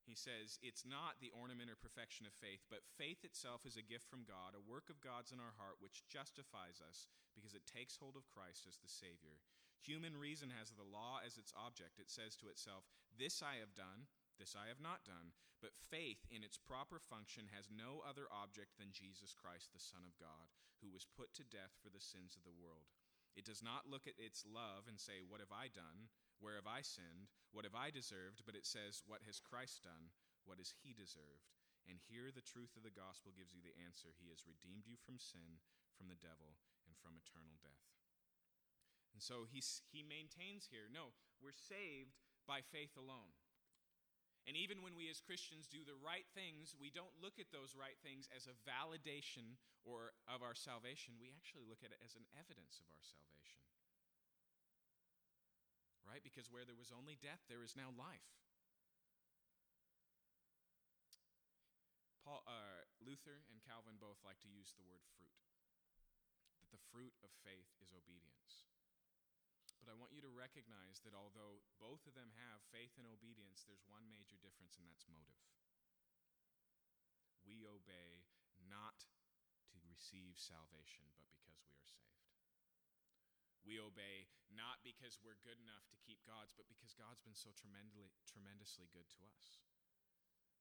He 0.06 0.18
says, 0.18 0.58
It's 0.62 0.86
not 0.86 1.18
the 1.18 1.34
ornament 1.34 1.70
or 1.70 1.78
perfection 1.78 2.26
of 2.26 2.34
faith, 2.34 2.62
but 2.66 2.86
faith 2.98 3.22
itself 3.22 3.66
is 3.66 3.78
a 3.78 3.86
gift 3.86 4.06
from 4.06 4.26
God, 4.26 4.54
a 4.54 4.62
work 4.62 4.90
of 4.90 5.02
God's 5.02 5.34
in 5.34 5.42
our 5.42 5.54
heart, 5.58 5.82
which 5.82 6.06
justifies 6.10 6.82
us 6.82 7.06
because 7.34 7.54
it 7.54 7.66
takes 7.66 7.98
hold 7.98 8.18
of 8.18 8.30
Christ 8.30 8.66
as 8.66 8.78
the 8.78 8.90
Savior. 8.90 9.42
Human 9.82 10.18
reason 10.18 10.50
has 10.54 10.74
the 10.74 10.86
law 10.86 11.22
as 11.22 11.38
its 11.38 11.54
object. 11.54 11.98
It 11.98 12.10
says 12.10 12.34
to 12.38 12.50
itself, 12.50 12.86
This 13.14 13.42
I 13.42 13.58
have 13.62 13.74
done, 13.74 14.10
this 14.36 14.54
I 14.54 14.68
have 14.68 14.80
not 14.80 15.04
done. 15.04 15.32
But 15.64 15.72
faith, 15.72 16.24
in 16.28 16.44
its 16.44 16.60
proper 16.60 17.00
function, 17.00 17.48
has 17.56 17.72
no 17.72 18.04
other 18.04 18.28
object 18.28 18.76
than 18.76 18.92
Jesus 18.92 19.32
Christ, 19.32 19.72
the 19.72 19.80
Son 19.80 20.04
of 20.04 20.20
God, 20.20 20.52
who 20.84 20.92
was 20.92 21.08
put 21.08 21.32
to 21.40 21.48
death 21.48 21.72
for 21.80 21.88
the 21.88 22.02
sins 22.02 22.36
of 22.36 22.44
the 22.44 22.54
world. 22.54 22.92
It 23.36 23.48
does 23.48 23.64
not 23.64 23.88
look 23.88 24.08
at 24.08 24.20
its 24.20 24.44
love 24.48 24.88
and 24.88 25.00
say, 25.00 25.24
What 25.24 25.40
have 25.40 25.52
I 25.52 25.68
done? 25.68 26.12
Where 26.40 26.56
have 26.56 26.68
I 26.68 26.84
sinned? 26.84 27.32
What 27.52 27.64
have 27.64 27.76
I 27.76 27.88
deserved? 27.88 28.44
But 28.44 28.56
it 28.56 28.68
says, 28.68 29.04
What 29.04 29.24
has 29.24 29.40
Christ 29.40 29.84
done? 29.84 30.12
What 30.44 30.60
has 30.60 30.72
he 30.84 30.92
deserved? 30.92 31.52
And 31.88 32.00
here 32.02 32.32
the 32.32 32.44
truth 32.44 32.74
of 32.76 32.84
the 32.84 32.92
gospel 32.92 33.36
gives 33.36 33.54
you 33.54 33.62
the 33.62 33.76
answer. 33.76 34.12
He 34.16 34.28
has 34.32 34.48
redeemed 34.48 34.84
you 34.88 34.98
from 35.00 35.22
sin, 35.22 35.62
from 35.96 36.08
the 36.10 36.18
devil, 36.18 36.58
and 36.84 36.96
from 36.98 37.16
eternal 37.16 37.56
death. 37.62 37.86
And 39.14 39.24
so 39.24 39.48
he, 39.48 39.64
he 39.88 40.04
maintains 40.04 40.68
here 40.68 40.92
no, 40.92 41.16
we're 41.40 41.56
saved 41.56 42.20
by 42.44 42.60
faith 42.60 42.96
alone. 43.00 43.32
And 44.46 44.54
even 44.54 44.78
when 44.78 44.94
we 44.94 45.10
as 45.10 45.18
Christians 45.18 45.66
do 45.66 45.82
the 45.82 45.98
right 45.98 46.26
things, 46.30 46.78
we 46.78 46.94
don't 46.94 47.10
look 47.18 47.42
at 47.42 47.50
those 47.50 47.74
right 47.74 47.98
things 48.06 48.30
as 48.30 48.46
a 48.46 48.54
validation 48.62 49.58
or 49.82 50.14
of 50.30 50.46
our 50.46 50.54
salvation. 50.54 51.18
We 51.18 51.34
actually 51.34 51.66
look 51.66 51.82
at 51.82 51.90
it 51.90 51.98
as 51.98 52.14
an 52.14 52.22
evidence 52.38 52.78
of 52.78 52.86
our 52.94 53.02
salvation. 53.02 53.58
Right? 56.06 56.22
Because 56.22 56.46
where 56.46 56.62
there 56.62 56.78
was 56.78 56.94
only 56.94 57.18
death, 57.18 57.42
there 57.50 57.66
is 57.66 57.74
now 57.74 57.90
life. 57.98 58.30
Paul, 62.22 62.46
uh, 62.46 62.86
Luther 63.02 63.42
and 63.50 63.58
Calvin 63.66 63.98
both 63.98 64.22
like 64.22 64.38
to 64.46 64.50
use 64.50 64.74
the 64.78 64.86
word 64.86 65.02
fruit. 65.18 65.38
That 66.62 66.70
the 66.70 66.82
fruit 66.94 67.14
of 67.26 67.34
faith 67.42 67.70
is 67.82 67.90
obedience. 67.90 68.66
But 69.86 69.94
I 69.94 70.02
want 70.02 70.10
you 70.10 70.26
to 70.26 70.34
recognize 70.34 70.98
that 71.06 71.14
although 71.14 71.62
both 71.78 72.02
of 72.10 72.18
them 72.18 72.34
have 72.42 72.58
faith 72.74 72.98
and 72.98 73.06
obedience, 73.06 73.62
there's 73.62 73.86
one 73.86 74.02
major 74.10 74.34
difference, 74.42 74.74
and 74.82 74.86
that's 74.90 75.06
motive. 75.06 75.38
We 77.46 77.62
obey 77.62 78.26
not 78.66 79.06
to 79.70 79.78
receive 79.86 80.34
salvation, 80.34 81.06
but 81.14 81.22
because 81.30 81.54
we 81.62 81.70
are 81.70 81.86
saved. 81.86 82.34
We 83.62 83.78
obey 83.78 84.26
not 84.50 84.82
because 84.82 85.22
we're 85.22 85.38
good 85.46 85.62
enough 85.62 85.86
to 85.94 86.02
keep 86.02 86.18
God's, 86.26 86.50
but 86.50 86.66
because 86.66 86.90
God's 86.98 87.22
been 87.22 87.38
so 87.38 87.54
tremendously, 87.54 88.10
tremendously 88.26 88.90
good 88.90 89.06
to 89.06 89.22
us. 89.38 89.62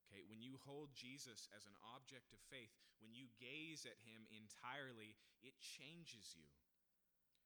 Okay, 0.05 0.21
when 0.29 0.45
you 0.45 0.61
hold 0.69 0.93
Jesus 0.93 1.49
as 1.49 1.65
an 1.65 1.73
object 1.97 2.29
of 2.29 2.37
faith, 2.53 2.77
when 3.01 3.17
you 3.17 3.33
gaze 3.41 3.89
at 3.89 3.97
him 4.05 4.29
entirely, 4.29 5.17
it 5.41 5.57
changes 5.57 6.37
you. 6.37 6.45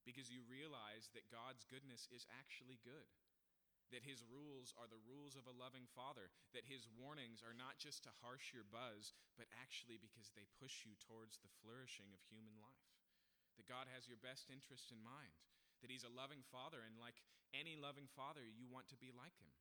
Because 0.10 0.34
you 0.34 0.42
realize 0.50 1.14
that 1.14 1.30
God's 1.30 1.70
goodness 1.70 2.10
is 2.10 2.26
actually 2.34 2.82
good. 2.82 3.06
That 3.94 4.02
his 4.02 4.26
rules 4.26 4.74
are 4.74 4.90
the 4.90 5.06
rules 5.06 5.38
of 5.38 5.46
a 5.46 5.54
loving 5.54 5.86
father. 5.94 6.34
That 6.58 6.66
his 6.66 6.90
warnings 6.90 7.46
are 7.46 7.54
not 7.54 7.78
just 7.78 8.02
to 8.10 8.20
harsh 8.26 8.50
your 8.50 8.66
buzz, 8.66 9.14
but 9.38 9.46
actually 9.62 10.02
because 10.02 10.34
they 10.34 10.50
push 10.58 10.82
you 10.82 10.98
towards 10.98 11.38
the 11.38 11.54
flourishing 11.62 12.10
of 12.10 12.26
human 12.26 12.58
life. 12.58 12.90
That 13.62 13.70
God 13.70 13.86
has 13.94 14.10
your 14.10 14.18
best 14.18 14.50
interest 14.50 14.90
in 14.90 14.98
mind. 15.06 15.38
That 15.86 15.94
he's 15.94 16.10
a 16.10 16.10
loving 16.10 16.42
father, 16.50 16.82
and 16.82 16.98
like 16.98 17.22
any 17.54 17.78
loving 17.78 18.10
father, 18.18 18.42
you 18.50 18.66
want 18.66 18.90
to 18.90 18.98
be 18.98 19.14
like 19.14 19.38
him. 19.38 19.54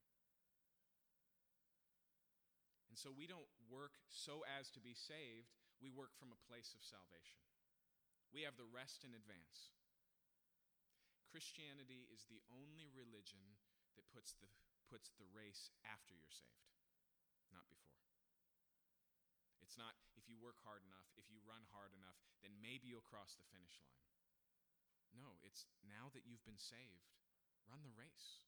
And 2.89 2.97
so 2.97 3.13
we 3.13 3.29
don't 3.29 3.53
work 3.69 4.01
so 4.09 4.49
as 4.49 4.73
to 4.73 4.81
be 4.81 4.97
saved, 4.97 5.53
we 5.85 5.93
work 5.93 6.17
from 6.17 6.33
a 6.33 6.45
place 6.49 6.73
of 6.73 6.81
salvation. 6.81 7.37
We 8.33 8.49
have 8.49 8.57
the 8.57 8.69
rest 8.69 9.05
in 9.05 9.13
advance. 9.13 9.78
Christianity 11.29 12.09
is 12.09 12.25
the 12.27 12.41
only 12.49 12.89
religion 12.91 13.61
that 13.95 14.09
puts 14.09 14.33
the, 14.41 14.49
puts 14.89 15.13
the 15.21 15.29
race 15.29 15.69
after 15.85 16.17
you're 16.17 16.33
saved, 16.33 16.73
not 17.53 17.69
before. 17.69 18.01
It's 19.61 19.77
not 19.77 19.93
if 20.17 20.25
you 20.25 20.41
work 20.41 20.57
hard 20.65 20.81
enough, 20.89 21.09
if 21.21 21.29
you 21.29 21.45
run 21.45 21.69
hard 21.77 21.93
enough, 21.93 22.17
then 22.41 22.57
maybe 22.65 22.89
you'll 22.89 23.05
cross 23.05 23.37
the 23.37 23.45
finish 23.53 23.77
line. 23.85 23.99
No, 25.13 25.37
it's 25.45 25.69
now 25.85 26.09
that 26.17 26.25
you've 26.25 26.45
been 26.49 26.61
saved, 26.61 27.13
run 27.69 27.85
the 27.85 27.93
race. 27.93 28.45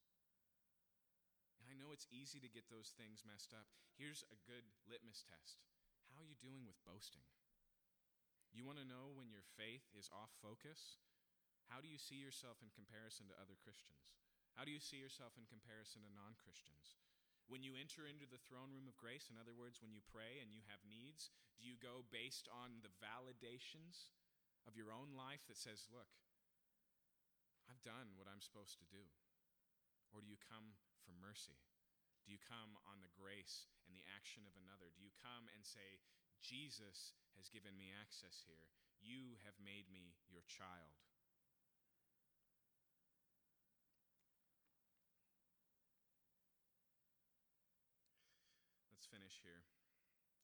And 1.61 1.68
I 1.68 1.76
know 1.76 1.93
it's 1.93 2.09
easy 2.09 2.41
to 2.41 2.49
get 2.49 2.72
those 2.72 2.97
things 2.97 3.28
messed 3.28 3.53
up. 3.53 3.68
Here's 4.01 4.24
a 4.33 4.41
good 4.49 4.64
litmus 4.89 5.20
test 5.20 5.61
How 6.09 6.24
are 6.24 6.28
you 6.28 6.41
doing 6.41 6.64
with 6.64 6.81
boasting? 6.89 7.28
You 8.51 8.64
want 8.64 8.81
to 8.81 8.89
know 8.89 9.12
when 9.12 9.28
your 9.28 9.45
faith 9.61 9.85
is 9.93 10.11
off 10.11 10.33
focus? 10.41 10.99
How 11.71 11.79
do 11.79 11.87
you 11.87 12.03
see 12.03 12.18
yourself 12.18 12.59
in 12.61 12.75
comparison 12.75 13.31
to 13.31 13.39
other 13.39 13.55
Christians? 13.55 14.11
How 14.59 14.66
do 14.66 14.75
you 14.75 14.83
see 14.83 14.99
yourself 14.99 15.39
in 15.39 15.47
comparison 15.47 16.03
to 16.03 16.11
non 16.11 16.35
Christians? 16.35 16.99
When 17.47 17.62
you 17.62 17.79
enter 17.79 18.07
into 18.07 18.27
the 18.27 18.43
throne 18.43 18.75
room 18.75 18.91
of 18.91 18.99
grace, 18.99 19.31
in 19.31 19.39
other 19.39 19.55
words, 19.55 19.79
when 19.83 19.95
you 19.95 20.03
pray 20.07 20.39
and 20.43 20.51
you 20.51 20.62
have 20.71 20.83
needs, 20.87 21.31
do 21.59 21.66
you 21.66 21.79
go 21.79 22.07
based 22.11 22.47
on 22.51 22.83
the 22.83 22.95
validations 23.03 24.11
of 24.66 24.79
your 24.79 24.95
own 24.95 25.14
life 25.18 25.43
that 25.51 25.59
says, 25.59 25.91
look, 25.91 26.11
I've 27.66 27.83
done 27.83 28.14
what 28.14 28.31
I'm 28.31 28.43
supposed 28.43 28.79
to 28.83 28.87
do? 28.87 29.03
Or 30.14 30.23
do 30.23 30.31
you 30.31 30.39
come 30.39 30.79
for 31.03 31.14
mercy? 31.14 31.59
Do 32.27 32.31
you 32.31 32.39
come 32.39 32.79
on 32.87 33.03
the 33.03 33.14
grace 33.14 33.66
and 33.87 33.95
the 33.95 34.07
action 34.14 34.47
of 34.47 34.55
another? 34.55 34.91
Do 34.95 35.03
you 35.03 35.14
come 35.18 35.51
and 35.51 35.66
say, 35.66 36.03
Jesus 36.41 37.18
has 37.37 37.53
given 37.53 37.77
me 37.77 37.93
access 37.93 38.45
here. 38.45 38.64
You 39.01 39.37
have 39.45 39.57
made 39.61 39.89
me 39.93 40.16
your 40.29 40.45
child. 40.49 41.09
Finish 49.11 49.42
here. 49.42 49.66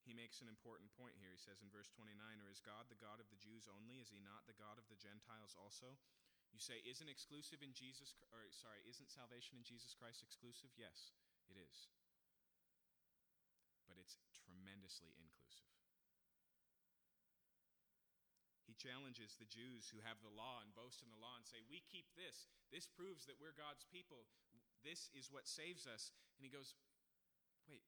He 0.06 0.14
makes 0.14 0.38
an 0.38 0.46
important 0.46 0.94
point 0.94 1.18
here. 1.18 1.34
He 1.34 1.42
says 1.42 1.58
in 1.62 1.70
verse 1.70 1.90
29 1.90 2.14
Or 2.38 2.50
is 2.50 2.62
God 2.62 2.86
the 2.86 2.98
God 2.98 3.18
of 3.18 3.26
the 3.30 3.42
Jews 3.42 3.66
only? 3.66 3.98
Is 3.98 4.14
he 4.14 4.22
not 4.22 4.46
the 4.46 4.54
God 4.54 4.78
of 4.78 4.86
the 4.86 4.98
Gentiles 4.98 5.58
also? 5.58 5.98
You 6.54 6.62
say, 6.62 6.78
isn't 6.86 7.10
exclusive 7.10 7.60
in 7.60 7.74
Jesus, 7.74 8.14
or 8.32 8.46
sorry, 8.54 8.80
isn't 8.86 9.10
salvation 9.10 9.58
in 9.58 9.66
Jesus 9.66 9.92
Christ 9.92 10.22
exclusive? 10.22 10.70
Yes, 10.78 11.12
it 11.50 11.58
is. 11.58 11.90
But 13.90 13.98
it's 13.98 14.16
tremendously 14.30 15.12
inclusive. 15.18 15.68
He 18.64 18.78
challenges 18.78 19.34
the 19.36 19.50
Jews 19.50 19.90
who 19.90 20.00
have 20.06 20.22
the 20.22 20.32
law 20.32 20.62
and 20.62 20.72
boast 20.72 21.02
in 21.02 21.10
the 21.10 21.20
law 21.20 21.34
and 21.34 21.44
say, 21.44 21.60
We 21.66 21.82
keep 21.86 22.08
this. 22.14 22.48
This 22.70 22.86
proves 22.86 23.26
that 23.26 23.36
we're 23.36 23.54
God's 23.54 23.84
people. 23.90 24.24
This 24.80 25.10
is 25.12 25.28
what 25.28 25.50
saves 25.50 25.84
us. 25.84 26.14
And 26.38 26.46
he 26.46 26.52
goes, 26.52 26.72
Wait, 27.68 27.82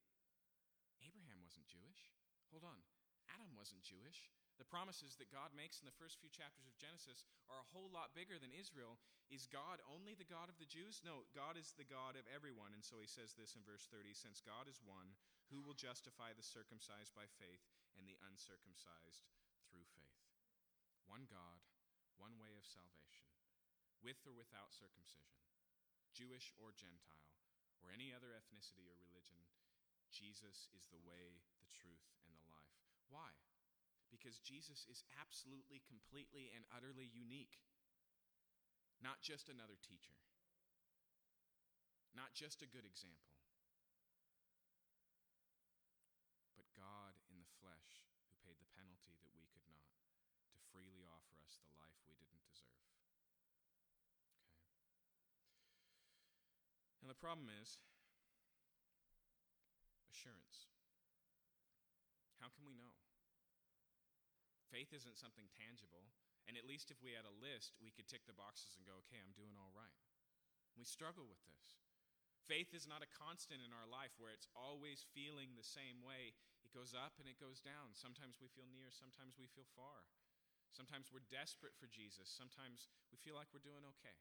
Abraham 1.03 1.41
wasn't 1.41 1.73
Jewish. 1.73 2.13
Hold 2.59 2.75
on. 2.75 2.83
Adam 3.31 3.55
wasn't 3.55 3.87
Jewish. 3.87 4.35
The 4.59 4.67
promises 4.67 5.15
that 5.23 5.31
God 5.31 5.55
makes 5.55 5.79
in 5.79 5.87
the 5.87 5.95
first 5.95 6.19
few 6.19 6.27
chapters 6.27 6.67
of 6.67 6.75
Genesis 6.75 7.23
are 7.47 7.63
a 7.63 7.71
whole 7.71 7.87
lot 7.95 8.11
bigger 8.19 8.35
than 8.35 8.51
Israel. 8.51 8.99
Is 9.31 9.47
God 9.47 9.79
only 9.87 10.19
the 10.19 10.27
God 10.27 10.51
of 10.51 10.59
the 10.59 10.67
Jews? 10.67 10.99
No, 11.07 11.23
God 11.31 11.55
is 11.55 11.71
the 11.79 11.87
God 11.87 12.19
of 12.19 12.27
everyone. 12.27 12.75
And 12.75 12.83
so 12.83 12.99
he 12.99 13.07
says 13.07 13.39
this 13.39 13.55
in 13.55 13.63
verse 13.63 13.87
30 13.87 14.11
Since 14.11 14.43
God 14.43 14.67
is 14.67 14.83
one, 14.83 15.15
who 15.55 15.63
will 15.63 15.79
justify 15.79 16.35
the 16.35 16.43
circumcised 16.43 17.15
by 17.15 17.31
faith 17.39 17.63
and 17.95 18.11
the 18.11 18.19
uncircumcised 18.27 19.31
through 19.71 19.87
faith? 19.95 20.19
One 21.07 21.31
God, 21.31 21.63
one 22.19 22.35
way 22.43 22.59
of 22.59 22.67
salvation, 22.67 23.31
with 24.03 24.19
or 24.27 24.35
without 24.35 24.75
circumcision, 24.75 25.39
Jewish 26.11 26.51
or 26.59 26.75
Gentile, 26.75 27.31
or 27.79 27.95
any 27.95 28.11
other 28.11 28.35
ethnicity 28.35 28.91
or 28.91 28.99
religion. 28.99 29.39
Jesus 30.11 30.67
is 30.75 30.91
the 30.91 31.01
way, 31.07 31.39
the 31.63 31.71
truth, 31.71 32.03
and 32.27 32.35
the. 32.35 32.38
Why? 33.09 33.33
because 34.11 34.41
Jesus 34.41 34.89
is 34.89 35.05
absolutely, 35.21 35.85
completely, 35.85 36.51
and 36.53 36.65
utterly 36.73 37.07
unique. 37.07 37.61
Not 38.99 39.23
just 39.23 39.47
another 39.47 39.79
teacher, 39.79 40.17
not 42.17 42.35
just 42.35 42.67
a 42.67 42.69
good 42.69 42.83
example, 42.83 43.31
but 46.59 46.67
God 46.75 47.15
in 47.31 47.39
the 47.39 47.53
flesh 47.63 48.11
who 48.27 48.35
paid 48.43 48.59
the 48.59 48.67
penalty 48.75 49.15
that 49.23 49.31
we 49.39 49.47
could 49.55 49.63
not 49.71 49.87
to 50.51 50.59
freely 50.75 51.07
offer 51.07 51.39
us 51.47 51.63
the 51.63 51.79
life 51.79 51.95
we 52.11 52.19
didn't 52.19 52.43
deserve. 52.43 52.83
Okay? 53.87 54.03
And 56.99 57.07
the 57.07 57.23
problem 57.23 57.47
is 57.63 57.79
assurance. 60.11 60.67
How 62.49 62.57
can 62.57 62.65
we 62.65 62.81
know? 62.81 62.97
Faith 64.73 64.97
isn't 64.97 65.21
something 65.21 65.53
tangible. 65.53 66.09
And 66.49 66.57
at 66.57 66.65
least 66.65 66.89
if 66.89 66.97
we 67.05 67.13
had 67.13 67.29
a 67.29 67.41
list, 67.45 67.77
we 67.77 67.93
could 67.93 68.09
tick 68.09 68.25
the 68.25 68.33
boxes 68.33 68.73
and 68.81 68.89
go, 68.89 68.97
okay, 69.05 69.21
I'm 69.21 69.37
doing 69.37 69.53
all 69.61 69.69
right. 69.77 70.01
We 70.73 70.89
struggle 70.89 71.29
with 71.29 71.45
this. 71.45 71.77
Faith 72.49 72.73
is 72.73 72.89
not 72.89 73.05
a 73.05 73.13
constant 73.13 73.61
in 73.61 73.69
our 73.77 73.85
life 73.85 74.17
where 74.17 74.33
it's 74.33 74.49
always 74.57 75.05
feeling 75.13 75.53
the 75.53 75.67
same 75.77 76.01
way. 76.01 76.33
It 76.65 76.73
goes 76.73 76.97
up 76.97 77.21
and 77.21 77.29
it 77.29 77.37
goes 77.37 77.61
down. 77.61 77.93
Sometimes 77.93 78.41
we 78.41 78.49
feel 78.49 78.65
near, 78.73 78.89
sometimes 78.89 79.37
we 79.37 79.45
feel 79.53 79.69
far. 79.77 80.09
Sometimes 80.73 81.13
we're 81.13 81.29
desperate 81.29 81.77
for 81.77 81.85
Jesus, 81.85 82.33
sometimes 82.33 82.89
we 83.13 83.21
feel 83.21 83.37
like 83.37 83.53
we're 83.53 83.61
doing 83.61 83.85
okay. 84.01 84.17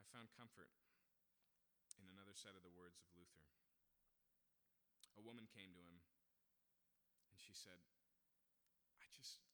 I 0.00 0.08
found 0.08 0.32
comfort 0.32 0.72
another 2.32 2.48
set 2.48 2.56
of 2.56 2.64
the 2.64 2.72
words 2.80 2.96
of 2.96 3.12
Luther 3.12 3.44
a 5.20 5.22
woman 5.28 5.44
came 5.52 5.68
to 5.76 5.84
him 5.84 6.00
and 7.28 7.36
she 7.36 7.52
said, 7.52 7.76
I 8.96 9.04
just, 9.12 9.44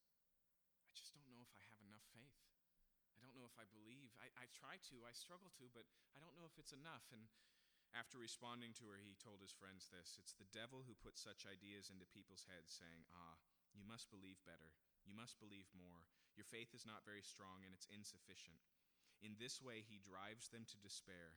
I 0.87 0.95
just 0.95 1.11
don't 1.11 1.27
know 1.27 1.43
if 1.43 1.51
I 1.51 1.59
have 1.75 1.83
enough 1.83 2.07
faith. 2.15 2.39
I 3.11 3.19
don't 3.19 3.35
know 3.35 3.43
if 3.51 3.59
I 3.59 3.67
believe. 3.67 4.15
I, 4.23 4.31
I 4.39 4.47
try 4.55 4.79
to, 4.95 5.03
I 5.03 5.11
struggle 5.11 5.51
to, 5.59 5.67
but 5.75 5.91
I 6.15 6.23
don't 6.23 6.39
know 6.39 6.47
if 6.47 6.55
it's 6.55 6.71
enough. 6.71 7.03
And, 7.11 7.27
After 7.99 8.23
responding 8.23 8.79
to 8.79 8.87
her, 8.95 9.03
he 9.03 9.19
told 9.19 9.43
his 9.43 9.51
friends 9.51 9.91
this 9.91 10.15
It's 10.23 10.39
the 10.39 10.47
devil 10.55 10.87
who 10.87 10.95
puts 11.03 11.19
such 11.19 11.51
ideas 11.51 11.91
into 11.91 12.07
people's 12.07 12.47
heads, 12.47 12.71
saying, 12.71 13.03
Ah, 13.11 13.43
you 13.75 13.83
must 13.83 14.07
believe 14.15 14.39
better. 14.47 14.71
You 15.03 15.19
must 15.19 15.43
believe 15.43 15.67
more. 15.75 16.07
Your 16.39 16.47
faith 16.47 16.71
is 16.71 16.87
not 16.87 17.03
very 17.03 17.27
strong 17.27 17.67
and 17.67 17.75
it's 17.75 17.91
insufficient. 17.91 18.63
In 19.19 19.35
this 19.35 19.59
way, 19.59 19.83
he 19.83 19.99
drives 19.99 20.55
them 20.55 20.63
to 20.71 20.79
despair. 20.79 21.35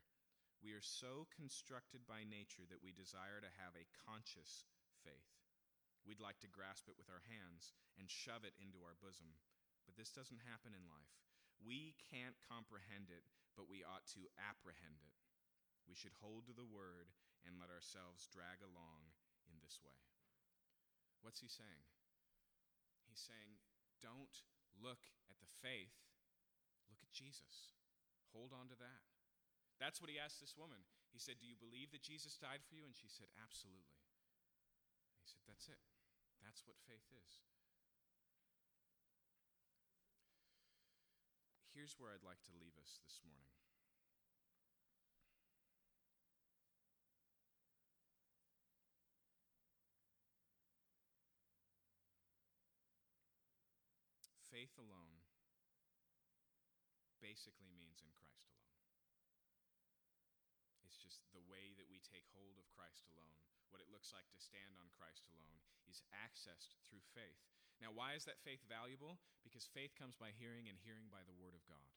We 0.62 0.78
are 0.78 0.86
so 0.86 1.26
constructed 1.34 2.06
by 2.06 2.22
nature 2.22 2.70
that 2.70 2.86
we 2.86 2.94
desire 2.94 3.42
to 3.42 3.58
have 3.58 3.74
a 3.74 3.90
conscious 4.06 4.70
faith. 5.02 5.34
We'd 6.06 6.22
like 6.22 6.38
to 6.46 6.50
grasp 6.50 6.86
it 6.86 6.98
with 6.98 7.10
our 7.10 7.26
hands 7.26 7.74
and 7.98 8.10
shove 8.10 8.46
it 8.46 8.54
into 8.62 8.82
our 8.86 8.98
bosom. 9.02 9.38
But 9.90 9.98
this 9.98 10.14
doesn't 10.14 10.46
happen 10.46 10.78
in 10.78 10.86
life. 10.86 11.18
We 11.62 11.98
can't 12.14 12.38
comprehend 12.46 13.10
it, 13.10 13.26
but 13.58 13.70
we 13.70 13.86
ought 13.86 14.06
to 14.18 14.30
apprehend 14.38 15.02
it. 15.02 15.18
We 15.90 15.98
should 15.98 16.14
hold 16.22 16.46
to 16.46 16.58
the 16.58 16.66
word 16.66 17.10
and 17.46 17.58
let 17.58 17.74
ourselves 17.74 18.30
drag 18.30 18.62
along 18.62 19.14
in 19.50 19.58
this 19.62 19.82
way. 19.82 19.98
What's 21.22 21.42
he 21.42 21.50
saying? 21.50 21.86
He's 23.10 23.22
saying, 23.22 23.62
don't 24.02 24.34
look 24.78 25.10
at 25.30 25.38
the 25.42 25.52
faith, 25.62 25.94
look 26.90 27.02
at 27.02 27.14
Jesus. 27.14 27.78
Hold 28.34 28.54
on 28.54 28.70
to 28.70 28.78
that. 28.82 29.11
That's 29.82 29.98
what 29.98 30.14
he 30.14 30.22
asked 30.22 30.38
this 30.38 30.54
woman. 30.54 30.86
He 31.10 31.18
said, 31.18 31.42
Do 31.42 31.50
you 31.50 31.58
believe 31.58 31.90
that 31.90 32.06
Jesus 32.06 32.38
died 32.38 32.62
for 32.62 32.78
you? 32.78 32.86
And 32.86 32.94
she 32.94 33.10
said, 33.10 33.34
Absolutely. 33.42 33.98
And 35.10 35.26
he 35.26 35.26
said, 35.26 35.42
That's 35.50 35.66
it. 35.66 35.82
That's 36.46 36.62
what 36.70 36.78
faith 36.86 37.10
is. 37.18 37.42
Here's 41.74 41.98
where 41.98 42.14
I'd 42.14 42.22
like 42.22 42.46
to 42.46 42.54
leave 42.62 42.78
us 42.78 43.02
this 43.02 43.18
morning. 43.26 43.50
Faith 54.52 54.76
alone 54.78 55.26
basically 57.24 57.72
means 57.72 58.04
in 58.04 58.12
Christ 58.20 58.52
alone. 58.52 58.71
Just 61.02 61.26
the 61.34 61.42
way 61.50 61.74
that 61.82 61.90
we 61.90 61.98
take 61.98 62.30
hold 62.38 62.62
of 62.62 62.70
Christ 62.78 63.10
alone. 63.10 63.42
What 63.74 63.82
it 63.82 63.90
looks 63.90 64.14
like 64.14 64.30
to 64.30 64.38
stand 64.38 64.78
on 64.78 64.94
Christ 64.94 65.26
alone 65.26 65.58
is 65.90 66.06
accessed 66.14 66.78
through 66.86 67.02
faith. 67.18 67.42
Now, 67.82 67.90
why 67.90 68.14
is 68.14 68.30
that 68.30 68.38
faith 68.46 68.62
valuable? 68.70 69.18
Because 69.42 69.66
faith 69.66 69.98
comes 69.98 70.14
by 70.14 70.30
hearing, 70.38 70.70
and 70.70 70.78
hearing 70.86 71.10
by 71.10 71.26
the 71.26 71.34
Word 71.34 71.58
of 71.58 71.66
God. 71.66 71.90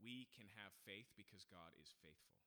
We 0.00 0.32
can 0.32 0.48
have 0.56 0.72
faith 0.88 1.12
because 1.12 1.44
God 1.44 1.76
is 1.76 1.92
faithful. 2.00 2.40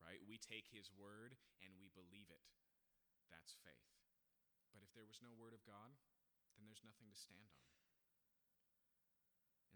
Right? 0.00 0.24
We 0.24 0.40
take 0.40 0.72
His 0.72 0.88
Word 0.96 1.36
and 1.60 1.76
we 1.76 1.92
believe 1.92 2.32
it. 2.32 2.40
That's 3.28 3.52
faith. 3.60 3.92
But 4.72 4.80
if 4.80 4.96
there 4.96 5.04
was 5.04 5.20
no 5.20 5.36
Word 5.36 5.52
of 5.52 5.60
God, 5.68 5.92
then 6.56 6.64
there's 6.64 6.86
nothing 6.86 7.12
to 7.12 7.18
stand 7.20 7.52
on. 7.52 7.79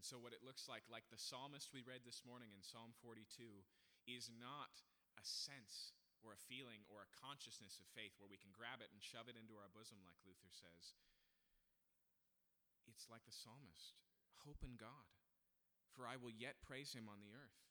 And 0.04 0.12
so, 0.12 0.20
what 0.20 0.36
it 0.36 0.44
looks 0.44 0.68
like, 0.68 0.84
like 0.92 1.08
the 1.08 1.16
psalmist 1.16 1.72
we 1.72 1.80
read 1.80 2.04
this 2.04 2.28
morning 2.28 2.52
in 2.52 2.60
Psalm 2.60 2.92
42, 3.00 3.24
is 4.04 4.28
not 4.36 4.84
a 5.16 5.24
sense 5.24 5.96
or 6.20 6.36
a 6.36 6.44
feeling 6.44 6.84
or 6.92 7.00
a 7.00 7.14
consciousness 7.24 7.80
of 7.80 7.88
faith 7.96 8.12
where 8.20 8.28
we 8.28 8.36
can 8.36 8.52
grab 8.52 8.84
it 8.84 8.92
and 8.92 9.00
shove 9.00 9.32
it 9.32 9.40
into 9.40 9.56
our 9.56 9.72
bosom, 9.72 10.04
like 10.04 10.20
Luther 10.20 10.52
says. 10.52 10.92
It's 12.84 13.08
like 13.08 13.24
the 13.24 13.32
psalmist 13.32 13.96
hope 14.44 14.60
in 14.60 14.76
God, 14.76 15.08
for 15.96 16.04
I 16.04 16.20
will 16.20 16.36
yet 16.36 16.60
praise 16.60 16.92
him 16.92 17.08
on 17.08 17.24
the 17.24 17.32
earth. 17.32 17.64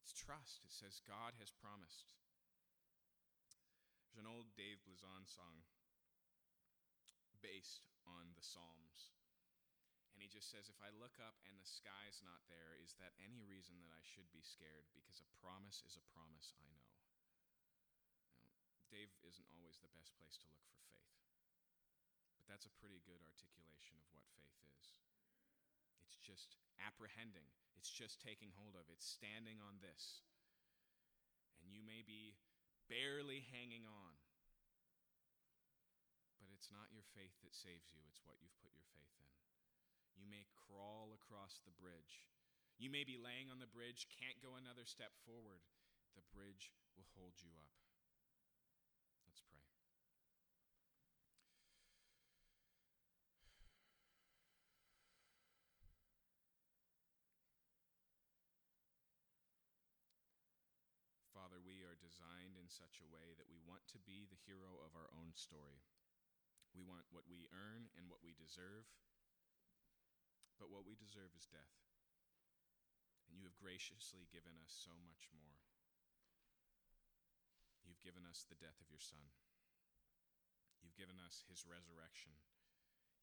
It's 0.00 0.16
trust. 0.16 0.64
It 0.64 0.72
says, 0.72 1.04
God 1.04 1.36
has 1.44 1.52
promised. 1.52 2.16
There's 4.08 4.24
an 4.24 4.32
old 4.32 4.56
Dave 4.56 4.80
Bazan 4.88 5.28
song 5.28 5.60
based 7.44 7.84
on 8.08 8.32
the 8.32 8.40
Psalms. 8.40 9.12
And 10.14 10.18
he 10.22 10.28
just 10.28 10.50
says, 10.50 10.68
If 10.68 10.80
I 10.82 10.90
look 10.94 11.16
up 11.22 11.38
and 11.46 11.54
the 11.56 11.68
sky's 11.68 12.20
not 12.26 12.42
there, 12.50 12.76
is 12.82 12.98
that 12.98 13.16
any 13.22 13.42
reason 13.46 13.78
that 13.84 13.94
I 13.94 14.02
should 14.02 14.28
be 14.34 14.42
scared? 14.42 14.86
Because 14.92 15.22
a 15.22 15.30
promise 15.38 15.82
is 15.86 15.94
a 15.96 16.04
promise, 16.10 16.52
I 16.58 16.66
know. 16.70 16.86
Now, 18.74 18.82
Dave 18.90 19.14
isn't 19.22 19.50
always 19.54 19.78
the 19.78 19.92
best 19.94 20.10
place 20.18 20.34
to 20.42 20.50
look 20.50 20.66
for 20.66 20.82
faith. 20.90 21.14
But 22.34 22.50
that's 22.50 22.66
a 22.66 22.78
pretty 22.82 22.98
good 23.06 23.22
articulation 23.22 24.02
of 24.02 24.10
what 24.10 24.26
faith 24.34 24.58
is. 24.74 24.98
It's 26.02 26.18
just 26.18 26.58
apprehending, 26.82 27.46
it's 27.78 27.92
just 27.92 28.18
taking 28.18 28.50
hold 28.58 28.74
of, 28.74 28.90
it's 28.90 29.06
standing 29.06 29.62
on 29.62 29.78
this. 29.78 30.26
And 31.62 31.70
you 31.70 31.86
may 31.86 32.02
be 32.02 32.34
barely 32.90 33.46
hanging 33.54 33.86
on. 33.86 34.14
But 36.42 36.50
it's 36.50 36.74
not 36.74 36.90
your 36.90 37.06
faith 37.14 37.38
that 37.46 37.54
saves 37.54 37.94
you, 37.94 38.02
it's 38.10 38.26
what 38.26 38.42
you've 38.42 38.58
put 38.58 38.74
your 38.74 38.90
faith 38.90 39.14
in. 39.22 39.29
You 40.20 40.28
may 40.28 40.44
crawl 40.52 41.16
across 41.16 41.64
the 41.64 41.72
bridge. 41.80 42.28
You 42.76 42.92
may 42.92 43.08
be 43.08 43.16
laying 43.16 43.48
on 43.48 43.56
the 43.56 43.72
bridge, 43.72 44.04
can't 44.12 44.36
go 44.44 44.60
another 44.60 44.84
step 44.84 45.16
forward. 45.24 45.64
The 46.12 46.24
bridge 46.36 46.68
will 46.92 47.08
hold 47.16 47.40
you 47.40 47.48
up. 47.56 47.72
Let's 49.24 49.40
pray. 49.48 49.64
Father, 61.32 61.64
we 61.64 61.80
are 61.88 61.96
designed 61.96 62.60
in 62.60 62.68
such 62.68 63.00
a 63.00 63.08
way 63.08 63.32
that 63.40 63.48
we 63.48 63.56
want 63.64 63.88
to 63.96 63.98
be 64.04 64.28
the 64.28 64.36
hero 64.44 64.84
of 64.84 64.92
our 64.92 65.08
own 65.16 65.32
story. 65.32 65.80
We 66.76 66.84
want 66.84 67.08
what 67.08 67.24
we 67.24 67.48
earn 67.56 67.88
and 67.96 68.04
what 68.12 68.20
we 68.20 68.36
deserve. 68.36 68.84
But 70.60 70.68
what 70.68 70.84
we 70.84 70.92
deserve 70.92 71.32
is 71.32 71.48
death. 71.48 71.80
And 73.26 73.40
you 73.40 73.48
have 73.48 73.56
graciously 73.56 74.28
given 74.28 74.52
us 74.60 74.68
so 74.68 74.92
much 75.08 75.32
more. 75.32 75.56
You've 77.88 78.04
given 78.04 78.28
us 78.28 78.44
the 78.44 78.60
death 78.60 78.76
of 78.84 78.92
your 78.92 79.00
Son. 79.00 79.24
You've 80.84 81.00
given 81.00 81.16
us 81.16 81.48
his 81.48 81.64
resurrection. 81.64 82.36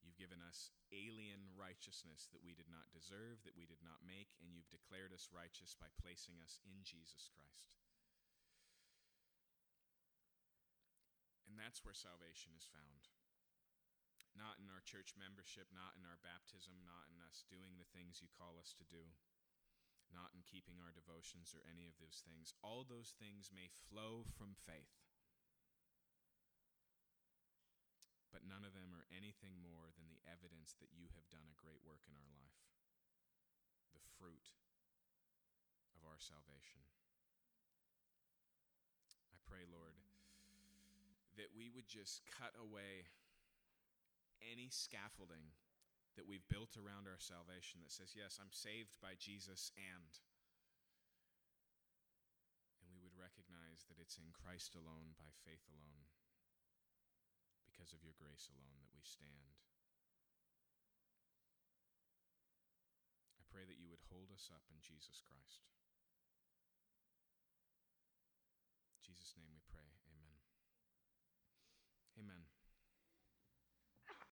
You've 0.02 0.18
given 0.18 0.42
us 0.42 0.74
alien 0.90 1.54
righteousness 1.54 2.26
that 2.34 2.42
we 2.42 2.54
did 2.54 2.70
not 2.70 2.90
deserve, 2.90 3.42
that 3.46 3.58
we 3.58 3.66
did 3.66 3.82
not 3.82 4.02
make, 4.02 4.34
and 4.42 4.50
you've 4.50 4.70
declared 4.70 5.14
us 5.14 5.30
righteous 5.30 5.78
by 5.78 5.90
placing 5.98 6.38
us 6.42 6.58
in 6.66 6.82
Jesus 6.82 7.30
Christ. 7.30 7.70
And 11.50 11.58
that's 11.58 11.82
where 11.82 11.94
salvation 11.94 12.54
is 12.54 12.70
found 12.70 13.17
not 14.38 14.62
in 14.62 14.70
our 14.70 14.80
church 14.86 15.18
membership, 15.18 15.66
not 15.74 15.98
in 15.98 16.06
our 16.06 16.22
baptism, 16.22 16.78
not 16.86 17.10
in 17.10 17.18
us 17.18 17.42
doing 17.50 17.74
the 17.74 17.90
things 17.90 18.22
you 18.22 18.30
call 18.30 18.54
us 18.62 18.70
to 18.78 18.86
do, 18.86 19.02
not 20.14 20.30
in 20.32 20.46
keeping 20.46 20.78
our 20.78 20.94
devotions 20.94 21.50
or 21.52 21.66
any 21.66 21.90
of 21.90 21.98
those 21.98 22.22
things. 22.22 22.54
All 22.62 22.86
those 22.86 23.18
things 23.18 23.50
may 23.50 23.66
flow 23.90 24.22
from 24.38 24.54
faith, 24.54 24.94
but 28.30 28.46
none 28.46 28.62
of 28.62 28.72
them 28.78 28.94
are 28.94 29.10
anything 29.10 29.58
more 29.58 29.90
than 29.98 30.06
the 30.08 30.22
evidence 30.24 30.78
that 30.78 30.94
you 30.94 31.10
have 31.18 31.26
done 31.28 31.50
a 31.50 31.58
great 31.58 31.82
work 31.82 32.06
in 32.06 32.14
our 32.14 32.30
life, 32.30 32.62
the 33.90 34.04
fruit 34.16 34.54
of 35.98 36.06
our 36.06 36.22
salvation. 36.22 36.86
I 39.34 39.36
pray, 39.42 39.66
Lord, 39.66 39.98
that 41.34 41.52
we 41.54 41.70
would 41.70 41.90
just 41.90 42.22
cut 42.30 42.54
away 42.54 43.10
any 44.42 44.70
scaffolding 44.70 45.54
that 46.18 46.26
we've 46.26 46.46
built 46.50 46.74
around 46.74 47.06
our 47.06 47.22
salvation 47.22 47.78
that 47.82 47.94
says, 47.94 48.18
yes, 48.18 48.42
I'm 48.42 48.50
saved 48.50 48.98
by 48.98 49.14
Jesus 49.14 49.70
and. 49.78 50.18
And 52.82 52.90
we 52.90 52.98
would 52.98 53.14
recognize 53.14 53.86
that 53.86 54.02
it's 54.02 54.18
in 54.18 54.34
Christ 54.34 54.74
alone, 54.74 55.14
by 55.14 55.30
faith 55.46 55.62
alone, 55.70 56.10
because 57.70 57.94
of 57.94 58.02
your 58.02 58.18
grace 58.18 58.50
alone 58.50 58.82
that 58.82 58.90
we 58.90 59.06
stand. 59.06 59.54
I 63.38 63.46
pray 63.46 63.62
that 63.62 63.78
you 63.78 63.86
would 63.86 64.02
hold 64.10 64.34
us 64.34 64.50
up 64.50 64.66
in 64.74 64.82
Jesus 64.82 65.22
Christ. 65.22 65.62
In 68.98 69.14
Jesus' 69.14 69.38
name 69.38 69.54
we 69.54 69.62
pray. 69.70 69.78